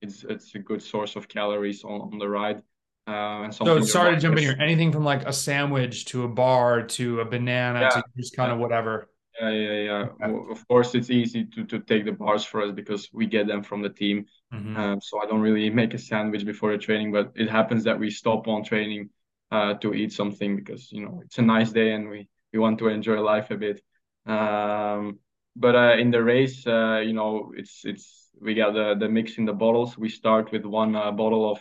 it's 0.03 0.25
it's 0.25 0.55
a 0.55 0.59
good 0.59 0.83
source 0.83 1.17
of 1.17 1.29
calories 1.29 1.83
on, 1.85 2.01
on 2.13 2.19
the 2.19 2.29
ride. 2.29 2.63
Uh, 3.09 3.45
and 3.45 3.55
so 3.55 3.81
sorry 3.83 4.15
to 4.17 4.21
jump 4.21 4.37
in 4.37 4.43
here. 4.43 4.57
Anything 4.61 4.93
from 4.93 5.05
like 5.05 5.25
a 5.27 5.33
sandwich 5.33 6.07
to 6.07 6.25
a 6.25 6.29
bar 6.29 6.83
to 6.83 7.21
a 7.21 7.25
banana 7.25 7.83
yeah, 7.83 7.89
to 7.91 8.05
just 8.17 8.37
kind 8.37 8.49
yeah. 8.49 8.55
of 8.55 8.61
whatever. 8.61 9.09
Yeah, 9.41 9.51
yeah, 9.51 9.83
yeah. 9.83 10.07
Okay. 10.23 10.51
Of 10.51 10.67
course, 10.69 10.95
it's 10.95 11.11
easy 11.11 11.45
to 11.45 11.65
to 11.65 11.81
take 11.81 12.05
the 12.05 12.13
bars 12.13 12.45
for 12.45 12.63
us 12.63 12.73
because 12.73 13.11
we 13.13 13.27
get 13.27 13.47
them 13.47 13.63
from 13.63 13.83
the 13.83 13.91
team. 13.91 14.27
Mm-hmm. 14.53 14.77
Um, 14.77 15.01
so 15.01 15.21
I 15.21 15.27
don't 15.27 15.41
really 15.41 15.69
make 15.71 15.95
a 15.95 15.99
sandwich 15.99 16.45
before 16.45 16.73
the 16.73 16.79
training, 16.79 17.13
but 17.13 17.33
it 17.35 17.51
happens 17.51 17.85
that 17.85 17.99
we 17.99 18.11
stop 18.11 18.49
on 18.49 18.65
training 18.65 19.11
uh, 19.51 19.75
to 19.75 19.95
eat 19.95 20.13
something 20.13 20.57
because 20.57 20.91
you 20.91 21.05
know 21.05 21.21
it's 21.25 21.39
a 21.39 21.43
nice 21.43 21.71
day 21.71 21.93
and 21.93 22.09
we 22.09 22.29
we 22.53 22.59
want 22.59 22.79
to 22.79 22.89
enjoy 22.89 23.21
life 23.21 23.51
a 23.51 23.57
bit. 23.57 23.83
Um, 24.27 25.19
but 25.55 25.75
uh, 25.75 25.97
in 25.99 26.11
the 26.11 26.23
race, 26.23 26.67
uh, 26.67 27.03
you 27.05 27.13
know, 27.13 27.53
it's 27.57 27.85
it's 27.85 28.31
we 28.41 28.55
got 28.55 28.73
the 28.73 28.95
the 28.99 29.09
mix 29.09 29.39
in 29.39 29.45
the 29.45 29.53
bottles. 29.53 29.99
We 29.99 30.09
start 30.09 30.53
with 30.53 30.65
one 30.65 30.97
uh, 30.97 31.11
bottle 31.13 31.51
of 31.51 31.59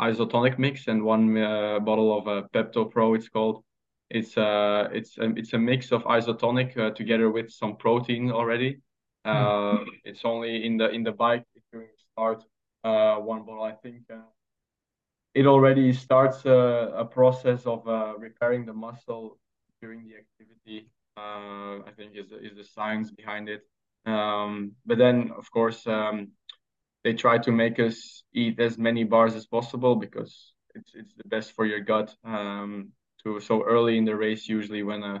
isotonic 0.00 0.58
mix 0.58 0.88
and 0.88 1.02
one 1.02 1.36
uh, 1.36 1.78
bottle 1.80 2.18
of 2.18 2.28
uh, 2.28 2.42
PeptoPro. 2.54 3.16
It's 3.16 3.28
called. 3.28 3.64
It's 4.12 4.36
uh 4.36 4.88
it's 4.92 5.16
a, 5.18 5.32
it's 5.36 5.54
a 5.54 5.58
mix 5.58 5.90
of 5.90 6.04
isotonic 6.04 6.76
uh, 6.76 6.90
together 6.90 7.30
with 7.30 7.50
some 7.50 7.76
protein 7.76 8.30
already. 8.30 8.80
Uh, 9.24 9.78
mm. 9.78 9.86
It's 10.04 10.24
only 10.24 10.66
in 10.66 10.76
the 10.76 10.90
in 10.90 11.02
the 11.02 11.12
bike 11.12 11.44
during 11.72 11.88
the 11.88 12.02
start. 12.12 12.44
Uh, 12.84 13.16
one 13.16 13.44
bottle, 13.44 13.64
I 13.64 13.72
think. 13.72 14.02
Uh, 14.12 14.28
it 15.34 15.46
already 15.46 15.92
starts 15.92 16.44
uh, 16.44 16.90
a 16.94 17.04
process 17.04 17.64
of 17.64 17.88
uh, 17.88 18.14
repairing 18.18 18.66
the 18.66 18.72
muscle 18.74 19.38
during 19.80 20.04
the 20.04 20.16
activity. 20.16 20.88
Uh, 21.16 21.80
I 21.88 21.92
think 21.96 22.12
is 22.14 22.32
is 22.32 22.56
the 22.56 22.64
science 22.64 23.10
behind 23.10 23.48
it. 23.48 23.62
Um, 24.04 24.72
but 24.84 24.98
then, 24.98 25.30
of 25.36 25.50
course, 25.50 25.86
um, 25.86 26.32
they 27.04 27.14
try 27.14 27.38
to 27.38 27.52
make 27.52 27.78
us 27.78 28.24
eat 28.34 28.60
as 28.60 28.76
many 28.76 29.04
bars 29.04 29.34
as 29.34 29.46
possible 29.46 29.96
because 29.96 30.52
it's 30.74 30.92
it's 30.94 31.14
the 31.14 31.28
best 31.28 31.52
for 31.52 31.64
your 31.64 31.80
gut. 31.80 32.14
Um, 32.24 32.92
so 33.40 33.62
early 33.62 33.98
in 33.98 34.04
the 34.04 34.16
race, 34.16 34.48
usually 34.48 34.82
when 34.82 35.02
uh, 35.02 35.18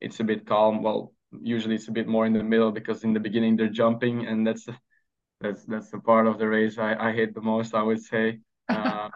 it's 0.00 0.20
a 0.20 0.24
bit 0.24 0.46
calm. 0.46 0.82
Well, 0.82 1.12
usually 1.40 1.74
it's 1.74 1.88
a 1.88 1.92
bit 1.92 2.08
more 2.08 2.26
in 2.26 2.32
the 2.32 2.42
middle 2.42 2.72
because 2.72 3.04
in 3.04 3.12
the 3.12 3.20
beginning 3.20 3.56
they're 3.56 3.68
jumping, 3.68 4.26
and 4.26 4.46
that's 4.46 4.64
the, 4.64 4.76
that's 5.40 5.64
that's 5.64 5.90
the 5.90 6.00
part 6.00 6.26
of 6.26 6.38
the 6.38 6.48
race 6.48 6.78
I, 6.78 6.94
I 7.08 7.12
hate 7.12 7.34
the 7.34 7.40
most. 7.40 7.74
I 7.74 7.82
would 7.82 8.02
say. 8.02 8.40
Uh, 8.70 9.08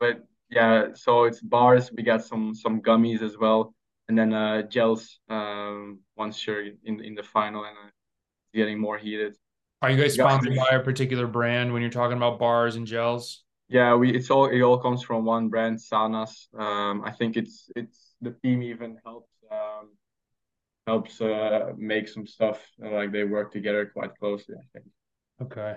but 0.00 0.26
yeah, 0.50 0.88
so 0.94 1.24
it's 1.24 1.40
bars. 1.40 1.92
We 1.96 2.02
got 2.02 2.24
some 2.24 2.56
some 2.56 2.82
gummies 2.82 3.22
as 3.22 3.38
well, 3.38 3.72
and 4.08 4.18
then 4.18 4.32
uh, 4.32 4.62
gels 4.62 5.20
um, 5.30 6.00
once 6.16 6.44
you're 6.44 6.66
in 6.84 7.04
in 7.04 7.14
the 7.14 7.22
final 7.22 7.64
and. 7.64 7.76
Uh, 7.76 7.90
getting 8.56 8.80
more 8.80 8.98
heated. 8.98 9.36
Are 9.82 9.90
you 9.90 10.02
guys 10.02 10.14
sponsored 10.14 10.56
by 10.56 10.76
a 10.76 10.80
particular 10.80 11.26
brand 11.26 11.72
when 11.72 11.82
you're 11.82 11.90
talking 11.90 12.16
about 12.16 12.38
bars 12.38 12.74
and 12.76 12.86
gels? 12.86 13.44
Yeah, 13.68 13.94
we 13.96 14.14
it's 14.14 14.30
all 14.30 14.46
it 14.46 14.60
all 14.62 14.78
comes 14.78 15.02
from 15.02 15.24
one 15.24 15.48
brand, 15.48 15.78
Sanas. 15.78 16.46
Um, 16.56 17.02
I 17.04 17.10
think 17.10 17.36
it's 17.36 17.68
it's 17.74 18.14
the 18.20 18.30
team 18.42 18.62
even 18.62 18.98
helps 19.04 19.32
um, 19.50 19.90
helps 20.86 21.20
uh, 21.20 21.72
make 21.76 22.08
some 22.08 22.26
stuff 22.26 22.60
like 22.78 23.10
they 23.12 23.24
work 23.24 23.52
together 23.52 23.86
quite 23.86 24.16
closely. 24.18 24.54
I 24.54 24.66
think. 24.72 24.86
Okay. 25.42 25.76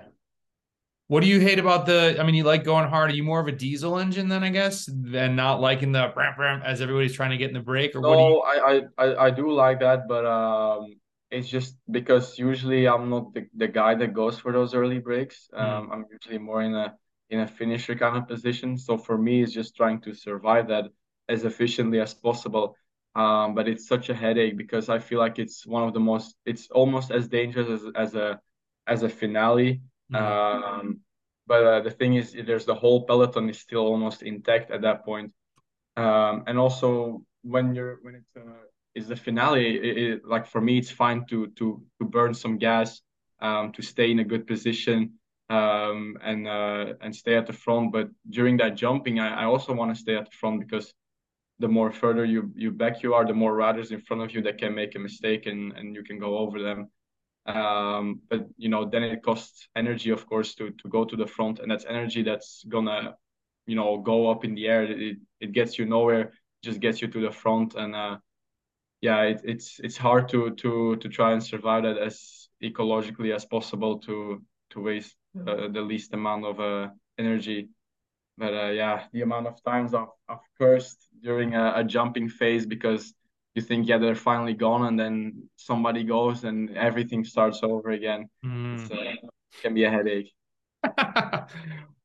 What 1.07 1.21
do 1.21 1.27
you 1.27 1.39
hate 1.39 1.57
about 1.57 1.87
the? 1.87 2.17
I 2.19 2.23
mean, 2.23 2.35
you 2.35 2.43
like 2.43 2.63
going 2.63 2.87
hard. 2.87 3.09
Are 3.09 3.15
you 3.15 3.23
more 3.23 3.39
of 3.39 3.47
a 3.47 3.51
diesel 3.51 3.97
engine 3.97 4.29
then, 4.29 4.43
I 4.43 4.49
guess, 4.49 4.87
than 4.87 5.35
not 5.35 5.59
liking 5.59 5.91
the 5.91 6.11
bram, 6.13 6.35
bram, 6.35 6.61
as 6.61 6.81
everybody's 6.81 7.15
trying 7.15 7.31
to 7.31 7.37
get 7.37 7.47
in 7.47 7.55
the 7.55 7.61
break? 7.61 7.95
Or 7.95 8.01
no, 8.01 8.13
you... 8.13 8.41
I, 8.43 8.81
I 8.99 9.25
I 9.25 9.31
do 9.31 9.51
like 9.51 9.79
that, 9.79 10.07
but 10.07 10.27
um, 10.27 10.93
it's 11.31 11.49
just 11.49 11.75
because 11.89 12.37
usually 12.37 12.87
I'm 12.87 13.09
not 13.09 13.33
the, 13.33 13.47
the 13.55 13.67
guy 13.67 13.95
that 13.95 14.13
goes 14.13 14.37
for 14.37 14.51
those 14.51 14.75
early 14.75 14.99
breaks. 14.99 15.49
Hmm. 15.51 15.59
Um, 15.59 15.87
mm. 15.87 15.93
I'm 15.93 16.05
usually 16.11 16.37
more 16.37 16.61
in 16.61 16.75
a 16.75 16.93
in 17.29 17.39
a 17.41 17.47
finisher 17.47 17.95
kind 17.95 18.17
of 18.17 18.27
position. 18.27 18.77
So 18.77 18.97
for 18.97 19.17
me, 19.17 19.43
it's 19.43 19.53
just 19.53 19.75
trying 19.75 20.01
to 20.01 20.13
survive 20.13 20.67
that 20.69 20.85
as 21.27 21.45
efficiently 21.45 21.99
as 21.99 22.13
possible. 22.13 22.75
Um, 23.15 23.55
but 23.55 23.67
it's 23.67 23.87
such 23.87 24.09
a 24.09 24.15
headache 24.15 24.57
because 24.57 24.89
I 24.89 24.99
feel 24.99 25.19
like 25.19 25.39
it's 25.39 25.65
one 25.65 25.83
of 25.83 25.93
the 25.93 25.99
most. 25.99 26.35
It's 26.45 26.69
almost 26.69 27.11
as 27.11 27.27
dangerous 27.27 27.69
as 27.69 27.83
as 27.95 28.15
a 28.15 28.39
as 28.87 29.03
a 29.03 29.09
finale. 29.09 29.81
Mm. 30.11 30.21
Um, 30.21 30.99
but 31.47 31.63
uh, 31.63 31.81
the 31.81 31.91
thing 31.91 32.15
is, 32.15 32.35
there's 32.45 32.65
the 32.65 32.75
whole 32.75 33.05
peloton 33.05 33.49
is 33.49 33.59
still 33.59 33.85
almost 33.85 34.21
intact 34.21 34.71
at 34.71 34.81
that 34.81 35.03
point. 35.03 35.33
Um, 35.97 36.43
and 36.47 36.57
also 36.57 37.23
when 37.41 37.73
you're 37.73 37.97
when 38.03 38.15
it's 38.15 38.35
uh, 38.37 38.65
is 38.95 39.07
the 39.07 39.15
finale. 39.15 39.77
It, 39.77 39.97
it, 39.97 40.25
like 40.25 40.45
for 40.47 40.61
me, 40.61 40.77
it's 40.77 40.91
fine 40.91 41.25
to 41.29 41.47
to 41.57 41.81
to 41.99 42.05
burn 42.05 42.33
some 42.33 42.57
gas, 42.57 43.01
um, 43.41 43.71
to 43.73 43.81
stay 43.81 44.11
in 44.11 44.19
a 44.19 44.23
good 44.23 44.47
position, 44.47 45.18
um, 45.49 46.17
and 46.23 46.47
uh, 46.47 46.93
and 47.01 47.15
stay 47.15 47.35
at 47.35 47.47
the 47.47 47.53
front. 47.53 47.91
But 47.91 48.09
during 48.29 48.57
that 48.57 48.75
jumping, 48.75 49.19
I, 49.19 49.43
I 49.43 49.45
also 49.45 49.73
want 49.73 49.93
to 49.95 49.99
stay 50.01 50.15
at 50.15 50.25
the 50.25 50.31
front 50.31 50.59
because 50.59 50.93
the 51.59 51.67
more 51.67 51.91
further 51.91 52.25
you 52.25 52.51
you 52.55 52.71
back 52.71 53.03
you 53.03 53.13
are, 53.13 53.25
the 53.25 53.33
more 53.33 53.55
riders 53.55 53.91
in 53.91 54.01
front 54.01 54.23
of 54.23 54.33
you 54.33 54.41
that 54.43 54.57
can 54.57 54.73
make 54.75 54.95
a 54.95 54.99
mistake 54.99 55.45
and 55.45 55.73
and 55.73 55.95
you 55.95 56.03
can 56.03 56.19
go 56.19 56.37
over 56.37 56.61
them. 56.61 56.89
Um, 57.45 58.21
but 58.29 58.47
you 58.57 58.69
know, 58.69 58.85
then 58.85 59.03
it 59.03 59.23
costs 59.23 59.67
energy, 59.75 60.11
of 60.11 60.25
course, 60.27 60.55
to 60.55 60.71
to 60.71 60.89
go 60.89 61.05
to 61.05 61.15
the 61.15 61.27
front, 61.27 61.59
and 61.59 61.69
that's 61.71 61.85
energy 61.85 62.23
that's 62.23 62.63
gonna, 62.69 63.15
you 63.65 63.75
know, 63.75 63.97
go 63.97 64.29
up 64.29 64.45
in 64.45 64.55
the 64.55 64.67
air. 64.67 64.83
It 64.83 65.17
it 65.39 65.51
gets 65.51 65.79
you 65.79 65.85
nowhere, 65.85 66.33
just 66.63 66.79
gets 66.79 67.01
you 67.01 67.07
to 67.09 67.21
the 67.21 67.31
front, 67.31 67.75
and 67.75 67.95
uh, 67.95 68.17
yeah, 69.01 69.21
it, 69.23 69.41
it's 69.43 69.79
it's 69.79 69.97
hard 69.97 70.29
to 70.29 70.51
to 70.55 70.95
to 70.97 71.09
try 71.09 71.31
and 71.33 71.43
survive 71.43 71.83
that 71.83 71.97
as 71.97 72.49
ecologically 72.61 73.33
as 73.33 73.45
possible 73.45 73.99
to 73.99 74.43
to 74.71 74.81
waste 74.81 75.15
uh, 75.37 75.67
the 75.67 75.81
least 75.81 76.13
amount 76.13 76.45
of 76.45 76.59
uh, 76.59 76.89
energy. 77.17 77.69
But 78.37 78.53
uh, 78.53 78.69
yeah, 78.71 79.03
the 79.11 79.21
amount 79.21 79.47
of 79.47 79.61
times 79.63 79.93
I've, 79.93 80.07
I've 80.27 80.37
cursed 80.57 81.07
during 81.21 81.55
a, 81.55 81.73
a 81.77 81.83
jumping 81.83 82.29
phase 82.29 82.65
because 82.65 83.13
you 83.55 83.61
think 83.61 83.87
yeah 83.87 83.97
they're 83.97 84.15
finally 84.15 84.53
gone 84.53 84.85
and 84.85 84.99
then 84.99 85.49
somebody 85.55 86.03
goes 86.03 86.43
and 86.43 86.75
everything 86.77 87.23
starts 87.25 87.59
over 87.63 87.89
again. 87.91 88.29
Mm. 88.45 88.89
it 88.91 89.19
can 89.61 89.73
be 89.73 89.83
a 89.83 89.89
headache. 89.89 90.31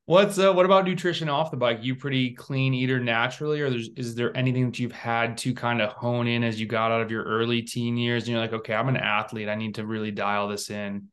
What's 0.07 0.39
uh, 0.39 0.53
what 0.53 0.67
about 0.67 0.85
nutrition 0.85 1.31
off 1.31 1.51
the 1.51 1.57
bike? 1.57 1.79
You 1.81 1.97
pretty 1.97 2.33
clean 2.33 2.75
eater 2.75 3.01
naturally, 3.01 3.63
or 3.63 3.69
is 3.97 4.15
there 4.15 4.37
anything 4.37 4.67
that 4.67 4.79
you've 4.79 4.93
had 4.93 5.39
to 5.39 5.55
kind 5.55 5.81
of 5.81 5.93
hone 5.93 6.27
in 6.27 6.45
as 6.45 6.61
you 6.61 6.67
got 6.67 6.93
out 6.93 7.01
of 7.01 7.11
your 7.11 7.23
early 7.23 7.63
teen 7.63 7.97
years? 7.97 8.25
And 8.25 8.33
you're 8.33 8.41
like, 8.41 8.53
okay, 8.53 8.75
I'm 8.75 8.89
an 8.89 8.99
athlete. 8.99 9.49
I 9.49 9.55
need 9.55 9.77
to 9.77 9.87
really 9.87 10.11
dial 10.11 10.49
this 10.49 10.69
in. 10.69 11.09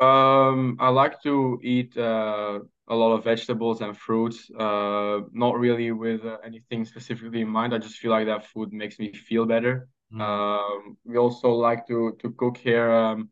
Um, 0.00 0.78
I 0.80 0.88
like 0.88 1.22
to 1.22 1.60
eat 1.62 1.96
uh, 1.96 2.60
a 2.88 2.94
lot 2.94 3.12
of 3.12 3.24
vegetables 3.24 3.82
and 3.82 3.96
fruits. 3.96 4.50
Uh, 4.50 5.20
not 5.32 5.58
really 5.58 5.92
with 5.92 6.24
uh, 6.24 6.38
anything 6.44 6.84
specifically 6.86 7.42
in 7.42 7.48
mind. 7.48 7.74
I 7.74 7.78
just 7.78 7.98
feel 7.98 8.10
like 8.10 8.26
that 8.26 8.46
food 8.46 8.72
makes 8.72 8.98
me 8.98 9.12
feel 9.12 9.44
better. 9.44 9.88
Mm. 10.12 10.20
Um, 10.20 10.96
we 11.04 11.18
also 11.18 11.50
like 11.50 11.86
to 11.88 12.16
to 12.20 12.30
cook 12.32 12.56
here. 12.56 12.90
Um, 12.90 13.30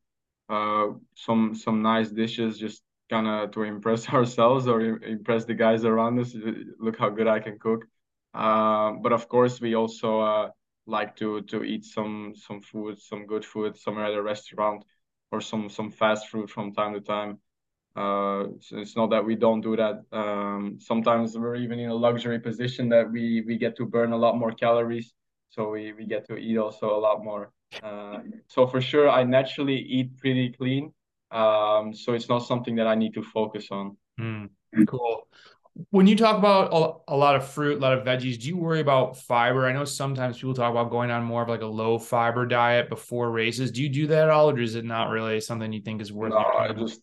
uh, 0.51 0.89
some 1.15 1.55
some 1.55 1.83
nice 1.83 2.11
dishes, 2.11 2.59
just 2.59 2.83
kind 3.11 3.27
of 3.27 3.51
to 3.53 3.63
impress 3.63 4.09
ourselves 4.15 4.67
or 4.67 4.81
impress 5.03 5.47
the 5.47 5.55
guys 5.55 5.85
around 5.85 6.19
us. 6.21 6.37
Look 6.79 6.99
how 6.99 7.09
good 7.09 7.29
I 7.29 7.41
can 7.41 7.59
cook. 7.59 7.87
Um, 8.35 9.01
but 9.03 9.13
of 9.13 9.29
course, 9.29 9.61
we 9.61 9.75
also 9.75 10.21
uh, 10.21 10.51
like 10.87 11.17
to 11.17 11.41
to 11.43 11.65
eat 11.65 11.87
some 11.87 12.35
some 12.37 12.61
food, 12.61 13.01
some 13.01 13.27
good 13.27 13.45
food 13.45 13.77
somewhere 13.79 14.05
at 14.05 14.15
a 14.15 14.23
restaurant 14.23 14.85
or 15.31 15.41
some 15.41 15.69
some 15.69 15.91
fast 15.91 16.29
food 16.29 16.51
from 16.51 16.73
time 16.73 16.95
to 16.95 17.01
time. 17.01 17.39
Uh, 17.97 18.47
it's 18.73 18.97
not 18.97 19.11
that 19.11 19.25
we 19.25 19.35
don't 19.35 19.61
do 19.61 19.77
that. 19.77 20.05
Um, 20.13 20.79
sometimes 20.81 21.37
we're 21.37 21.57
even 21.57 21.79
in 21.81 21.91
a 21.91 21.95
luxury 21.95 22.39
position 22.39 22.89
that 22.91 23.11
we 23.11 23.43
we 23.47 23.59
get 23.59 23.77
to 23.77 23.87
burn 23.87 24.13
a 24.13 24.17
lot 24.17 24.37
more 24.39 24.53
calories, 24.53 25.15
so 25.51 25.71
we 25.71 25.93
we 25.93 26.07
get 26.07 26.27
to 26.29 26.37
eat 26.37 26.59
also 26.59 26.95
a 26.97 27.01
lot 27.01 27.25
more. 27.25 27.53
Uh, 27.83 28.19
so 28.47 28.67
for 28.67 28.81
sure, 28.81 29.09
I 29.11 29.25
naturally 29.25 29.79
eat 29.79 30.17
pretty 30.19 30.51
clean. 30.53 30.93
Um, 31.31 31.93
so 31.93 32.15
it's 32.15 32.29
not 32.29 32.41
something 32.41 32.77
that 32.77 32.87
I 32.87 32.95
need 32.95 33.15
to 33.15 33.23
focus 33.23 33.69
on. 33.71 33.97
Mm, 34.21 34.87
cool. 34.87 35.27
When 35.91 36.07
you 36.07 36.17
talk 36.17 36.39
about 36.39 36.73
a, 36.73 37.13
a, 37.13 37.17
lot 37.17 37.37
of 37.37 37.47
fruit, 37.47 37.79
a 37.79 37.81
lot 37.81 37.93
of 37.97 38.05
veggies, 38.05 38.41
do 38.41 38.49
you 38.49 38.57
worry 38.57 38.81
about 38.81 39.17
fiber? 39.17 39.67
I 39.67 39.73
know 39.73 39.85
sometimes 39.85 40.37
people 40.37 40.55
talk 40.55 40.73
about 40.73 40.91
going 40.91 41.11
on 41.11 41.23
more 41.23 41.43
of 41.43 41.49
like 41.49 41.61
a 41.61 41.67
low 41.67 41.99
fiber 41.99 42.47
diet 42.47 42.89
before 42.89 43.31
races. 43.31 43.71
Do 43.71 43.83
you 43.83 43.89
do 43.89 44.07
that 44.09 44.25
at 44.25 44.31
all, 44.31 44.51
or 44.51 44.59
is 44.59 44.75
it 44.75 44.85
not 44.85 45.11
really 45.11 45.41
something 45.41 45.73
you 45.73 45.81
think 45.81 46.03
is 46.03 46.13
worth? 46.13 46.31
No, 46.31 46.39
I 46.39 46.73
just, 46.73 47.01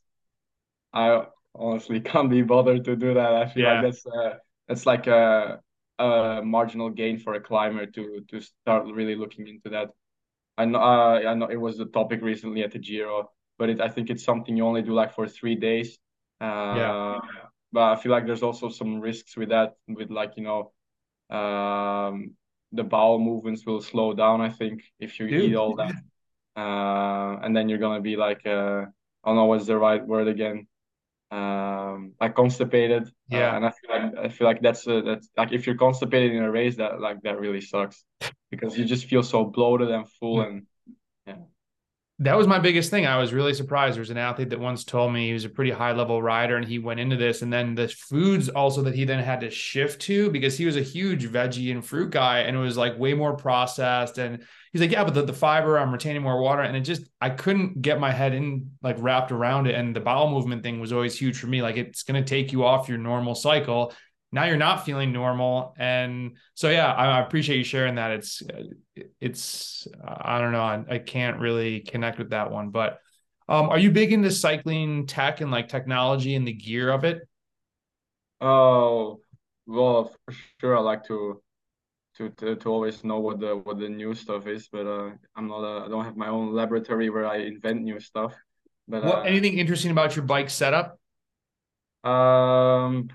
I 0.94 1.24
honestly 1.54 2.00
can't 2.02 2.30
be 2.30 2.42
bothered 2.42 2.84
to 2.86 2.96
do 2.98 3.14
that. 3.14 3.34
I 3.34 3.48
feel 3.48 3.64
yeah. 3.64 3.74
like 3.76 3.84
that's 3.84 4.06
uh, 4.06 4.34
that's 4.68 4.86
like 4.86 5.08
a, 5.08 5.62
a 5.98 6.42
marginal 6.44 6.90
gain 6.90 7.18
for 7.18 7.36
a 7.36 7.40
climber 7.40 7.86
to 7.86 8.26
to 8.28 8.42
start 8.42 8.86
really 8.88 9.16
looking 9.16 9.48
into 9.48 9.70
that. 9.70 9.90
I 10.58 10.66
know, 10.66 10.80
uh, 10.80 11.20
I 11.28 11.34
know 11.34 11.48
it 11.48 11.60
was 11.60 11.78
the 11.78 11.86
topic 11.86 12.22
recently 12.22 12.64
at 12.64 12.72
the 12.72 12.80
Giro, 12.80 13.32
but 13.58 13.70
it, 13.70 13.80
I 13.80 13.88
think 13.88 14.10
it's 14.10 14.24
something 14.24 14.56
you 14.56 14.66
only 14.66 14.82
do 14.82 14.94
like 14.94 15.14
for 15.14 15.28
three 15.28 15.56
days. 15.56 15.98
Uh, 16.42 16.76
yeah. 16.76 17.20
But 17.76 17.92
I 17.92 17.96
feel 17.98 18.14
like 18.14 18.26
there's 18.26 18.42
also 18.42 18.70
some 18.70 19.02
risks 19.02 19.36
with 19.36 19.50
that, 19.50 19.74
with 19.90 20.10
like 20.10 20.38
you 20.38 20.44
know, 20.44 20.72
um, 21.38 22.36
the 22.72 22.86
bowel 22.86 23.20
movements 23.20 23.66
will 23.66 23.82
slow 23.82 24.14
down. 24.14 24.40
I 24.40 24.50
think 24.50 24.82
if 24.98 25.20
you 25.20 25.28
Dude. 25.28 25.44
eat 25.44 25.56
all 25.56 25.76
that, 25.76 25.96
uh, 26.56 27.44
and 27.44 27.54
then 27.54 27.68
you're 27.68 27.84
gonna 27.86 28.00
be 28.00 28.16
like, 28.16 28.46
uh, 28.46 28.86
I 29.24 29.26
don't 29.26 29.36
know 29.36 29.44
what's 29.52 29.66
the 29.66 29.78
right 29.78 30.02
word 30.08 30.30
again, 30.30 30.68
um, 31.32 32.14
like 32.22 32.34
constipated. 32.34 33.04
Uh, 33.04 33.38
yeah. 33.38 33.52
Uh, 33.52 33.56
and 33.58 33.66
I 33.66 33.72
feel 33.72 33.90
like 33.90 34.18
I 34.26 34.30
feel 34.30 34.48
like 34.48 34.62
that's 34.62 34.88
a, 34.88 35.02
that's 35.02 35.28
like 35.36 35.52
if 35.52 35.68
you're 35.68 35.76
constipated 35.76 36.32
in 36.32 36.44
a 36.44 36.52
race, 36.52 36.78
that 36.78 37.02
like 37.02 37.24
that 37.24 37.42
really 37.42 37.62
sucks 37.62 38.06
because 38.52 38.78
you 38.78 38.86
just 38.86 39.06
feel 39.08 39.22
so 39.22 39.44
bloated 39.44 39.90
and 39.92 40.10
full 40.18 40.40
and 40.40 40.66
yeah 41.28 41.44
that 42.20 42.38
was 42.38 42.48
my 42.48 42.60
biggest 42.60 42.92
thing. 42.92 43.06
I 43.06 43.18
was 43.18 43.34
really 43.34 43.54
surprised. 43.54 43.98
There's 43.98 44.10
an 44.10 44.18
athlete 44.18 44.50
that 44.52 44.60
once 44.60 44.86
told 44.86 45.12
me 45.12 45.28
he 45.28 45.34
was 45.34 45.44
a 45.44 45.50
pretty 45.50 45.72
high 45.72 45.92
level 45.92 46.24
rider 46.24 46.56
and 46.56 46.66
he 46.66 46.80
went 46.80 47.02
into 47.02 47.18
this. 47.18 47.42
And 47.42 47.52
then 47.52 47.76
the 47.76 47.90
foods 47.90 48.48
also 48.48 48.82
that 48.84 48.96
he 48.96 49.04
then 49.04 49.22
had 49.22 49.42
to 49.42 49.50
shift 49.50 50.02
to 50.04 50.30
because 50.30 50.58
he 50.58 50.66
was 50.66 50.78
a 50.78 50.82
huge 50.82 51.28
veggie 51.28 51.72
and 51.72 51.86
fruit 51.86 52.12
guy 52.12 52.40
and 52.40 52.56
it 52.56 52.60
was 52.60 52.78
like 52.78 52.98
way 52.98 53.14
more 53.14 53.36
processed. 53.36 54.18
And 54.18 54.46
he's 54.72 54.80
like, 54.80 54.92
yeah, 54.92 55.04
but 55.04 55.14
the, 55.14 55.24
the 55.24 55.34
fiber, 55.34 55.78
I'm 55.78 55.92
retaining 55.92 56.22
more 56.22 56.40
water. 56.40 56.62
And 56.62 56.78
it 56.78 56.82
just, 56.82 57.06
I 57.20 57.32
couldn't 57.32 57.82
get 57.82 58.00
my 58.00 58.12
head 58.12 58.34
in 58.34 58.72
like 58.82 58.96
wrapped 59.00 59.34
around 59.34 59.68
it. 59.68 59.76
And 59.76 59.94
the 59.94 60.00
bowel 60.00 60.32
movement 60.32 60.64
thing 60.64 60.80
was 60.80 60.94
always 60.94 61.20
huge 61.20 61.38
for 61.38 61.48
me. 61.48 61.62
Like 61.62 61.76
it's 61.76 62.04
going 62.04 62.24
to 62.24 62.28
take 62.28 62.54
you 62.54 62.64
off 62.64 62.88
your 62.88 62.98
normal 62.98 63.36
cycle 63.36 63.94
now 64.36 64.44
you're 64.46 64.58
not 64.58 64.86
feeling 64.86 65.12
normal. 65.12 65.74
And 65.78 66.38
so 66.54 66.70
yeah 66.70 66.94
I, 66.94 67.22
appreciate 67.22 67.58
you 67.58 67.64
sharing 67.64 67.96
that. 67.96 68.12
It's 68.12 68.44
it's 69.20 69.88
i 70.06 70.40
don't 70.40 70.52
know. 70.52 70.62
I, 70.62 70.84
I, 70.90 71.00
can't 71.00 71.40
really 71.40 71.80
connect 71.80 72.20
with 72.20 72.30
that 72.30 72.52
one 72.52 72.70
but 72.70 73.00
um 73.50 73.70
are 73.70 73.80
you 73.80 73.92
big 73.92 74.14
into 74.14 74.32
cycling 74.32 75.08
tech 75.08 75.42
and 75.42 75.52
like 75.52 75.68
technology 75.68 76.36
and 76.36 76.48
the 76.48 76.54
gear 76.54 76.92
of 76.92 77.04
it? 77.04 77.28
Oh 78.40 79.20
well 79.66 80.14
for 80.26 80.36
sure. 80.60 80.78
I 80.78 80.82
like 80.82 81.06
to 81.06 81.42
to, 82.18 82.30
to, 82.30 82.56
to 82.56 82.70
always 82.70 83.04
know 83.04 83.20
what 83.20 83.40
the 83.40 83.56
what 83.56 83.80
the 83.80 83.90
new 83.90 84.14
stuff 84.14 84.48
is 84.48 84.70
but 84.72 84.88
uh 84.88 85.12
i'm 85.36 85.50
not 85.50 85.64
a, 85.66 85.86
i 85.86 85.90
don't 85.90 86.06
have 86.06 86.16
my 86.16 86.30
own 86.30 86.54
laboratory 86.54 87.10
where 87.10 87.28
i 87.28 87.40
invent 87.40 87.82
new 87.82 88.00
stuff 88.00 88.34
but 88.88 89.04
what, 89.04 89.20
uh, 89.20 89.22
anything 89.22 89.58
interesting 89.58 89.92
about 89.92 90.16
your 90.16 90.26
bike 90.26 90.50
setup? 90.50 91.00
Um 92.04 93.10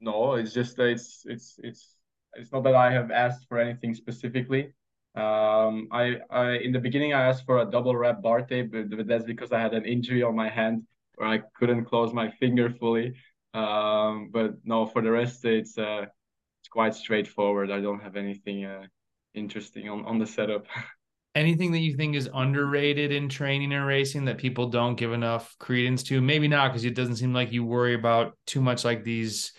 no, 0.00 0.34
it's 0.34 0.52
just 0.52 0.76
that 0.76 0.88
it's 0.88 1.22
it's 1.26 1.56
it's 1.62 1.96
it's 2.34 2.52
not 2.52 2.64
that 2.64 2.74
I 2.74 2.90
have 2.92 3.10
asked 3.10 3.46
for 3.48 3.58
anything 3.58 3.94
specifically. 3.94 4.72
Um, 5.14 5.88
I, 5.90 6.18
I 6.30 6.52
in 6.58 6.72
the 6.72 6.78
beginning 6.78 7.12
I 7.12 7.26
asked 7.28 7.44
for 7.44 7.58
a 7.58 7.70
double 7.70 7.96
wrap 7.96 8.22
bar 8.22 8.42
tape, 8.42 8.72
but, 8.72 8.90
but 8.90 9.06
that's 9.06 9.24
because 9.24 9.52
I 9.52 9.60
had 9.60 9.74
an 9.74 9.84
injury 9.84 10.22
on 10.22 10.36
my 10.36 10.48
hand 10.48 10.84
where 11.16 11.28
I 11.28 11.42
couldn't 11.54 11.84
close 11.84 12.12
my 12.12 12.30
finger 12.30 12.70
fully. 12.70 13.14
Um, 13.52 14.30
but 14.32 14.54
no, 14.64 14.86
for 14.86 15.02
the 15.02 15.10
rest 15.10 15.44
it's 15.44 15.76
uh 15.76 16.06
it's 16.60 16.68
quite 16.70 16.94
straightforward. 16.94 17.70
I 17.70 17.80
don't 17.80 18.00
have 18.00 18.16
anything 18.16 18.64
uh 18.64 18.86
interesting 19.34 19.88
on 19.88 20.04
on 20.06 20.18
the 20.18 20.26
setup. 20.26 20.66
Anything 21.36 21.70
that 21.70 21.78
you 21.78 21.96
think 21.96 22.16
is 22.16 22.28
underrated 22.34 23.12
in 23.12 23.28
training 23.28 23.72
and 23.72 23.86
racing 23.86 24.24
that 24.24 24.36
people 24.36 24.66
don't 24.66 24.96
give 24.96 25.12
enough 25.12 25.54
credence 25.60 26.02
to? 26.04 26.20
Maybe 26.20 26.48
not 26.48 26.72
because 26.72 26.84
it 26.84 26.96
doesn't 26.96 27.16
seem 27.16 27.32
like 27.32 27.52
you 27.52 27.64
worry 27.64 27.94
about 27.94 28.36
too 28.46 28.60
much 28.60 28.84
like 28.84 29.04
these 29.04 29.52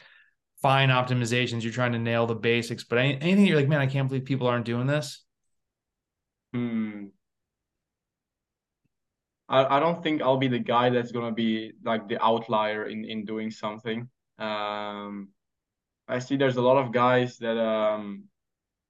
fine 0.62 0.90
optimizations. 0.90 1.64
You're 1.64 1.74
trying 1.74 1.94
to 1.94 2.00
nail 2.00 2.28
the 2.28 2.36
basics, 2.36 2.84
but 2.84 2.98
anything 2.98 3.46
you're 3.46 3.58
like, 3.58 3.68
man, 3.68 3.82
I 3.82 3.88
can't 3.88 4.08
believe 4.08 4.26
people 4.26 4.48
aren't 4.48 4.66
doing 4.66 4.88
this. 4.88 5.24
Hmm. 6.54 7.08
I, 9.50 9.78
I 9.78 9.80
don't 9.80 10.02
think 10.02 10.22
I'll 10.22 10.38
be 10.38 10.48
the 10.48 10.60
guy 10.60 10.90
that's 10.90 11.12
gonna 11.12 11.34
be 11.34 11.74
like 11.84 12.08
the 12.08 12.24
outlier 12.24 12.86
in 12.86 13.06
in 13.06 13.26
doing 13.26 13.52
something. 13.52 14.10
Um, 14.40 15.30
I 16.08 16.20
see 16.20 16.38
there's 16.38 16.58
a 16.58 16.62
lot 16.62 16.78
of 16.78 16.92
guys 16.92 17.38
that 17.40 17.58
um 17.58 18.26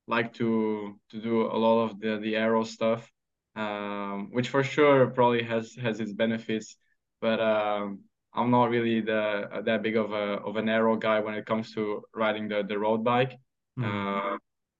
like 0.07 0.33
to 0.35 0.99
to 1.11 1.21
do 1.21 1.43
a 1.43 1.57
lot 1.57 1.85
of 1.85 1.99
the 1.99 2.17
the 2.17 2.35
aero 2.35 2.63
stuff, 2.63 3.11
um, 3.55 4.29
which 4.31 4.49
for 4.49 4.63
sure 4.63 5.07
probably 5.07 5.43
has 5.43 5.75
has 5.75 5.99
its 5.99 6.13
benefits, 6.13 6.77
but 7.21 7.39
um 7.39 8.01
I'm 8.33 8.49
not 8.49 8.69
really 8.69 9.01
the 9.01 9.61
that 9.65 9.83
big 9.83 9.97
of 9.97 10.11
a 10.11 10.39
of 10.39 10.55
an 10.55 10.69
aero 10.69 10.95
guy 10.95 11.19
when 11.19 11.33
it 11.33 11.45
comes 11.45 11.73
to 11.73 12.03
riding 12.15 12.47
the 12.47 12.63
the 12.63 12.77
road 12.77 13.03
bike. 13.03 13.37
Mm. 13.77 13.85
Uh, 13.85 14.37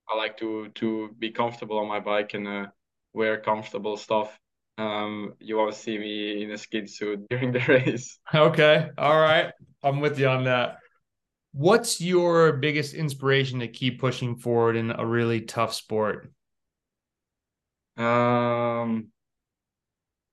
I 0.08 0.16
like 0.16 0.36
to 0.38 0.68
to 0.76 1.10
be 1.18 1.30
comfortable 1.30 1.78
on 1.78 1.88
my 1.88 2.00
bike 2.00 2.34
and 2.34 2.48
uh, 2.48 2.66
wear 3.12 3.40
comfortable 3.40 3.96
stuff. 3.96 4.38
Um, 4.78 5.34
you 5.38 5.58
won't 5.58 5.74
see 5.74 5.98
me 5.98 6.42
in 6.42 6.50
a 6.50 6.58
skid 6.58 6.88
suit 6.88 7.26
during 7.30 7.52
the 7.52 7.60
race. 7.68 8.18
Okay, 8.34 8.88
all 8.96 9.20
right, 9.20 9.52
I'm 9.82 10.00
with 10.00 10.18
you 10.18 10.28
on 10.28 10.44
that. 10.44 10.78
What's 11.52 12.00
your 12.00 12.54
biggest 12.54 12.94
inspiration 12.94 13.60
to 13.60 13.68
keep 13.68 14.00
pushing 14.00 14.36
forward 14.36 14.76
in 14.76 14.90
a 14.90 15.04
really 15.04 15.42
tough 15.42 15.74
sport? 15.74 16.32
Um, 17.98 19.08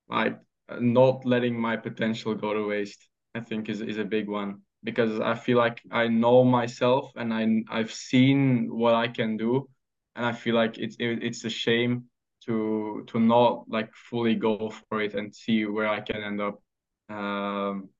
like 0.08 0.38
not 0.80 1.26
letting 1.26 1.60
my 1.60 1.76
potential 1.76 2.34
go 2.34 2.54
to 2.54 2.66
waste. 2.66 3.09
I 3.34 3.40
think 3.40 3.68
is 3.68 3.80
is 3.80 3.98
a 3.98 4.04
big 4.04 4.28
one 4.28 4.62
because 4.82 5.20
I 5.20 5.34
feel 5.34 5.58
like 5.58 5.80
I 5.90 6.08
know 6.08 6.44
myself 6.44 7.12
and 7.16 7.32
I 7.32 7.62
I've 7.68 7.92
seen 7.92 8.68
what 8.74 8.94
I 8.94 9.08
can 9.08 9.36
do, 9.36 9.68
and 10.16 10.26
I 10.26 10.32
feel 10.32 10.54
like 10.54 10.78
it's 10.78 10.96
it, 10.98 11.22
it's 11.22 11.44
a 11.44 11.50
shame 11.50 12.04
to 12.46 13.04
to 13.08 13.20
not 13.20 13.68
like 13.68 13.94
fully 13.94 14.34
go 14.34 14.70
for 14.88 15.00
it 15.02 15.14
and 15.14 15.34
see 15.34 15.66
where 15.66 15.88
I 15.88 16.00
can 16.00 16.22
end 16.22 16.40
up. 16.40 16.60
Um, 17.08 17.90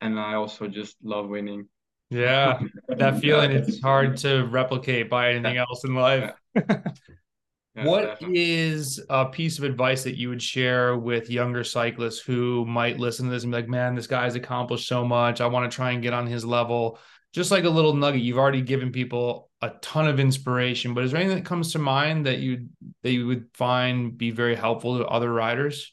and 0.00 0.18
I 0.18 0.34
also 0.34 0.68
just 0.68 0.96
love 1.02 1.28
winning. 1.28 1.68
Yeah, 2.10 2.60
that 2.88 3.20
feeling 3.20 3.50
it's 3.52 3.80
hard 3.80 4.16
to 4.18 4.44
replicate 4.46 5.08
by 5.10 5.30
anything 5.32 5.56
else 5.64 5.84
in 5.84 5.94
life. 5.94 6.32
Yeah, 7.76 7.86
what 7.86 8.02
definitely. 8.02 8.52
is 8.52 9.04
a 9.10 9.26
piece 9.26 9.58
of 9.58 9.64
advice 9.64 10.04
that 10.04 10.16
you 10.16 10.28
would 10.28 10.42
share 10.42 10.96
with 10.96 11.28
younger 11.28 11.64
cyclists 11.64 12.20
who 12.20 12.64
might 12.66 13.00
listen 13.00 13.26
to 13.26 13.32
this 13.32 13.42
and 13.42 13.50
be 13.50 13.58
like, 13.58 13.68
man, 13.68 13.96
this 13.96 14.06
guy's 14.06 14.36
accomplished 14.36 14.86
so 14.86 15.04
much. 15.04 15.40
I 15.40 15.46
want 15.46 15.70
to 15.70 15.74
try 15.74 15.90
and 15.90 16.02
get 16.02 16.12
on 16.12 16.26
his 16.26 16.44
level. 16.44 16.98
Just 17.32 17.50
like 17.50 17.64
a 17.64 17.70
little 17.70 17.94
nugget, 17.94 18.22
you've 18.22 18.38
already 18.38 18.62
given 18.62 18.92
people 18.92 19.50
a 19.60 19.70
ton 19.82 20.06
of 20.06 20.20
inspiration, 20.20 20.94
but 20.94 21.02
is 21.02 21.10
there 21.10 21.20
anything 21.20 21.38
that 21.38 21.44
comes 21.44 21.72
to 21.72 21.80
mind 21.80 22.26
that 22.26 22.38
you 22.38 22.68
that 23.02 23.10
you 23.10 23.26
would 23.26 23.48
find 23.54 24.16
be 24.16 24.30
very 24.30 24.54
helpful 24.54 24.98
to 24.98 25.06
other 25.06 25.32
riders? 25.32 25.92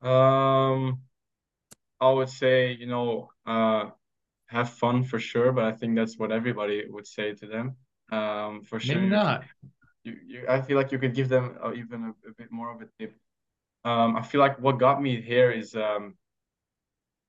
Um, 0.00 1.00
I 2.00 2.12
would 2.12 2.28
say, 2.28 2.76
you 2.78 2.86
know, 2.86 3.30
uh, 3.44 3.86
have 4.46 4.70
fun 4.70 5.02
for 5.02 5.18
sure, 5.18 5.50
but 5.50 5.64
I 5.64 5.72
think 5.72 5.96
that's 5.96 6.16
what 6.16 6.30
everybody 6.30 6.84
would 6.88 7.08
say 7.08 7.34
to 7.34 7.46
them. 7.46 7.76
Um, 8.12 8.62
for 8.62 8.78
sure. 8.78 8.94
Maybe 8.94 9.08
not 9.08 9.42
you, 10.08 10.16
you 10.26 10.46
I 10.48 10.60
feel 10.60 10.76
like 10.76 10.92
you 10.92 10.98
could 10.98 11.14
give 11.14 11.28
them 11.28 11.56
uh, 11.62 11.72
even 11.74 12.04
a, 12.04 12.28
a, 12.28 12.32
bit 12.36 12.50
more 12.50 12.70
of 12.74 12.80
a 12.80 12.88
tip. 12.98 13.14
Um, 13.84 14.16
I 14.16 14.22
feel 14.22 14.40
like 14.40 14.58
what 14.58 14.78
got 14.78 15.00
me 15.00 15.20
here 15.20 15.50
is 15.50 15.74
um, 15.74 16.14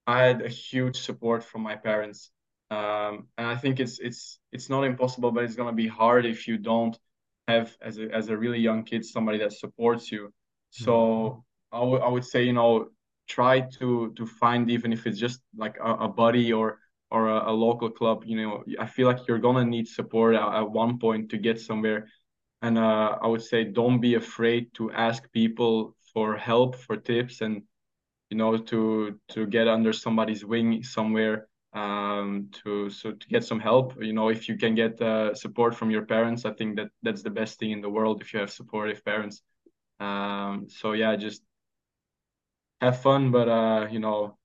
I 0.08 0.24
had 0.24 0.42
a 0.42 0.50
huge 0.50 0.98
support 0.98 1.44
from 1.44 1.62
my 1.62 1.76
parents, 1.76 2.32
um, 2.72 3.28
and 3.38 3.48
I 3.48 3.56
think 3.56 3.80
it's 3.80 4.00
it's 4.00 4.40
it's 4.52 4.70
not 4.70 4.84
impossible, 4.84 5.32
but 5.32 5.44
it's 5.44 5.56
gonna 5.56 5.74
be 5.74 5.88
hard 5.88 6.26
if 6.26 6.48
you 6.48 6.58
don't 6.58 6.98
have 7.48 7.76
as 7.82 7.98
a 7.98 8.10
as 8.20 8.30
a 8.30 8.38
really 8.38 8.60
young 8.60 8.84
kid 8.84 9.06
somebody 9.06 9.40
that 9.40 9.54
supports 9.54 10.12
you. 10.12 10.34
So 10.70 10.94
mm-hmm. 10.94 11.78
I 11.78 11.84
would 11.84 12.02
I 12.02 12.08
would 12.08 12.26
say 12.26 12.44
you 12.44 12.54
know 12.54 12.90
try 13.28 13.62
to 13.80 14.14
to 14.18 14.26
find 14.26 14.70
even 14.70 14.92
if 14.92 15.06
it's 15.08 15.20
just 15.20 15.40
like 15.56 15.78
a, 15.78 15.92
a 16.08 16.08
buddy 16.08 16.52
or 16.52 16.80
or 17.12 17.30
a, 17.30 17.52
a, 17.52 17.54
local 17.54 17.90
club. 17.90 18.24
You 18.26 18.38
know, 18.42 18.64
I 18.80 18.86
feel 18.86 19.08
like 19.08 19.28
you're 19.28 19.40
gonna 19.40 19.66
need 19.66 19.88
support 19.88 20.36
at, 20.36 20.54
at 20.54 20.70
one 20.70 21.00
point 21.00 21.30
to 21.32 21.38
get 21.38 21.60
somewhere. 21.60 22.08
And 22.62 22.78
uh, 22.78 23.18
I 23.22 23.28
would 23.28 23.42
say 23.42 23.64
don't 23.64 24.00
be 24.02 24.16
afraid 24.16 24.74
to 24.76 24.92
ask 24.92 25.32
people 25.32 25.96
for 26.14 26.36
help, 26.38 26.76
for 26.76 26.98
tips, 26.98 27.42
and 27.42 27.64
you 28.30 28.38
know 28.38 28.58
to 28.58 29.20
to 29.30 29.46
get 29.48 29.68
under 29.68 29.94
somebody's 29.94 30.46
wing 30.46 30.84
somewhere 30.84 31.48
um, 31.74 32.50
to 32.64 32.90
so 32.90 33.12
to 33.14 33.28
get 33.28 33.44
some 33.44 33.60
help. 33.60 34.02
You 34.02 34.14
know, 34.14 34.30
if 34.30 34.50
you 34.50 34.58
can 34.58 34.76
get 34.76 35.02
uh, 35.02 35.34
support 35.34 35.76
from 35.76 35.92
your 35.92 36.06
parents, 36.06 36.46
I 36.46 36.54
think 36.54 36.78
that 36.78 36.90
that's 37.04 37.24
the 37.24 37.30
best 37.30 37.60
thing 37.60 37.72
in 37.72 37.82
the 37.82 37.90
world 37.90 38.22
if 38.22 38.34
you 38.34 38.40
have 38.40 38.52
supportive 38.52 39.04
parents. 39.06 39.42
Um, 40.00 40.68
so 40.70 40.94
yeah, 40.94 41.16
just 41.16 41.44
have 42.82 43.02
fun, 43.02 43.32
but 43.32 43.48
uh, 43.50 43.88
you 43.92 44.00
know, 44.00 44.38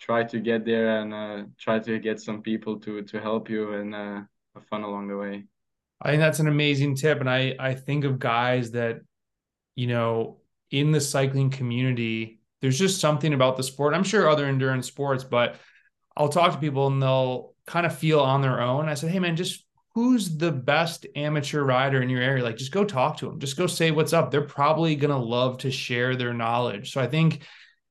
try 0.00 0.24
to 0.24 0.40
get 0.40 0.64
there 0.64 1.00
and 1.00 1.14
uh, 1.14 1.44
try 1.58 1.78
to 1.80 1.98
get 1.98 2.20
some 2.20 2.42
people 2.42 2.80
to 2.80 3.02
to 3.02 3.20
help 3.20 3.50
you 3.50 3.74
and 3.74 3.94
uh, 3.94 4.22
have 4.54 4.66
fun 4.68 4.82
along 4.82 5.08
the 5.08 5.16
way. 5.16 5.44
I 6.00 6.10
think 6.10 6.20
that's 6.20 6.40
an 6.40 6.48
amazing 6.48 6.96
tip, 6.96 7.20
and 7.20 7.30
I 7.30 7.54
I 7.58 7.74
think 7.74 8.04
of 8.04 8.18
guys 8.18 8.72
that, 8.72 9.00
you 9.74 9.86
know, 9.86 10.38
in 10.70 10.92
the 10.92 11.00
cycling 11.00 11.50
community, 11.50 12.40
there's 12.60 12.78
just 12.78 13.00
something 13.00 13.32
about 13.32 13.56
the 13.56 13.62
sport. 13.62 13.94
I'm 13.94 14.04
sure 14.04 14.28
other 14.28 14.46
endurance 14.46 14.86
sports, 14.86 15.24
but 15.24 15.56
I'll 16.16 16.28
talk 16.28 16.52
to 16.52 16.58
people 16.58 16.86
and 16.86 17.02
they'll 17.02 17.54
kind 17.66 17.86
of 17.86 17.96
feel 17.96 18.20
on 18.20 18.42
their 18.42 18.60
own. 18.60 18.88
I 18.88 18.94
said, 18.94 19.10
hey 19.10 19.18
man, 19.18 19.36
just 19.36 19.64
who's 19.94 20.36
the 20.36 20.52
best 20.52 21.06
amateur 21.14 21.62
rider 21.62 22.02
in 22.02 22.08
your 22.10 22.22
area? 22.22 22.42
Like, 22.42 22.56
just 22.56 22.72
go 22.72 22.84
talk 22.84 23.18
to 23.18 23.26
them. 23.26 23.38
Just 23.38 23.56
go 23.56 23.66
say 23.66 23.90
what's 23.90 24.12
up. 24.12 24.30
They're 24.30 24.42
probably 24.42 24.96
gonna 24.96 25.18
love 25.18 25.58
to 25.58 25.70
share 25.70 26.16
their 26.16 26.34
knowledge. 26.34 26.92
So 26.92 27.00
I 27.00 27.06
think 27.06 27.42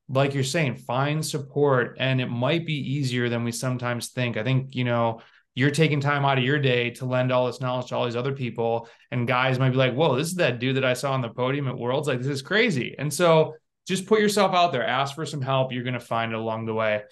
like 0.10 0.34
you're 0.34 0.44
saying, 0.44 0.76
find 0.76 1.26
support. 1.26 1.98
And 2.00 2.20
it 2.20 2.28
might 2.28 2.66
be 2.66 2.94
easier 2.96 3.30
than 3.30 3.44
we 3.44 3.52
sometimes 3.52 4.10
think. 4.10 4.38
I 4.38 4.44
think, 4.44 4.76
you 4.76 4.84
know, 4.84 5.22
you're 5.56 5.72
taking 5.72 6.00
time 6.00 6.26
out 6.26 6.38
of 6.38 6.44
your 6.44 6.60
day 6.60 6.90
to 6.92 7.06
lend 7.06 7.32
all 7.32 7.46
this 7.46 7.62
knowledge 7.62 7.88
to 7.88 7.96
all 7.96 8.06
these 8.06 8.16
other 8.16 8.34
people. 8.34 8.88
And 9.12 9.28
guys 9.28 9.60
might 9.60 9.70
be 9.70 9.78
like, 9.78 9.94
whoa, 9.94 10.16
this 10.16 10.30
is 10.30 10.36
that 10.36 10.60
dude 10.60 10.78
that 10.78 10.86
I 10.86 10.94
saw 10.94 11.14
on 11.14 11.22
the 11.22 11.30
podium 11.30 11.68
at 11.68 11.78
Worlds. 11.78 12.08
Like, 12.08 12.20
this 12.20 12.28
is 12.28 12.42
crazy. 12.42 12.96
And 12.98 13.14
so 13.14 13.56
just 13.88 14.08
put 14.08 14.20
yourself 14.20 14.54
out 14.54 14.72
there, 14.72 14.86
ask 14.86 15.14
for 15.14 15.26
some 15.26 15.42
help. 15.42 15.72
You're 15.72 15.84
going 15.84 15.94
to 15.94 16.00
find 16.00 16.32
it 16.32 16.38
along 16.38 16.66
the 16.66 16.74
way. 16.74 17.04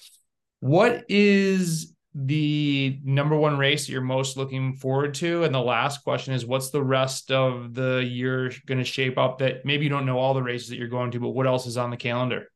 What 0.60 1.06
is 1.10 1.96
the 2.14 3.00
number 3.04 3.36
one 3.36 3.58
race 3.58 3.86
that 3.86 3.92
you're 3.92 4.02
most 4.02 4.38
looking 4.38 4.74
forward 4.76 5.14
to? 5.16 5.44
And 5.44 5.54
the 5.54 5.60
last 5.60 6.04
question 6.04 6.34
is 6.34 6.46
what's 6.46 6.72
the 6.72 6.84
rest 6.84 7.32
of 7.32 7.74
the 7.74 8.04
year 8.04 8.52
going 8.66 8.80
to 8.80 8.84
shape 8.84 9.18
up 9.18 9.40
that 9.40 9.66
maybe 9.66 9.84
you 9.84 9.90
don't 9.90 10.06
know 10.06 10.18
all 10.18 10.34
the 10.34 10.44
races 10.44 10.70
that 10.70 10.78
you're 10.78 10.88
going 10.88 11.12
to, 11.12 11.20
but 11.20 11.30
what 11.30 11.48
else 11.48 11.68
is 11.68 11.78
on 11.78 11.90
the 11.90 11.98
calendar? 11.98 12.48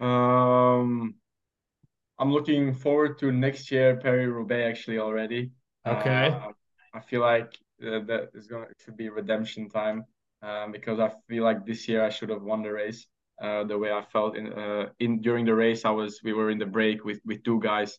Um, 0.00 1.16
I'm 2.20 2.30
looking 2.30 2.74
forward 2.74 3.18
to 3.20 3.32
next 3.32 3.70
year 3.70 3.96
Paris-Roubaix 3.96 4.68
actually 4.68 4.98
already. 4.98 5.50
Okay. 5.86 6.26
Uh, 6.26 6.52
I 6.92 7.00
feel 7.00 7.22
like 7.22 7.56
uh, 7.82 8.00
that 8.06 8.28
is 8.34 8.46
going 8.46 8.66
to 8.84 8.92
be 8.92 9.08
redemption 9.08 9.70
time 9.70 10.04
um, 10.42 10.70
because 10.70 11.00
I 11.00 11.10
feel 11.28 11.44
like 11.44 11.64
this 11.64 11.88
year 11.88 12.04
I 12.04 12.10
should 12.10 12.28
have 12.28 12.42
won 12.42 12.62
the 12.62 12.72
race. 12.72 13.06
Uh, 13.40 13.64
the 13.64 13.78
way 13.78 13.90
I 13.90 14.02
felt 14.02 14.36
in 14.36 14.52
uh, 14.52 14.90
in 14.98 15.22
during 15.22 15.46
the 15.46 15.54
race, 15.54 15.86
I 15.86 15.90
was 15.90 16.20
we 16.22 16.34
were 16.34 16.50
in 16.50 16.58
the 16.58 16.66
break 16.66 17.06
with 17.06 17.20
with 17.24 17.42
two 17.42 17.58
guys, 17.58 17.98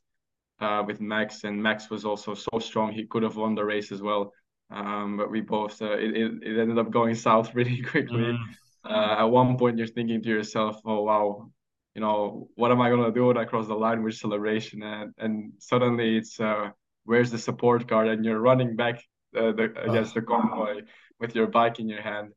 uh, 0.60 0.84
with 0.86 1.02
Max, 1.02 1.44
and 1.44 1.62
Max 1.62 1.90
was 1.90 2.06
also 2.06 2.36
so 2.36 2.60
strong 2.60 2.92
he 2.92 3.08
could 3.08 3.24
have 3.24 3.38
won 3.38 3.56
the 3.56 3.66
race 3.66 3.92
as 3.92 4.04
well. 4.04 4.34
Um, 4.70 5.18
but 5.18 5.32
we 5.32 5.42
both 5.42 5.82
uh, 5.82 5.98
it, 5.98 6.16
it 6.44 6.60
ended 6.60 6.78
up 6.78 6.92
going 6.92 7.16
south 7.28 7.56
really 7.56 7.82
quickly. 7.82 8.38
Mm. 8.38 8.46
Uh, 8.86 9.16
at 9.18 9.24
one 9.24 9.58
point, 9.58 9.80
you're 9.80 9.88
thinking 9.88 10.22
to 10.22 10.30
yourself, 10.30 10.80
"Oh 10.86 11.02
wow, 11.02 11.50
you 11.96 12.02
know, 12.02 12.50
what 12.56 12.72
am 12.72 12.82
I 12.82 12.90
gonna 12.90 13.12
do 13.12 13.28
when 13.28 13.38
I 13.38 13.46
cross 13.46 13.68
the 13.68 13.76
line 13.76 14.04
with 14.04 14.16
celebration? 14.16 14.84
And 14.84 15.14
and 15.18 15.54
suddenly 15.60 16.18
it's 16.18 16.40
uh, 16.40 16.70
where's 17.06 17.32
the 17.32 17.38
support 17.38 17.88
card? 17.88 18.08
And 18.08 18.24
you're 18.26 18.40
running 18.40 18.76
back 18.76 19.04
uh, 19.36 19.52
the, 19.52 19.74
against 19.84 20.14
the 20.14 20.22
convoy 20.22 20.82
with 21.20 21.36
your 21.36 21.48
bike 21.48 21.80
in 21.80 21.90
your 21.90 22.02
hand. 22.02 22.32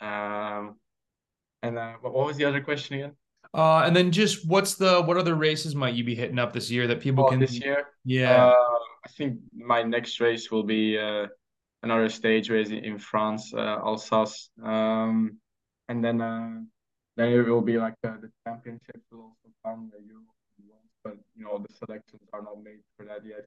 Um, 0.00 0.76
and 1.62 1.78
uh, 1.78 1.94
what 2.00 2.26
was 2.26 2.36
the 2.36 2.44
other 2.44 2.60
question 2.60 2.96
again? 2.96 3.12
Uh, 3.52 3.82
and 3.84 3.94
then 3.94 4.12
just 4.12 4.46
what's 4.48 4.74
the 4.74 5.02
what 5.02 5.16
other 5.16 5.34
races 5.34 5.74
might 5.74 5.94
you 5.94 6.04
be 6.04 6.14
hitting 6.14 6.38
up 6.38 6.52
this 6.52 6.70
year 6.70 6.86
that 6.86 7.00
people 7.00 7.24
oh, 7.24 7.28
can 7.28 7.40
this 7.40 7.58
year? 7.58 7.84
Yeah, 8.04 8.46
uh, 8.46 8.78
I 9.04 9.08
think 9.16 9.38
my 9.52 9.82
next 9.82 10.20
race 10.20 10.50
will 10.50 10.62
be 10.62 10.98
uh, 10.98 11.26
another 11.82 12.08
stage 12.08 12.48
race 12.48 12.70
in 12.70 12.98
France, 12.98 13.52
uh, 13.52 13.78
Alsace, 13.84 14.50
um, 14.62 15.38
and 15.88 16.04
then 16.04 16.20
uh, 16.20 16.60
then 17.16 17.32
it 17.32 17.46
will 17.46 17.60
be 17.60 17.78
like 17.78 17.94
the, 18.02 18.18
the 18.20 18.30
championship 18.46 19.00
will 19.10 19.32
also 19.32 19.48
come, 19.64 19.90
the 19.92 20.02
Euro, 20.06 20.22
ones, 20.68 20.90
but 21.04 21.16
you 21.36 21.44
know 21.44 21.58
the 21.58 21.74
selections 21.74 22.22
are 22.32 22.42
not 22.42 22.62
made 22.62 22.80
for 22.96 23.04
that 23.04 23.24
yet. 23.24 23.46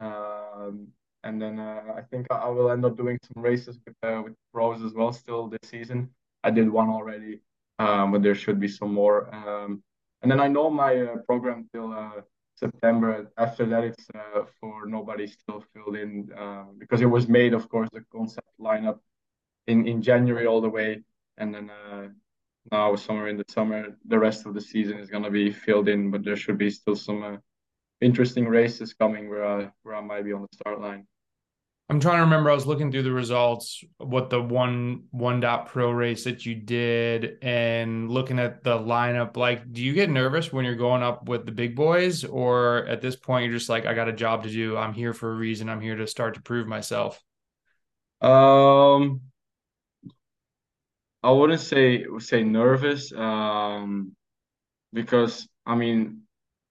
Um, 0.00 0.88
and 1.22 1.40
then 1.40 1.58
uh, 1.58 1.82
I 1.96 2.02
think 2.02 2.26
I 2.30 2.48
will 2.48 2.70
end 2.70 2.84
up 2.84 2.96
doing 2.96 3.18
some 3.22 3.42
races 3.42 3.78
with 3.86 3.96
uh, 4.02 4.22
with 4.24 4.34
pros 4.52 4.82
as 4.82 4.92
well 4.94 5.12
still 5.12 5.48
this 5.48 5.68
season. 5.70 6.10
I 6.42 6.50
did 6.50 6.70
one 6.70 6.88
already, 6.88 7.40
um, 7.78 8.12
but 8.12 8.22
there 8.22 8.34
should 8.34 8.58
be 8.58 8.68
some 8.68 8.94
more. 8.94 9.32
Um, 9.34 9.82
and 10.22 10.30
then 10.30 10.40
I 10.40 10.48
know 10.48 10.70
my 10.70 10.96
uh, 10.96 11.16
program 11.26 11.68
till 11.72 11.92
uh, 11.92 12.22
September. 12.56 13.30
After 13.36 13.66
that, 13.66 13.84
it's 13.84 14.06
for 14.60 14.86
nobody 14.86 15.26
still 15.26 15.62
filled 15.74 15.96
in 15.96 16.30
uh, 16.36 16.64
because 16.78 17.00
it 17.02 17.06
was 17.06 17.28
made, 17.28 17.52
of 17.52 17.68
course, 17.68 17.88
the 17.92 18.04
concept 18.12 18.48
lineup 18.60 18.98
in 19.66 19.86
in 19.86 20.00
January 20.00 20.46
all 20.46 20.60
the 20.60 20.68
way, 20.68 21.02
and 21.36 21.54
then 21.54 21.70
uh, 21.70 22.08
now 22.70 22.94
somewhere 22.96 23.28
in 23.28 23.36
the 23.36 23.44
summer. 23.48 23.96
The 24.06 24.18
rest 24.18 24.46
of 24.46 24.54
the 24.54 24.60
season 24.60 24.98
is 24.98 25.10
going 25.10 25.24
to 25.24 25.30
be 25.30 25.50
filled 25.50 25.88
in, 25.88 26.10
but 26.10 26.24
there 26.24 26.36
should 26.36 26.58
be 26.58 26.70
still 26.70 26.96
some 26.96 27.22
uh, 27.22 27.36
interesting 28.00 28.46
races 28.46 28.94
coming 28.94 29.28
where 29.28 29.44
I 29.44 29.70
where 29.82 29.94
I 29.94 30.00
might 30.00 30.24
be 30.24 30.32
on 30.32 30.42
the 30.42 30.48
start 30.52 30.80
line. 30.80 31.06
I'm 31.90 31.98
trying 31.98 32.18
to 32.18 32.22
remember. 32.22 32.52
I 32.52 32.54
was 32.54 32.68
looking 32.68 32.92
through 32.92 33.02
the 33.02 33.12
results, 33.12 33.82
what 33.98 34.30
the 34.30 34.40
one 34.40 35.06
one 35.10 35.40
dot 35.40 35.66
pro 35.66 35.90
race 35.90 36.22
that 36.22 36.46
you 36.46 36.54
did, 36.54 37.38
and 37.42 38.08
looking 38.08 38.38
at 38.38 38.62
the 38.62 38.78
lineup. 38.78 39.36
Like, 39.36 39.72
do 39.72 39.82
you 39.82 39.92
get 39.92 40.08
nervous 40.08 40.52
when 40.52 40.64
you're 40.64 40.76
going 40.76 41.02
up 41.02 41.28
with 41.28 41.46
the 41.46 41.52
big 41.52 41.74
boys, 41.74 42.24
or 42.24 42.86
at 42.86 43.00
this 43.00 43.16
point 43.16 43.46
you're 43.46 43.58
just 43.58 43.68
like, 43.68 43.86
I 43.86 43.94
got 43.94 44.08
a 44.08 44.12
job 44.12 44.44
to 44.44 44.50
do. 44.50 44.76
I'm 44.76 44.92
here 44.92 45.12
for 45.12 45.32
a 45.32 45.34
reason. 45.34 45.68
I'm 45.68 45.80
here 45.80 45.96
to 45.96 46.06
start 46.06 46.34
to 46.34 46.42
prove 46.42 46.68
myself. 46.68 47.20
Um, 48.20 49.22
I 51.22 51.30
wouldn't 51.30 51.60
say 51.60 52.06
say 52.18 52.42
nervous, 52.44 53.12
um, 53.12 54.16
because 54.92 55.48
I 55.66 55.74
mean, 55.76 56.22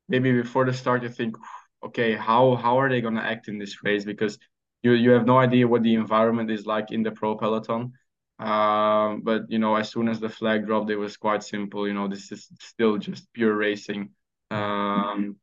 maybe 0.10 0.32
before 0.34 0.66
the 0.66 0.74
start 0.74 1.04
you 1.04 1.10
think, 1.10 1.38
okay, 1.86 2.16
how 2.16 2.56
how 2.56 2.80
are 2.80 2.90
they 2.90 3.02
gonna 3.02 3.22
act 3.22 3.48
in 3.48 3.60
this 3.60 3.84
race? 3.84 4.06
Because 4.06 4.40
you 4.84 4.94
you 4.94 5.12
have 5.12 5.26
no 5.28 5.38
idea 5.40 5.68
what 5.68 5.84
the 5.84 5.96
environment 5.96 6.52
is 6.52 6.66
like 6.66 6.92
in 6.92 7.04
the 7.04 7.12
pro 7.12 7.36
peloton. 7.38 7.94
Um, 8.40 9.22
but 9.24 9.44
you 9.52 9.60
know, 9.60 9.76
as 9.76 9.92
soon 9.92 10.08
as 10.10 10.20
the 10.20 10.30
flag 10.30 10.66
dropped, 10.66 10.90
it 10.90 10.96
was 10.98 11.18
quite 11.18 11.44
simple. 11.44 11.88
You 11.88 11.94
know, 11.94 12.08
this 12.08 12.32
is 12.32 12.50
still 12.62 12.98
just 12.98 13.32
pure 13.34 13.56
racing. 13.56 14.12
Um, 14.52 15.38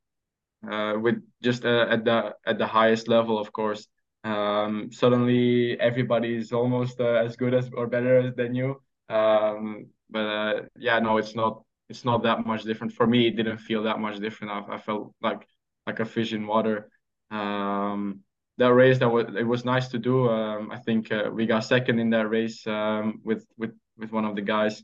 uh, 0.71 0.95
with 1.01 1.23
just 1.43 1.65
uh, 1.65 1.87
at 1.91 2.05
the 2.05 2.35
at 2.47 2.59
the 2.59 2.67
highest 2.67 3.09
level, 3.09 3.39
of 3.39 3.53
course. 3.53 3.89
Um, 4.25 4.91
suddenly 4.93 5.79
everybody 5.81 6.35
is 6.37 6.53
almost 6.53 7.01
uh, 7.01 7.15
as 7.27 7.37
good 7.37 7.55
as 7.55 7.71
or 7.73 7.87
better 7.87 8.33
than 8.33 8.55
you. 8.55 8.83
Um, 9.09 9.87
but 10.11 10.21
uh, 10.21 10.63
yeah, 10.77 10.99
no, 10.99 11.19
it's 11.19 11.35
not. 11.35 11.63
It's 11.89 12.05
not 12.05 12.25
that 12.25 12.45
much 12.45 12.65
different 12.65 12.93
for 12.93 13.07
me. 13.07 13.29
It 13.29 13.37
didn't 13.37 13.59
feel 13.59 13.85
that 13.85 14.01
much 14.01 14.19
different. 14.19 14.53
I, 14.53 14.75
I 14.75 14.79
felt 14.79 15.15
like 15.23 15.47
like 15.87 16.01
a 16.01 16.05
fish 16.05 16.33
in 16.33 16.47
water. 16.47 16.91
Um, 17.31 18.21
that 18.59 18.73
race 18.73 18.99
that 18.99 19.09
was 19.09 19.27
it 19.37 19.47
was 19.47 19.65
nice 19.65 19.89
to 19.89 19.99
do. 19.99 20.29
Um, 20.29 20.71
I 20.71 20.79
think 20.79 21.13
uh, 21.13 21.31
we 21.33 21.47
got 21.47 21.61
second 21.61 21.99
in 21.99 22.11
that 22.11 22.29
race 22.29 22.67
um, 22.67 23.21
with 23.25 23.47
with 23.57 23.73
with 23.99 24.13
one 24.13 24.25
of 24.25 24.35
the 24.35 24.43
guys. 24.43 24.83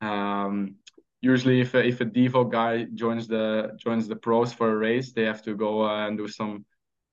Um, 0.00 0.76
usually, 1.20 1.60
if 1.60 1.74
a, 1.74 1.84
if 1.84 2.00
a 2.00 2.04
Devo 2.04 2.50
guy 2.50 2.84
joins 2.94 3.26
the 3.26 3.76
joins 3.78 4.06
the 4.08 4.16
pros 4.16 4.52
for 4.52 4.70
a 4.70 4.76
race, 4.76 5.12
they 5.12 5.24
have 5.24 5.42
to 5.42 5.54
go 5.54 5.86
uh, 5.86 6.06
and 6.06 6.18
do 6.18 6.28
some 6.28 6.64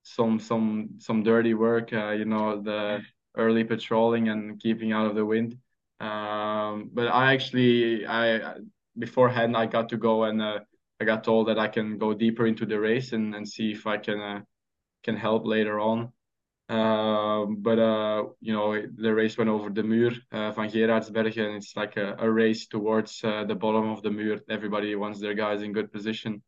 some 0.04 0.40
some 0.40 0.90
some 1.00 1.24
dirty 1.24 1.54
work. 1.54 1.94
Uh, 1.94 2.12
you 2.12 2.26
know, 2.26 2.62
the 2.62 3.02
early 3.38 3.64
patrolling 3.64 4.30
and 4.30 4.60
keeping 4.60 4.92
out 4.92 5.08
of 5.08 5.16
the 5.16 5.26
wind. 5.26 5.58
Um, 6.02 6.90
but 6.94 7.08
I 7.08 7.34
actually, 7.34 8.08
I 8.08 8.56
beforehand 8.98 9.56
I 9.56 9.68
got 9.68 9.90
to 9.90 9.98
go 9.98 10.24
and 10.24 10.42
uh, 10.42 10.60
I 11.00 11.06
got 11.06 11.24
told 11.24 11.48
that 11.48 11.60
I 11.60 11.68
can 11.68 11.98
go 11.98 12.14
deeper 12.14 12.48
into 12.48 12.66
the 12.66 12.80
race 12.80 13.14
and, 13.14 13.36
and 13.36 13.48
see 13.48 13.72
if 13.72 13.86
I 13.86 13.98
can 13.98 14.20
uh, 14.20 14.42
can 15.04 15.16
help 15.16 15.46
later 15.46 15.80
on. 15.80 16.12
Um, 16.70 17.58
but 17.60 17.80
uh, 17.80 18.24
you 18.40 18.54
know, 18.54 18.82
the 18.96 19.14
race 19.14 19.38
went 19.38 19.50
over 19.50 19.70
the 19.70 19.84
Muur 19.84 20.14
uh, 20.32 20.52
van 20.52 20.70
Geraardsbergen, 20.70 21.46
and 21.48 21.56
it's 21.58 21.76
like 21.76 21.98
a, 21.98 22.16
a 22.18 22.30
race 22.30 22.68
towards 22.68 23.22
uh, 23.24 23.44
the 23.44 23.56
bottom 23.56 23.90
of 23.90 24.02
the 24.02 24.10
Muur. 24.10 24.40
Everybody 24.50 24.96
wants 24.96 25.20
their 25.20 25.34
guys 25.34 25.62
in 25.62 25.74
good 25.74 25.92
position. 25.92 26.42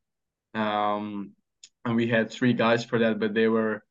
Um, 0.53 1.31
and 1.85 1.95
we 1.95 2.07
had 2.07 2.31
three 2.31 2.53
guys 2.53 2.85
for 2.85 2.99
that, 2.99 3.19
but 3.19 3.33
they 3.33 3.47
were 3.47 3.83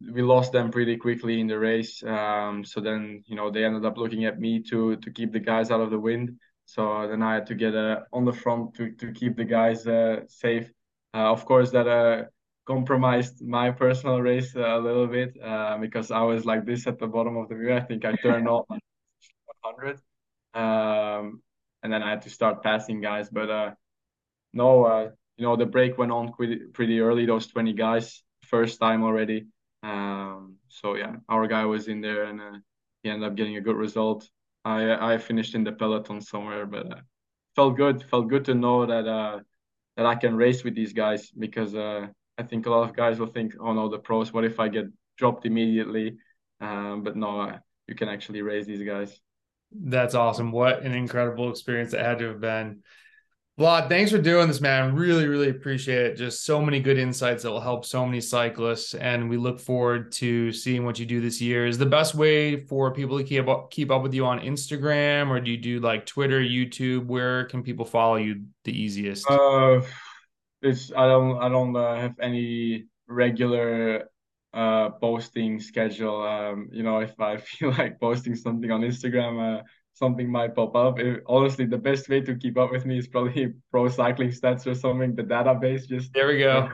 we 0.00 0.22
lost 0.22 0.52
them 0.52 0.70
pretty 0.70 0.96
quickly 0.96 1.40
in 1.40 1.46
the 1.46 1.58
race. 1.58 2.02
Um, 2.02 2.64
so 2.64 2.80
then, 2.80 3.22
you 3.26 3.36
know, 3.36 3.50
they 3.50 3.64
ended 3.64 3.84
up 3.84 3.96
looking 3.96 4.24
at 4.24 4.40
me 4.40 4.62
to 4.70 4.96
to 4.96 5.10
keep 5.10 5.32
the 5.32 5.40
guys 5.40 5.70
out 5.70 5.80
of 5.80 5.90
the 5.90 5.98
wind. 5.98 6.38
So 6.66 7.06
then 7.08 7.22
I 7.22 7.34
had 7.34 7.46
to 7.46 7.54
get 7.54 7.74
uh, 7.74 8.00
on 8.12 8.24
the 8.24 8.32
front 8.32 8.74
to 8.74 8.90
to 8.92 9.12
keep 9.12 9.36
the 9.36 9.44
guys 9.44 9.86
uh, 9.86 10.20
safe. 10.28 10.70
Uh, 11.12 11.30
of 11.30 11.44
course, 11.44 11.70
that 11.70 11.86
uh, 11.86 12.24
compromised 12.66 13.42
my 13.42 13.70
personal 13.70 14.20
race 14.20 14.54
a 14.56 14.78
little 14.78 15.06
bit 15.06 15.36
uh, 15.42 15.78
because 15.78 16.10
I 16.10 16.22
was 16.22 16.44
like 16.44 16.64
this 16.64 16.86
at 16.86 16.98
the 16.98 17.06
bottom 17.06 17.36
of 17.36 17.48
the 17.48 17.54
wheel. 17.54 17.76
I 17.76 17.80
think 17.80 18.04
I 18.04 18.16
turned 18.16 18.48
off 18.54 18.66
100, 18.68 20.00
um, 20.54 21.42
and 21.82 21.92
then 21.92 22.02
I 22.02 22.10
had 22.10 22.22
to 22.22 22.30
start 22.30 22.62
passing 22.62 23.00
guys. 23.00 23.28
But 23.30 23.50
uh, 23.50 23.70
no, 24.52 24.84
uh, 24.84 25.10
you 25.36 25.44
know 25.46 25.56
the 25.56 25.66
break 25.66 25.98
went 25.98 26.12
on 26.12 26.32
pretty 26.72 27.00
early. 27.00 27.26
Those 27.26 27.46
20 27.46 27.74
guys, 27.74 28.22
first 28.42 28.80
time 28.80 29.04
already. 29.04 29.46
Um, 29.84 30.56
so 30.68 30.94
yeah, 30.94 31.16
our 31.28 31.46
guy 31.46 31.64
was 31.66 31.88
in 31.88 32.00
there 32.00 32.24
and 32.24 32.40
uh, 32.40 32.58
he 33.02 33.10
ended 33.10 33.28
up 33.28 33.36
getting 33.36 33.56
a 33.56 33.60
good 33.60 33.76
result. 33.76 34.28
I 34.64 35.14
I 35.14 35.18
finished 35.18 35.54
in 35.54 35.62
the 35.64 35.72
peloton 35.72 36.20
somewhere, 36.20 36.64
but 36.64 36.86
uh, 36.90 37.00
felt 37.54 37.76
good. 37.76 38.02
Felt 38.04 38.28
good 38.28 38.46
to 38.46 38.54
know 38.54 38.86
that 38.86 39.06
uh, 39.06 39.40
that 39.96 40.06
I 40.06 40.14
can 40.14 40.34
race 40.34 40.64
with 40.64 40.74
these 40.74 40.94
guys 40.94 41.30
because 41.30 41.74
uh, 41.74 42.06
I 42.38 42.42
think 42.42 42.66
a 42.66 42.70
lot 42.70 42.88
of 42.88 42.96
guys 42.96 43.18
will 43.18 43.32
think, 43.32 43.54
oh 43.60 43.74
no, 43.74 43.88
the 43.88 43.98
pros. 43.98 44.32
What 44.32 44.44
if 44.44 44.58
I 44.58 44.68
get 44.68 44.86
dropped 45.18 45.44
immediately? 45.44 46.16
Um, 46.60 47.02
but 47.02 47.16
no, 47.16 47.40
uh, 47.40 47.58
you 47.86 47.94
can 47.94 48.08
actually 48.08 48.42
race 48.42 48.66
these 48.66 48.82
guys. 48.82 49.20
That's 49.70 50.14
awesome. 50.14 50.50
What 50.50 50.82
an 50.82 50.94
incredible 50.94 51.50
experience 51.50 51.90
that 51.92 52.04
had 52.04 52.18
to 52.20 52.28
have 52.28 52.40
been. 52.40 52.82
Vlad, 53.56 53.88
thanks 53.88 54.10
for 54.10 54.18
doing 54.18 54.48
this, 54.48 54.60
man. 54.60 54.96
Really, 54.96 55.28
really 55.28 55.48
appreciate 55.48 56.06
it. 56.06 56.16
Just 56.16 56.44
so 56.44 56.60
many 56.60 56.80
good 56.80 56.98
insights 56.98 57.44
that 57.44 57.52
will 57.52 57.60
help 57.60 57.84
so 57.84 58.04
many 58.04 58.20
cyclists, 58.20 58.94
and 58.94 59.30
we 59.30 59.36
look 59.36 59.60
forward 59.60 60.10
to 60.12 60.50
seeing 60.50 60.84
what 60.84 60.98
you 60.98 61.06
do 61.06 61.20
this 61.20 61.40
year. 61.40 61.64
Is 61.64 61.78
the 61.78 61.86
best 61.86 62.16
way 62.16 62.64
for 62.66 62.92
people 62.92 63.16
to 63.16 63.22
keep 63.22 63.46
up, 63.46 63.70
keep 63.70 63.92
up 63.92 64.02
with 64.02 64.12
you 64.12 64.26
on 64.26 64.40
Instagram, 64.40 65.28
or 65.28 65.38
do 65.38 65.52
you 65.52 65.56
do 65.56 65.78
like 65.78 66.04
Twitter, 66.04 66.40
YouTube? 66.40 67.06
Where 67.06 67.44
can 67.44 67.62
people 67.62 67.84
follow 67.84 68.16
you 68.16 68.42
the 68.64 68.76
easiest? 68.76 69.30
Uh, 69.30 69.82
it's 70.60 70.90
I 70.90 71.06
don't 71.06 71.38
I 71.38 71.48
don't 71.48 71.76
uh, 71.76 71.94
have 71.94 72.14
any 72.20 72.86
regular 73.06 74.08
uh 74.52 74.90
posting 75.00 75.60
schedule. 75.60 76.22
Um, 76.26 76.70
you 76.72 76.82
know, 76.82 76.98
if 76.98 77.20
I 77.20 77.36
feel 77.38 77.70
like 77.70 78.00
posting 78.00 78.34
something 78.34 78.72
on 78.72 78.80
Instagram, 78.80 79.60
uh, 79.60 79.62
something 79.94 80.30
might 80.30 80.54
pop 80.54 80.76
up. 80.76 80.98
It, 80.98 81.22
honestly, 81.26 81.64
the 81.64 81.78
best 81.78 82.08
way 82.08 82.20
to 82.20 82.34
keep 82.34 82.58
up 82.58 82.70
with 82.70 82.84
me 82.84 82.98
is 82.98 83.08
probably 83.08 83.54
Pro 83.70 83.88
Cycling 83.88 84.30
Stats 84.30 84.66
or 84.66 84.74
something. 84.74 85.14
The 85.14 85.22
database 85.22 85.88
just 85.88 86.12
there 86.12 86.28
we 86.28 86.38
go. 86.38 86.68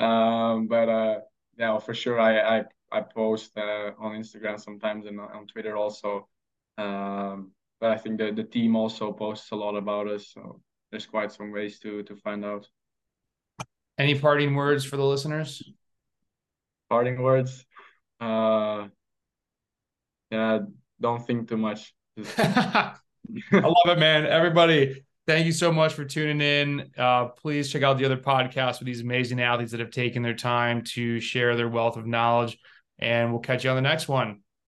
Um, 0.00 0.68
but 0.68 0.88
uh, 0.88 1.18
yeah, 1.58 1.78
for 1.78 1.92
sure, 1.92 2.18
I 2.20 2.58
I 2.58 2.64
I 2.90 3.00
post 3.02 3.56
uh, 3.58 3.90
on 3.98 4.12
Instagram 4.12 4.58
sometimes 4.60 5.06
and 5.06 5.20
on 5.20 5.46
Twitter 5.46 5.76
also. 5.76 6.28
Um, 6.78 7.52
but 7.80 7.90
I 7.90 7.98
think 7.98 8.18
the 8.18 8.32
the 8.32 8.44
team 8.44 8.76
also 8.76 9.12
posts 9.12 9.50
a 9.50 9.56
lot 9.56 9.76
about 9.76 10.08
us, 10.08 10.30
so 10.32 10.60
there's 10.90 11.06
quite 11.06 11.32
some 11.32 11.52
ways 11.52 11.78
to 11.80 12.02
to 12.04 12.16
find 12.16 12.44
out. 12.44 12.68
Any 13.98 14.16
parting 14.16 14.54
words 14.54 14.84
for 14.84 14.96
the 14.96 15.04
listeners? 15.04 15.60
Parting 16.88 17.20
words. 17.20 17.66
Uh, 18.20 18.86
yeah, 20.30 20.60
don't 21.00 21.26
think 21.26 21.48
too 21.48 21.56
much. 21.56 21.92
I 22.38 22.94
love 23.52 23.74
it, 23.86 23.98
man. 23.98 24.26
Everybody, 24.26 25.04
thank 25.26 25.46
you 25.46 25.52
so 25.52 25.70
much 25.72 25.92
for 25.92 26.04
tuning 26.04 26.40
in. 26.40 26.90
Uh, 26.96 27.26
please 27.26 27.70
check 27.70 27.82
out 27.82 27.98
the 27.98 28.04
other 28.04 28.16
podcasts 28.16 28.80
with 28.80 28.86
these 28.86 29.02
amazing 29.02 29.40
athletes 29.40 29.70
that 29.70 29.80
have 29.80 29.90
taken 29.90 30.22
their 30.22 30.34
time 30.34 30.82
to 30.82 31.20
share 31.20 31.54
their 31.54 31.68
wealth 31.68 31.96
of 31.96 32.06
knowledge. 32.06 32.58
And 32.98 33.30
we'll 33.30 33.40
catch 33.40 33.64
you 33.64 33.70
on 33.70 33.76
the 33.76 33.82
next 33.82 34.08
one. 34.08 34.40